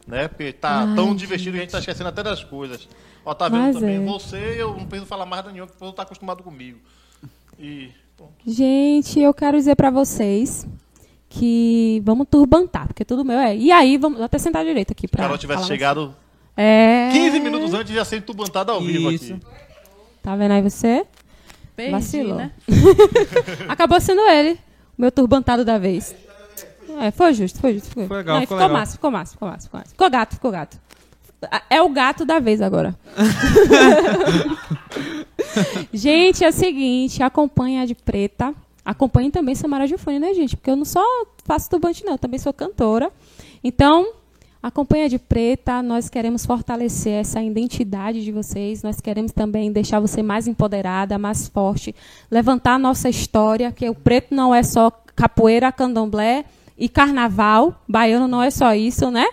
né? 0.07 0.27
Porque 0.27 0.51
tá 0.51 0.85
Ai, 0.89 0.95
tão 0.95 1.15
divertido 1.15 1.51
que 1.51 1.57
a 1.59 1.61
gente 1.61 1.71
tá 1.71 1.77
esquecendo 1.77 2.09
até 2.09 2.23
das 2.23 2.43
coisas. 2.43 2.89
Ó, 3.23 3.31
tá 3.35 3.47
vendo 3.47 3.61
Mas 3.61 3.75
também? 3.75 4.01
é. 4.01 4.05
Você, 4.07 4.55
eu 4.57 4.69
não 4.75 4.87
preciso 4.87 5.05
falar 5.05 5.27
mais 5.27 5.43
nada 5.43 5.53
nenhum, 5.53 5.67
porque 5.67 5.85
você 5.85 5.93
tá 5.93 6.01
acostumado 6.01 6.41
comigo. 6.41 6.79
E. 7.59 7.91
pronto. 8.17 8.33
Gente, 8.43 9.19
eu 9.19 9.35
quero 9.35 9.55
dizer 9.55 9.75
pra 9.75 9.91
vocês 9.91 10.67
que 11.29 12.01
vamos 12.03 12.25
turbantar, 12.27 12.87
porque 12.87 13.05
tudo 13.05 13.23
meu 13.23 13.37
é. 13.37 13.55
E 13.55 13.71
aí, 13.71 13.97
vamos 13.99 14.17
vou 14.17 14.25
até 14.25 14.39
sentar 14.39 14.65
direito 14.65 14.93
aqui 14.93 15.05
Se 15.07 15.11
pra. 15.11 15.25
Carol 15.25 15.37
tivesse 15.37 15.67
chegado 15.67 16.15
É. 16.61 17.09
15 17.13 17.39
minutos 17.39 17.73
antes, 17.73 17.93
já 17.93 18.03
sendo 18.03 18.23
tubantada 18.23 18.73
ao 18.73 18.81
vivo 18.81 19.09
Isso. 19.11 19.33
aqui. 19.33 19.45
Tá 20.21 20.35
vendo 20.35 20.51
aí 20.51 20.61
você? 20.61 21.05
Perdi, 21.73 21.91
Vacilou. 21.91 22.35
né? 22.35 22.51
Acabou 23.69 24.01
sendo 24.01 24.19
ele, 24.21 24.59
o 24.97 25.01
meu 25.01 25.09
turbantado 25.11 25.63
da 25.63 25.77
vez. 25.77 26.13
É, 26.99 27.11
foi 27.11 27.33
justo, 27.33 27.61
foi 27.61 27.75
justo. 27.75 27.93
Foi, 27.93 28.07
Foi 28.07 28.17
legal, 28.17 28.35
Não, 28.35 28.41
ficou 28.41 28.57
ficou 28.57 28.67
legal. 28.67 28.79
massa, 28.79 28.91
ficou 28.93 29.11
massa, 29.11 29.31
ficou 29.31 29.47
massa, 29.47 29.65
ficou 29.67 29.79
massa. 29.79 29.91
Ficou 29.91 30.09
gato, 30.09 30.33
ficou 30.35 30.51
gato. 30.51 30.77
É 31.69 31.81
o 31.81 31.87
gato 31.87 32.25
da 32.25 32.39
vez 32.39 32.61
agora. 32.61 32.93
gente, 35.93 36.43
é 36.43 36.49
o 36.49 36.53
seguinte, 36.53 37.23
acompanha 37.23 37.83
a 37.83 37.85
de 37.85 37.95
preta. 37.95 38.53
Acompanhe 38.83 39.31
também 39.31 39.55
Samara 39.55 39.87
Giuffani, 39.87 40.19
né, 40.19 40.33
gente? 40.33 40.57
Porque 40.57 40.71
eu 40.71 40.75
não 40.75 40.83
só 40.83 41.01
faço 41.45 41.69
turbante, 41.69 42.03
não, 42.03 42.13
eu 42.13 42.17
também 42.17 42.39
sou 42.39 42.51
cantora. 42.51 43.09
Então, 43.63 44.05
a 44.61 45.07
de 45.07 45.17
preta. 45.17 45.81
Nós 45.81 46.09
queremos 46.09 46.45
fortalecer 46.45 47.13
essa 47.13 47.41
identidade 47.41 48.23
de 48.23 48.31
vocês. 48.31 48.83
Nós 48.83 48.99
queremos 48.99 49.31
também 49.31 49.71
deixar 49.71 49.99
você 49.99 50.21
mais 50.21 50.47
empoderada, 50.47 51.17
mais 51.17 51.47
forte. 51.47 51.95
Levantar 52.29 52.75
a 52.75 52.79
nossa 52.79 53.09
história, 53.09 53.71
que 53.71 53.89
o 53.89 53.95
preto 53.95 54.35
não 54.35 54.53
é 54.53 54.61
só 54.61 54.91
capoeira, 55.15 55.71
candomblé 55.71 56.45
e 56.77 56.89
carnaval. 56.89 57.81
Baiano 57.87 58.27
não 58.27 58.43
é 58.43 58.51
só 58.51 58.73
isso, 58.73 59.09
né? 59.09 59.25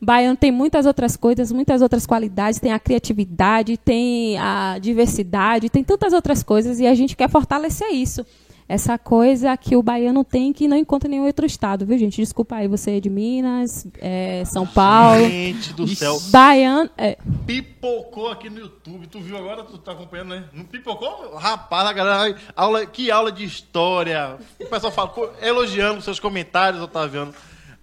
Baiano 0.00 0.36
tem 0.36 0.50
muitas 0.50 0.84
outras 0.84 1.16
coisas, 1.16 1.52
muitas 1.52 1.80
outras 1.80 2.04
qualidades, 2.06 2.58
tem 2.58 2.72
a 2.72 2.78
criatividade, 2.78 3.76
tem 3.76 4.36
a 4.36 4.76
diversidade, 4.80 5.70
tem 5.70 5.84
tantas 5.84 6.12
outras 6.12 6.42
coisas 6.42 6.80
e 6.80 6.86
a 6.88 6.94
gente 6.94 7.16
quer 7.16 7.30
fortalecer 7.30 7.88
isso. 7.92 8.26
Essa 8.68 8.96
coisa 8.96 9.56
que 9.56 9.76
o 9.76 9.82
baiano 9.82 10.24
tem 10.24 10.52
que 10.52 10.66
não 10.68 10.76
encontra 10.76 11.08
em 11.08 11.12
nenhum 11.12 11.26
outro 11.26 11.44
estado, 11.44 11.84
viu, 11.84 11.98
gente? 11.98 12.16
Desculpa 12.16 12.56
aí, 12.56 12.68
você 12.68 12.92
é 12.92 13.00
de 13.00 13.10
Minas, 13.10 13.86
é, 13.98 14.44
São 14.46 14.66
Paulo. 14.66 15.24
Gente 15.28 15.72
do 15.74 15.86
céu. 15.88 16.18
Baiano. 16.30 16.90
é, 16.96 17.18
Pipocou 17.46 18.30
aqui 18.30 18.48
no 18.48 18.60
YouTube. 18.60 19.06
Tu 19.06 19.20
viu 19.20 19.36
agora? 19.36 19.64
Tu 19.64 19.76
tá 19.78 19.92
acompanhando, 19.92 20.30
né? 20.30 20.44
Não 20.52 20.64
pipocou? 20.64 21.34
Rapaz, 21.36 21.86
a 21.88 21.92
galera. 21.92 22.36
Aula, 22.56 22.86
que 22.86 23.10
aula 23.10 23.30
de 23.30 23.44
história. 23.44 24.38
O 24.60 24.66
pessoal 24.66 24.92
fala, 24.92 25.12
elogiando 25.42 26.00
seus 26.00 26.18
comentários, 26.20 26.80
Otaviano. 26.82 27.34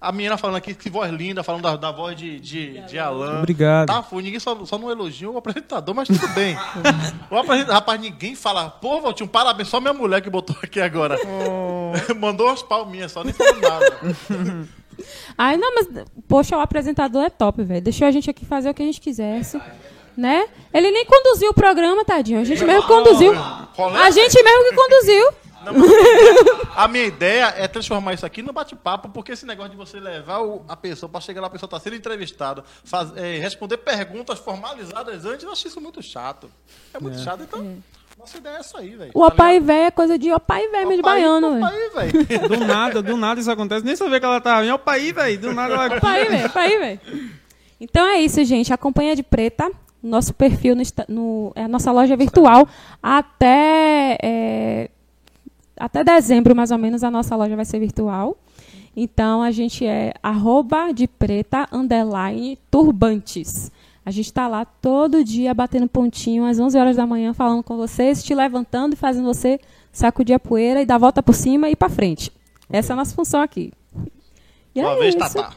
A 0.02 0.14
menina 0.14 0.38
falando 0.38 0.56
aqui 0.56 0.74
que 0.74 0.90
voz 0.90 1.12
linda, 1.12 1.44
falando 1.44 1.64
da, 1.64 1.76
da 1.76 1.92
voz 1.92 2.16
de, 2.16 2.40
de, 2.40 2.80
de 2.82 2.98
Alan. 2.98 3.40
Obrigado. 3.40 3.88
Tá, 3.88 4.02
foi, 4.02 4.24
ninguém 4.24 4.40
só, 4.40 4.58
só 4.66 4.78
não 4.78 4.90
elogia 4.90 5.30
o 5.30 5.38
apresentador, 5.38 5.94
mas 5.94 6.08
tudo 6.08 6.26
bem. 6.30 6.56
o 7.30 7.36
apresentador, 7.36 7.76
rapaz, 7.76 8.00
ninguém 8.00 8.34
fala, 8.34 8.70
pô, 8.70 9.02
Valtinho, 9.02 9.28
parabéns, 9.28 9.68
só 9.68 9.82
minha 9.82 9.94
mulher 9.94 10.22
que 10.22 10.30
botou 10.30 10.56
aqui 10.64 10.80
agora. 10.80 11.18
Mandou 12.18 12.48
umas 12.48 12.64
palminhas 12.64 13.12
só, 13.12 13.26
nem 13.26 13.34
falou 13.34 13.60
nada. 13.60 14.00
Ai, 15.38 15.58
não, 15.58 15.76
mas, 15.76 15.88
poxa, 16.30 16.58
o 16.58 16.62
apresentador 16.62 17.24
é 17.24 17.30
top, 17.30 17.62
velho. 17.64 17.82
Deixou 17.82 18.08
a 18.08 18.12
gente 18.12 18.30
aqui 18.30 18.46
fazer 18.46 18.70
o 18.70 18.74
que 18.74 18.82
a 18.82 18.86
gente 18.86 19.02
quisesse. 19.02 19.60
Né? 20.16 20.48
Ele 20.74 20.92
nem 20.92 21.06
conduziu 21.06 21.52
o 21.52 21.54
programa, 21.54 22.04
tadinho. 22.04 22.42
A 22.42 22.44
gente 22.44 22.64
mesmo 22.64 22.84
conduziu. 22.84 23.34
Rolê? 23.34 24.00
A 24.00 24.12
gente 24.12 24.44
mesmo 24.44 24.70
que 24.70 24.76
conduziu. 24.76 25.30
Não, 25.72 26.70
a 26.76 26.88
minha 26.88 27.06
ideia 27.06 27.54
é 27.58 27.68
transformar 27.68 28.14
isso 28.14 28.26
aqui 28.26 28.42
no 28.42 28.52
bate-papo, 28.54 29.10
porque 29.10 29.32
esse 29.32 29.46
negócio 29.46 29.72
de 29.72 29.78
você 29.78 30.00
levar 30.00 30.40
o- 30.42 30.64
a 30.68 30.76
pessoa 30.76 31.10
para 31.10 31.22
chegar 31.22 31.42
lá, 31.42 31.48
a 31.48 31.50
pessoa 31.50 31.68
está 31.68 31.80
sendo 31.80 31.96
entrevistada, 31.96 32.64
faz- 32.84 33.16
é, 33.16 33.38
responder 33.40 33.78
perguntas 33.78 34.40
formalizadas 34.40 35.26
antes, 35.26 35.44
eu 35.44 35.52
acho 35.52 35.68
isso 35.68 35.80
muito 35.82 36.02
chato. 36.02 36.50
É 36.94 37.00
muito 37.00 37.20
chato, 37.20 37.44
então. 37.44 37.78
Nossa 38.18 38.38
ideia 38.38 38.56
é 38.56 38.60
essa 38.60 38.80
aí, 38.80 38.96
velho. 38.96 39.12
O 39.16 39.24
opai 39.24 39.56
e 39.56 39.60
véia 39.62 39.86
é 39.88 39.92
coisa 39.92 40.18
de 40.20 40.30
opai 40.34 40.62
e 40.66 40.68
véia 40.70 40.86
mesmo 40.86 40.98
de 40.98 41.02
baiano, 41.02 41.52
velho. 41.54 41.66
Aí, 41.66 41.90
velho. 42.12 42.50
Do 42.50 42.58
nada, 42.66 43.02
do 43.02 43.16
nada 43.16 43.40
isso 43.40 43.50
acontece. 43.50 43.86
Nem 43.86 43.96
sabia 43.96 44.20
que 44.20 44.26
ela 44.26 44.42
tava. 44.42 44.62
Meu 44.66 44.78
pai, 44.78 45.14
velho. 45.14 45.40
Do 45.40 45.54
nada 45.54 45.74
ela. 45.74 45.96
Opai 45.98 46.26
e 46.26 46.30
véia, 46.30 46.46
opai 46.48 46.74
e 46.74 46.78
véia. 46.80 47.02
Então 47.80 48.06
é 48.06 48.20
isso, 48.20 48.44
gente. 48.44 48.74
Acompanha 48.74 49.16
de 49.16 49.24
preta. 49.24 49.72
Nosso 50.04 50.34
perfil 50.34 50.76
no, 50.76 50.84
no- 51.08 51.54
é 51.56 51.64
a 51.64 51.68
nossa 51.70 51.94
loja 51.94 52.18
virtual. 52.18 52.68
Até, 53.02 54.18
é, 54.22 54.90
até 55.80 56.04
dezembro, 56.04 56.56
mais 56.56 56.70
ou 56.72 56.78
menos, 56.78 57.04
a 57.04 57.10
nossa 57.10 57.36
loja 57.36 57.56
vai 57.56 57.66
ser 57.66 57.80
virtual. 57.80 58.38
Então 58.96 59.42
a 59.42 59.52
gente 59.52 59.86
é 59.86 60.14
arroba 60.22 60.92
de 60.92 61.08
preta 61.08 61.68
underline 61.72 62.58
turbantes. 62.70 63.72
A 64.06 64.12
gente 64.12 64.26
está 64.26 64.48
lá 64.48 64.66
todo 64.66 65.24
dia 65.24 65.54
batendo 65.54 65.88
pontinho 65.88 66.44
às 66.46 66.60
11 66.60 66.78
horas 66.78 66.96
da 66.96 67.06
manhã 67.06 67.34
falando 67.34 67.62
com 67.64 67.78
vocês, 67.78 68.24
te 68.24 68.34
levantando 68.34 68.94
e 68.94 68.98
fazendo 68.98 69.26
você 69.26 69.60
sacudir 69.92 70.34
a 70.36 70.40
poeira 70.40 70.82
e 70.82 70.86
dar 70.86 70.96
a 70.96 71.00
volta 71.00 71.22
por 71.22 71.34
cima 71.36 71.70
e 71.70 71.74
ir 71.74 71.76
para 71.76 71.90
frente. 71.90 72.32
Essa 72.70 72.92
é 72.92 72.94
a 72.94 72.98
nossa 72.98 73.14
função 73.16 73.42
aqui. 73.42 73.72
E 74.76 74.82
Uma 74.82 74.92
é 74.94 75.00
vez, 75.00 75.16
isso. 75.16 75.34
Tatá. 75.34 75.54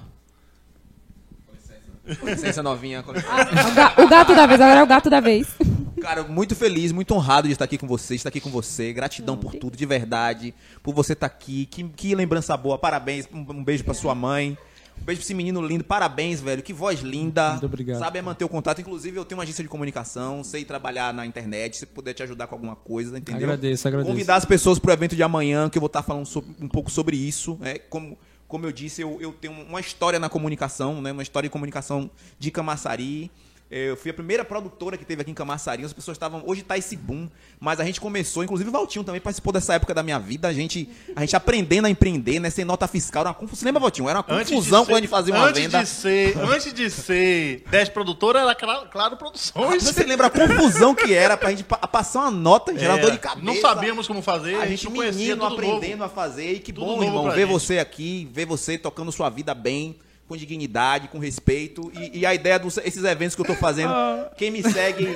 Licença 2.24 2.62
novinha. 2.62 3.02
com 3.02 3.12
licença. 3.12 3.32
O, 3.70 3.74
ga- 3.74 3.94
o 4.04 4.08
gato 4.08 4.34
da 4.34 4.46
vez, 4.46 4.60
agora 4.60 4.80
é 4.80 4.82
o 4.82 4.86
gato 4.86 5.08
da 5.10 5.20
vez. 5.20 5.46
Cara, 6.02 6.22
muito 6.24 6.54
feliz, 6.54 6.92
muito 6.92 7.14
honrado 7.14 7.46
de 7.48 7.52
estar 7.52 7.64
aqui 7.64 7.78
com 7.78 7.86
você, 7.86 8.14
estar 8.14 8.28
aqui 8.28 8.40
com 8.40 8.50
você. 8.50 8.92
Gratidão 8.92 9.36
por 9.36 9.54
tudo, 9.54 9.76
de 9.76 9.86
verdade. 9.86 10.54
Por 10.82 10.94
você 10.94 11.12
estar 11.12 11.26
aqui. 11.26 11.66
Que, 11.66 11.84
que 11.84 12.14
lembrança 12.14 12.56
boa. 12.56 12.76
Parabéns. 12.78 13.28
Um, 13.32 13.40
um 13.40 13.64
beijo 13.64 13.84
pra 13.84 13.94
sua 13.94 14.14
mãe. 14.14 14.58
Um 15.00 15.04
beijo 15.04 15.20
pra 15.20 15.24
esse 15.24 15.34
menino 15.34 15.60
lindo. 15.66 15.82
Parabéns, 15.84 16.40
velho. 16.40 16.62
Que 16.62 16.72
voz 16.72 17.00
linda. 17.00 17.52
Muito 17.52 17.66
obrigado. 17.66 17.98
Sabe 17.98 18.18
é 18.18 18.22
manter 18.22 18.44
o 18.44 18.48
contato. 18.48 18.80
Inclusive, 18.80 19.16
eu 19.16 19.24
tenho 19.24 19.38
uma 19.38 19.44
agência 19.44 19.62
de 19.62 19.68
comunicação. 19.68 20.42
Sei 20.44 20.64
trabalhar 20.64 21.14
na 21.14 21.24
internet. 21.24 21.76
Se 21.78 21.86
puder 21.86 22.12
te 22.14 22.22
ajudar 22.22 22.46
com 22.46 22.54
alguma 22.56 22.76
coisa, 22.76 23.16
entendeu? 23.18 23.44
Agradeço, 23.44 23.86
agradeço. 23.88 24.10
Convidar 24.10 24.36
as 24.36 24.44
pessoas 24.44 24.78
pro 24.78 24.92
evento 24.92 25.16
de 25.16 25.22
amanhã, 25.22 25.68
que 25.70 25.78
eu 25.78 25.80
vou 25.80 25.86
estar 25.86 26.02
falando 26.02 26.26
sobre- 26.26 26.50
um 26.60 26.68
pouco 26.68 26.90
sobre 26.90 27.16
isso. 27.16 27.56
Né? 27.60 27.78
Como, 27.78 28.18
como 28.46 28.66
eu 28.66 28.72
disse, 28.72 29.00
eu, 29.00 29.18
eu 29.20 29.32
tenho 29.32 29.54
uma 29.54 29.80
história 29.80 30.18
na 30.18 30.28
comunicação, 30.28 31.00
né? 31.00 31.10
Uma 31.12 31.22
história 31.22 31.48
de 31.48 31.52
comunicação 31.52 32.10
de 32.38 32.50
Camaçari. 32.50 33.30
Eu 33.74 33.96
fui 33.96 34.10
a 34.10 34.14
primeira 34.14 34.44
produtora 34.44 34.98
que 34.98 35.04
teve 35.04 35.22
aqui 35.22 35.30
em 35.30 35.34
Camaçari. 35.34 35.82
As 35.82 35.94
pessoas 35.94 36.16
estavam. 36.16 36.42
Hoje 36.44 36.62
tá 36.62 36.76
esse 36.76 36.94
boom, 36.94 37.26
mas 37.58 37.80
a 37.80 37.84
gente 37.84 37.98
começou, 38.02 38.44
inclusive 38.44 38.68
o 38.68 38.72
Valtinho 38.72 39.02
também 39.02 39.18
participou 39.18 39.50
dessa 39.50 39.72
época 39.72 39.94
da 39.94 40.02
minha 40.02 40.18
vida. 40.18 40.46
A 40.46 40.52
gente, 40.52 40.86
a 41.16 41.22
gente 41.22 41.34
aprendendo 41.34 41.86
a 41.86 41.90
empreender, 41.90 42.38
né? 42.38 42.50
Sem 42.50 42.66
nota 42.66 42.86
fiscal. 42.86 43.22
Era 43.22 43.30
uma 43.30 43.34
confusão. 43.34 43.58
Você 43.60 43.64
lembra, 43.64 43.80
Valtinho? 43.80 44.08
Era 44.10 44.18
uma 44.18 44.22
confusão 44.24 44.80
ser- 44.84 44.90
quando 44.90 44.96
a 44.96 45.00
gente 45.00 45.08
fazia 45.10 45.32
uma 45.34 45.44
antes 45.46 45.62
venda. 45.62 45.78
De 45.82 45.88
ser, 45.88 46.36
antes 46.38 46.74
de 46.74 46.90
ser 46.90 47.64
10 47.70 47.88
produtora, 47.88 48.40
era 48.40 48.54
claro, 48.54 48.88
claro 48.90 49.16
Produções. 49.16 49.82
Você 49.82 50.04
lembra 50.04 50.26
a 50.26 50.30
confusão 50.30 50.94
que 50.94 51.14
era 51.14 51.34
pra 51.38 51.48
gente 51.48 51.64
pa- 51.64 51.78
passar 51.78 52.20
uma 52.20 52.30
nota, 52.30 52.78
gerar 52.78 52.98
É, 52.98 53.10
de 53.10 53.18
cabeça. 53.18 53.42
Não 53.46 53.54
sabíamos 53.56 54.06
como 54.06 54.20
fazer, 54.20 54.56
A 54.56 54.66
gente 54.66 54.86
menino 54.90 55.46
aprendendo 55.46 55.92
novo. 55.98 56.04
a 56.04 56.08
fazer. 56.10 56.52
E 56.52 56.58
que 56.58 56.74
Tudo 56.74 56.84
bom, 56.96 57.02
irmão, 57.02 57.30
ver 57.30 57.46
gente. 57.46 57.50
você 57.52 57.78
aqui, 57.78 58.28
ver 58.32 58.44
você 58.44 58.76
tocando 58.76 59.10
sua 59.10 59.30
vida 59.30 59.54
bem, 59.54 59.96
com 60.32 60.36
dignidade, 60.36 61.08
com 61.08 61.18
respeito. 61.18 61.92
E, 61.94 62.20
e 62.20 62.26
a 62.26 62.34
ideia 62.34 62.58
desses 62.58 63.04
eventos 63.04 63.34
que 63.36 63.42
eu 63.42 63.46
tô 63.46 63.54
fazendo, 63.54 63.92
quem 64.36 64.50
me 64.50 64.62
segue. 64.62 65.08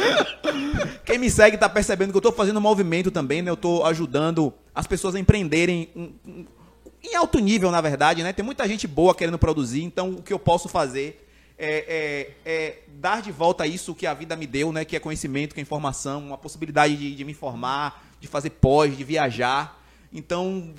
quem 1.04 1.18
me 1.18 1.30
segue 1.30 1.56
tá 1.58 1.68
percebendo 1.68 2.10
que 2.10 2.16
eu 2.16 2.22
tô 2.22 2.32
fazendo 2.32 2.56
um 2.58 2.62
movimento 2.62 3.10
também, 3.10 3.42
né? 3.42 3.50
Eu 3.50 3.56
tô 3.56 3.84
ajudando 3.84 4.52
as 4.74 4.86
pessoas 4.86 5.14
a 5.14 5.20
empreenderem 5.20 5.90
um- 5.94 6.12
um- 6.26 6.46
em 7.02 7.14
alto 7.14 7.38
nível, 7.38 7.70
na 7.70 7.80
verdade, 7.80 8.22
né? 8.22 8.32
Tem 8.32 8.44
muita 8.44 8.66
gente 8.66 8.86
boa 8.86 9.14
querendo 9.14 9.38
produzir, 9.38 9.82
então 9.82 10.10
o 10.12 10.22
que 10.22 10.32
eu 10.32 10.38
posso 10.38 10.68
fazer 10.68 11.20
é, 11.58 12.30
é- 12.46 12.50
é 12.50 12.78
dar 12.98 13.20
de 13.22 13.30
volta 13.30 13.66
isso 13.66 13.94
que 13.94 14.06
a 14.06 14.14
vida 14.14 14.34
me 14.34 14.46
deu, 14.46 14.72
né? 14.72 14.84
Que 14.84 14.96
é 14.96 15.00
conhecimento, 15.00 15.54
que 15.54 15.60
é 15.60 15.62
informação, 15.62 16.20
uma 16.28 16.38
possibilidade 16.38 16.96
de, 16.96 17.14
de 17.14 17.24
me 17.24 17.32
informar, 17.32 18.02
de 18.20 18.26
fazer 18.26 18.50
pós, 18.50 18.96
de 18.96 19.04
viajar. 19.04 19.80
Então, 20.12 20.72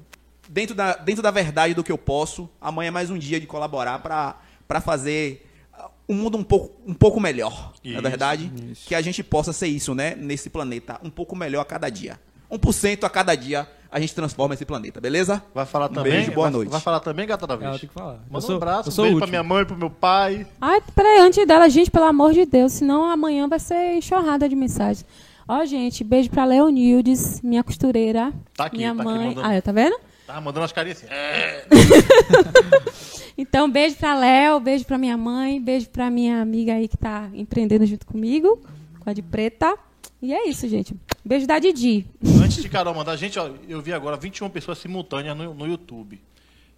dentro 0.49 0.75
da, 0.75 0.93
dentro 0.95 1.21
da 1.21 1.31
verdade 1.31 1.73
do 1.73 1.83
que 1.83 1.91
eu 1.91 1.97
posso, 1.97 2.49
amanhã 2.59 2.87
é 2.89 2.91
mais 2.91 3.09
um 3.09 3.17
dia 3.17 3.39
de 3.39 3.47
colaborar 3.47 3.99
para 3.99 4.81
fazer 4.81 5.45
ah, 5.73 5.89
um 6.07 6.15
mundo 6.15 6.37
um 6.37 6.43
pouco, 6.43 6.71
um 6.87 6.93
pouco 6.93 7.19
melhor, 7.19 7.73
na 7.83 7.91
Isso, 7.91 8.01
verdade. 8.01 8.51
Que 8.85 8.95
a 8.95 9.01
gente 9.01 9.23
possa 9.23 9.51
ser 9.53 9.67
isso, 9.67 9.93
né? 9.95 10.15
Nesse 10.15 10.49
planeta, 10.49 10.99
um 11.03 11.09
pouco 11.09 11.35
melhor 11.35 11.61
a 11.61 11.65
cada 11.65 11.89
dia. 11.89 12.19
1% 12.51 13.03
a 13.03 13.09
cada 13.09 13.35
dia 13.35 13.67
a 13.91 13.99
gente 13.99 14.13
transforma 14.13 14.53
esse 14.53 14.65
planeta, 14.65 14.99
beleza? 14.99 15.41
Vai 15.53 15.65
falar 15.65 15.89
Um 15.89 15.93
também? 15.93 16.11
beijo, 16.11 16.31
boa 16.33 16.45
vai, 16.47 16.51
noite. 16.51 16.69
Vai 16.69 16.81
falar 16.81 16.99
também, 16.99 17.25
gata 17.25 17.47
da 17.47 17.55
vez? 17.55 17.69
Ela 17.69 17.79
tem 17.79 17.87
que 17.87 17.93
falar. 17.95 18.19
Manda 18.29 18.41
sou- 18.41 18.51
um 18.53 18.57
abraço, 18.57 18.89
um 19.01 19.03
beijo 19.03 19.17
pra 19.19 19.27
minha 19.27 19.43
mãe, 19.43 19.65
pro 19.65 19.77
meu 19.77 19.89
pai. 19.89 20.45
Ai, 20.59 20.81
peraí, 20.93 21.19
antes 21.19 21.45
dela, 21.47 21.67
gente, 21.69 21.89
pelo 21.89 22.05
amor 22.05 22.33
de 22.33 22.45
Deus, 22.45 22.73
senão 22.73 23.05
amanhã 23.05 23.47
vai 23.47 23.57
ser 23.59 23.95
enxurrada 23.95 24.47
de 24.49 24.55
mensagens. 24.55 25.05
Ó, 25.47 25.63
gente, 25.65 26.03
beijo 26.03 26.29
pra 26.29 26.43
Leonildes, 26.43 27.39
minha 27.41 27.63
costureira. 27.63 28.33
Tá 28.55 28.65
aqui, 28.65 28.77
minha 28.77 28.93
tá 28.93 29.01
aqui 29.01 29.11
mãe. 29.11 29.27
mandando. 29.29 29.47
ah, 29.47 29.61
tá 29.61 29.71
vendo? 29.71 29.95
Tava 30.25 30.41
mandando 30.41 30.65
as 30.65 30.71
carinhas 30.71 31.03
assim. 31.03 31.13
É. 31.13 31.65
Então, 33.37 33.69
beijo 33.69 33.97
pra 33.97 34.15
Léo, 34.17 34.61
beijo 34.61 34.85
pra 34.85 34.97
minha 34.97 35.17
mãe, 35.17 35.61
beijo 35.61 35.89
pra 35.89 36.09
minha 36.09 36.41
amiga 36.41 36.73
aí 36.73 36.87
que 36.87 36.95
tá 36.95 37.29
empreendendo 37.33 37.85
junto 37.85 38.05
comigo, 38.05 38.61
com 39.01 39.09
a 39.09 39.13
de 39.13 39.21
preta. 39.21 39.77
E 40.21 40.33
é 40.33 40.47
isso, 40.47 40.67
gente. 40.69 40.95
Beijo 41.23 41.45
da 41.45 41.59
Didi. 41.59 42.05
Antes 42.41 42.63
de 42.63 42.69
Carol 42.69 42.95
mandar, 42.95 43.17
gente, 43.17 43.37
ó, 43.37 43.51
eu 43.67 43.81
vi 43.81 43.91
agora 43.91 44.15
21 44.15 44.49
pessoas 44.49 44.77
simultâneas 44.77 45.35
no, 45.35 45.53
no 45.53 45.67
YouTube. 45.67 46.21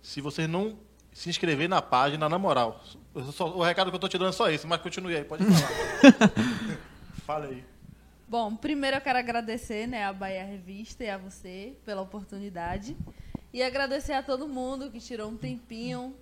Se 0.01 0.19
vocês 0.19 0.49
não 0.49 0.79
se 1.13 1.29
inscrever 1.29 1.69
na 1.69 1.79
página, 1.79 2.27
na 2.27 2.39
moral, 2.39 2.83
só- 3.31 3.55
o 3.55 3.61
recado 3.61 3.91
que 3.91 3.95
eu 3.95 3.99
tô 3.99 4.07
te 4.07 4.17
dando 4.17 4.29
é 4.29 4.33
só 4.33 4.49
esse, 4.49 4.65
mas 4.65 4.81
continue 4.81 5.15
aí, 5.15 5.23
pode 5.23 5.43
falar. 5.45 6.31
Fala 7.23 7.45
aí. 7.45 7.63
Bom, 8.27 8.55
primeiro 8.55 8.97
eu 8.97 9.01
quero 9.01 9.19
agradecer 9.19 9.87
né, 9.87 10.03
a 10.05 10.11
Bahia 10.11 10.43
Revista 10.43 11.03
e 11.03 11.09
a 11.09 11.19
você 11.19 11.73
pela 11.85 12.01
oportunidade. 12.01 12.97
E 13.53 13.63
agradecer 13.63 14.13
a 14.13 14.21
todo 14.21 14.47
mundo 14.47 14.91
que 14.91 14.99
tirou 14.99 15.29
um 15.29 15.37
tempinho 15.37 16.15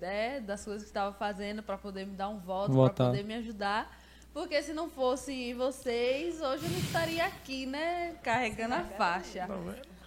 né, 0.00 0.40
das 0.40 0.64
coisas 0.64 0.82
que 0.82 0.90
estava 0.90 1.12
fazendo 1.14 1.62
para 1.62 1.78
poder 1.78 2.06
me 2.06 2.14
dar 2.14 2.28
um 2.28 2.38
voto, 2.38 2.72
para 2.72 3.06
poder 3.06 3.24
me 3.24 3.34
ajudar. 3.34 3.96
Porque 4.32 4.62
se 4.62 4.72
não 4.72 4.88
fosse 4.88 5.52
vocês, 5.54 6.40
hoje 6.40 6.64
eu 6.64 6.70
não 6.70 6.78
estaria 6.78 7.24
aqui, 7.24 7.66
né, 7.66 8.14
carregando 8.22 8.74
a 8.74 8.84
faixa. 8.84 9.48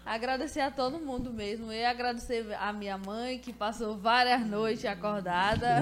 Agradecer 0.06 0.62
a 0.62 0.72
todo 0.72 0.99
mundo 0.99 1.32
mesmo. 1.32 1.72
E 1.72 1.84
agradecer 1.86 2.45
a 2.60 2.74
minha 2.74 2.97
mãe, 2.97 3.39
que 3.39 3.54
passou 3.54 3.97
várias 3.97 4.45
noites 4.45 4.86
acordada. 4.86 5.80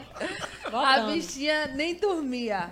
a 0.72 1.00
bichinha 1.06 1.68
nem 1.68 1.94
dormia. 1.94 2.70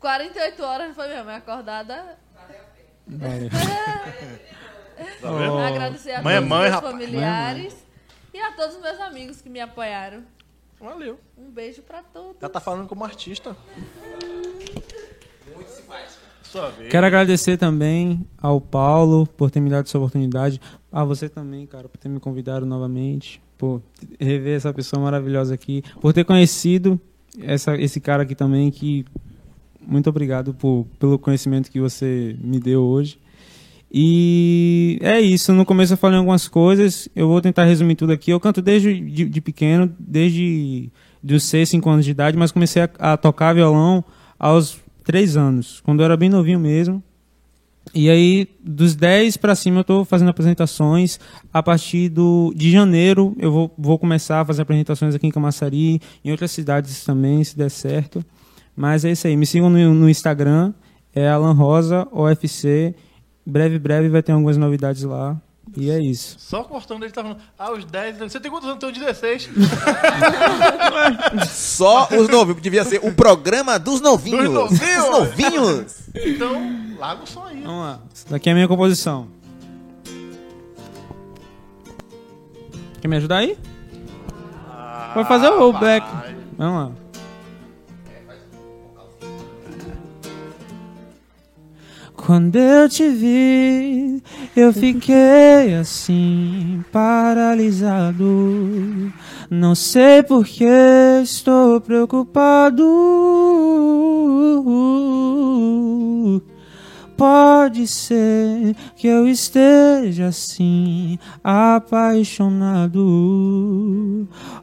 48 0.00 0.62
horas 0.62 0.94
foi 0.94 1.08
minha 1.08 1.24
mãe 1.24 1.36
acordada. 1.36 2.18
Valeu. 3.06 3.50
Tá 5.20 5.32
vendo? 5.32 5.58
Agradecer 5.58 6.12
a 6.12 6.22
Mãe 6.22 6.34
é 6.34 6.38
todos 6.38 6.48
mãe, 6.50 6.58
os 6.58 6.64
meus 6.64 6.74
rapaz. 6.74 6.92
familiares 6.92 7.76
e 8.32 8.38
a 8.38 8.52
todos 8.52 8.76
os 8.76 8.82
meus 8.82 9.00
amigos 9.00 9.40
que 9.40 9.48
me 9.48 9.60
apoiaram. 9.60 10.22
Valeu. 10.80 11.18
Um 11.38 11.50
beijo 11.50 11.82
pra 11.82 12.02
todos. 12.02 12.36
Já 12.40 12.48
tá 12.48 12.60
falando 12.60 12.86
como 12.88 13.04
artista. 13.04 13.56
Sua 16.42 16.70
vez. 16.70 16.90
Quero 16.90 17.06
agradecer 17.06 17.56
também 17.56 18.24
ao 18.40 18.60
Paulo 18.60 19.26
por 19.26 19.50
ter 19.50 19.60
me 19.60 19.70
dado 19.70 19.86
essa 19.86 19.98
oportunidade. 19.98 20.60
A 20.92 21.02
você 21.04 21.28
também, 21.28 21.66
cara, 21.66 21.88
por 21.88 21.98
ter 21.98 22.08
me 22.08 22.20
convidado 22.20 22.64
novamente. 22.64 23.42
Por 23.58 23.82
rever 24.20 24.56
essa 24.56 24.72
pessoa 24.72 25.02
maravilhosa 25.02 25.54
aqui. 25.54 25.82
Por 26.00 26.12
ter 26.12 26.24
conhecido 26.24 27.00
essa, 27.40 27.74
esse 27.76 28.00
cara 28.00 28.22
aqui 28.22 28.34
também. 28.34 28.70
que 28.70 29.04
Muito 29.80 30.08
obrigado 30.08 30.54
por, 30.54 30.86
pelo 30.98 31.18
conhecimento 31.18 31.70
que 31.70 31.80
você 31.80 32.36
me 32.40 32.60
deu 32.60 32.82
hoje. 32.82 33.18
E 33.96 34.98
é 35.00 35.20
isso. 35.20 35.52
No 35.52 35.64
começo 35.64 35.92
eu 35.92 35.96
falei 35.96 36.18
algumas 36.18 36.48
coisas. 36.48 37.08
Eu 37.14 37.28
vou 37.28 37.40
tentar 37.40 37.62
resumir 37.62 37.94
tudo 37.94 38.12
aqui. 38.12 38.32
Eu 38.32 38.40
canto 38.40 38.60
desde 38.60 38.98
de, 38.98 39.24
de 39.24 39.40
pequeno, 39.40 39.94
desde 39.96 40.90
dos 41.22 41.44
6, 41.44 41.68
5 41.68 41.88
anos 41.88 42.04
de 42.04 42.10
idade, 42.10 42.36
mas 42.36 42.50
comecei 42.50 42.82
a, 42.82 42.90
a 42.98 43.16
tocar 43.16 43.54
violão 43.54 44.04
aos 44.36 44.80
3 45.04 45.36
anos, 45.36 45.80
quando 45.80 46.00
eu 46.00 46.06
era 46.06 46.16
bem 46.16 46.28
novinho 46.28 46.58
mesmo. 46.58 47.00
E 47.94 48.10
aí, 48.10 48.48
dos 48.60 48.96
10 48.96 49.36
para 49.36 49.54
cima, 49.54 49.78
eu 49.78 49.82
estou 49.82 50.04
fazendo 50.04 50.30
apresentações. 50.30 51.20
A 51.52 51.62
partir 51.62 52.08
do, 52.08 52.52
de 52.56 52.72
janeiro, 52.72 53.36
eu 53.38 53.52
vou, 53.52 53.72
vou 53.78 53.96
começar 53.96 54.40
a 54.40 54.44
fazer 54.44 54.62
apresentações 54.62 55.14
aqui 55.14 55.28
em 55.28 55.30
Camaçari, 55.30 56.00
em 56.24 56.32
outras 56.32 56.50
cidades 56.50 57.04
também, 57.04 57.44
se 57.44 57.56
der 57.56 57.70
certo. 57.70 58.24
Mas 58.74 59.04
é 59.04 59.12
isso 59.12 59.28
aí. 59.28 59.36
Me 59.36 59.46
sigam 59.46 59.70
no, 59.70 59.94
no 59.94 60.10
Instagram, 60.10 60.74
é 61.14 61.28
Alan 61.28 61.52
Rosa, 61.52 62.08
OFC. 62.10 62.92
Breve, 63.46 63.78
breve 63.78 64.08
vai 64.08 64.22
ter 64.22 64.32
algumas 64.32 64.56
novidades 64.56 65.02
lá. 65.02 65.36
E 65.76 65.90
é 65.90 65.98
isso. 65.98 66.36
Só 66.38 66.62
cortando 66.62 67.02
ele 67.02 67.12
tá 67.12 67.22
falando. 67.22 67.40
Ah, 67.58 67.72
os 67.72 67.84
10. 67.84 68.18
Você 68.18 68.38
tem 68.38 68.50
quantos 68.50 68.68
anos? 68.68 68.82
Eu 68.82 68.92
tenho 68.92 69.04
16. 69.04 69.50
Só 71.48 72.08
os 72.12 72.28
novinhos. 72.28 72.62
Devia 72.62 72.84
ser 72.84 73.00
o 73.02 73.12
programa 73.12 73.78
dos 73.78 74.00
novinhos. 74.00 74.44
Dos 74.44 74.52
novinhos. 74.54 75.04
Dos 75.04 75.10
novinhos. 75.10 75.96
Então, 76.14 76.96
larga 76.98 77.24
o 77.24 77.26
som 77.26 77.44
aí. 77.44 77.62
Vamos 77.62 77.84
lá. 77.84 77.98
Essa 78.12 78.30
daqui 78.30 78.48
é 78.48 78.52
a 78.52 78.54
minha 78.54 78.68
composição. 78.68 79.26
Quer 83.00 83.08
me 83.08 83.16
ajudar 83.16 83.38
aí? 83.38 83.58
Pode 85.12 85.28
fazer 85.28 85.48
o 85.48 85.72
vai. 85.72 85.80
black. 85.80 86.06
Vamos 86.56 86.90
lá. 86.90 87.03
Quando 92.26 92.56
eu 92.56 92.88
te 92.88 93.06
vi, 93.06 94.22
eu 94.56 94.72
fiquei 94.72 95.74
assim, 95.78 96.82
paralisado. 96.90 98.24
Não 99.50 99.74
sei 99.74 100.22
por 100.22 100.46
que 100.46 100.64
estou 101.22 101.82
preocupado. 101.82 102.82
Pode 107.14 107.86
ser 107.86 108.74
que 108.96 109.06
eu 109.06 109.28
esteja 109.28 110.28
assim, 110.28 111.18
apaixonado. 111.42 112.98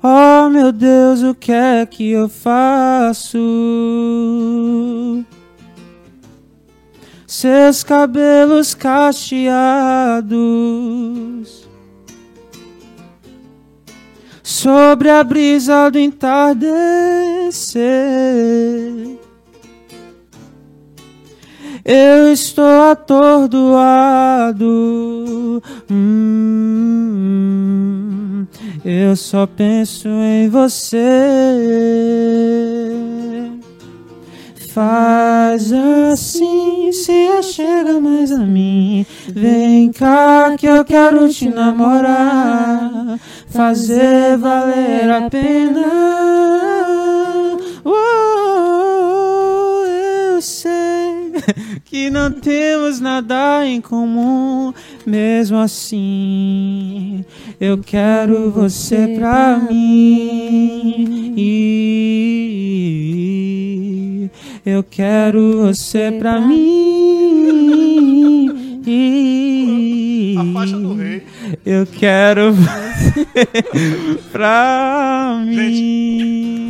Oh 0.01 0.49
meu 0.49 0.71
Deus, 0.71 1.21
o 1.21 1.35
que 1.35 1.51
é 1.51 1.85
que 1.85 2.09
eu 2.09 2.27
faço? 2.27 3.37
Seus 7.33 7.81
cabelos 7.81 8.73
cacheados 8.73 9.31
sobre 14.43 15.09
a 15.09 15.23
brisa 15.23 15.89
do 15.89 15.97
entardecer. 15.97 16.59
Eu 21.85 22.33
estou 22.33 22.91
atordoado. 22.91 23.63
Hum, 25.89 26.85
eu 28.83 29.15
só 29.15 29.47
penso 29.47 30.09
em 30.09 30.49
você. 30.49 31.07
Faz 34.73 35.20
assim, 35.53 36.91
se 36.91 37.27
achega 37.37 37.99
mais 37.99 38.31
a 38.31 38.39
mim. 38.39 39.05
Vem 39.27 39.91
cá 39.91 40.55
que 40.57 40.65
eu 40.65 40.83
quero 40.85 41.27
te 41.29 41.49
namorar. 41.49 43.19
Fazer 43.47 44.37
valer 44.37 45.09
a 45.09 45.29
pena 45.29 46.21
Oh, 47.83 49.83
eu 49.85 50.41
sei 50.41 51.31
que 51.83 52.11
não 52.11 52.31
temos 52.31 52.99
nada 52.99 53.65
em 53.65 53.81
comum. 53.81 54.71
Mesmo 55.05 55.57
assim, 55.57 57.25
eu 57.59 57.79
quero 57.79 58.51
você 58.51 59.15
pra 59.17 59.57
mim. 59.57 61.31
Eu 64.65 64.83
quero 64.83 65.57
você 65.65 66.11
pra 66.19 66.39
mim. 66.39 66.77
A 70.37 70.53
faixa 70.53 70.77
do 70.77 70.93
rei. 70.93 71.25
Eu 71.65 71.87
quero 71.87 72.53
você 72.53 73.25
pra 74.31 75.41
mim. 75.45 76.61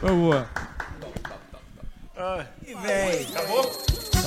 Boa. 0.00 0.46
E 2.66 2.74
véi, 2.74 3.26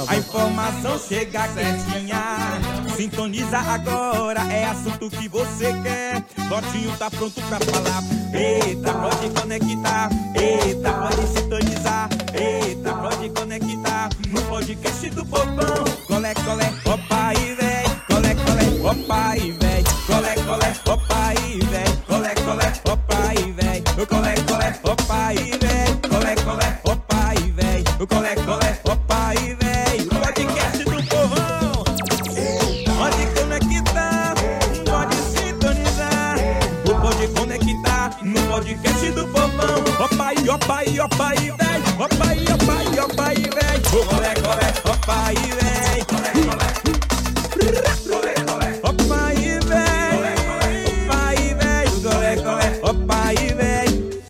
A 0.07 0.15
informação 0.15 0.97
chega 0.99 1.47
quentinha. 1.49 2.84
Sintoniza 2.95 3.57
agora, 3.57 4.41
é 4.51 4.65
assunto 4.65 5.09
que 5.09 5.27
você 5.27 5.65
quer. 5.83 6.23
Lotinho 6.49 6.95
tá 6.97 7.11
pronto 7.11 7.41
pra 7.41 7.59
falar. 7.59 8.01
Eita, 8.33 8.93
pode 8.93 9.29
conectar. 9.31 10.09
Eita, 10.33 10.93
pode 10.93 11.27
sintonizar. 11.27 12.09
Eita, 12.33 12.93
pode 12.93 13.29
conectar. 13.31 14.09
No 14.29 14.41
podcast 14.43 15.09
do 15.09 15.25
povão. 15.25 15.83
Colé, 16.07 16.33
colé, 16.35 16.73
opa 16.85 17.27
aí, 17.27 17.55
véi. 17.55 17.83
Colé, 18.07 18.35
colé, 18.35 18.89
opa 18.89 19.29
aí, 19.31 19.51
véi. 19.51 19.83
Colé, 20.07 20.35
colé, 20.35 20.73
opa 20.87 21.27
aí, 21.27 21.59
véi. 21.59 21.85
Colé, 22.07 22.35
colé, 22.45 22.73
opa 22.91 23.27
aí, 23.27 23.51
véi. 23.51 23.83
Colé, 24.07 24.35
colé, 24.47 24.79
opa 24.83 25.25
aí, 25.27 25.51
véi. 25.59 25.95
Colé, 26.09 26.35
colé, 26.35 26.79
opa 26.85 27.27
aí, 27.27 27.51
véi. 27.51 27.83
Colé, 27.83 28.07
colé, 28.07 28.44
povão. 40.07 40.15
Opa 40.15 40.27
aí, 40.29 40.49
opa 40.49 40.77
aí, 40.77 40.99
opa 40.99 41.27
aí, 41.29 41.51
véi. 41.51 41.81
Opa 41.97 42.25
aí, 42.29 42.45
opa 44.85 45.27
aí, 45.27 45.94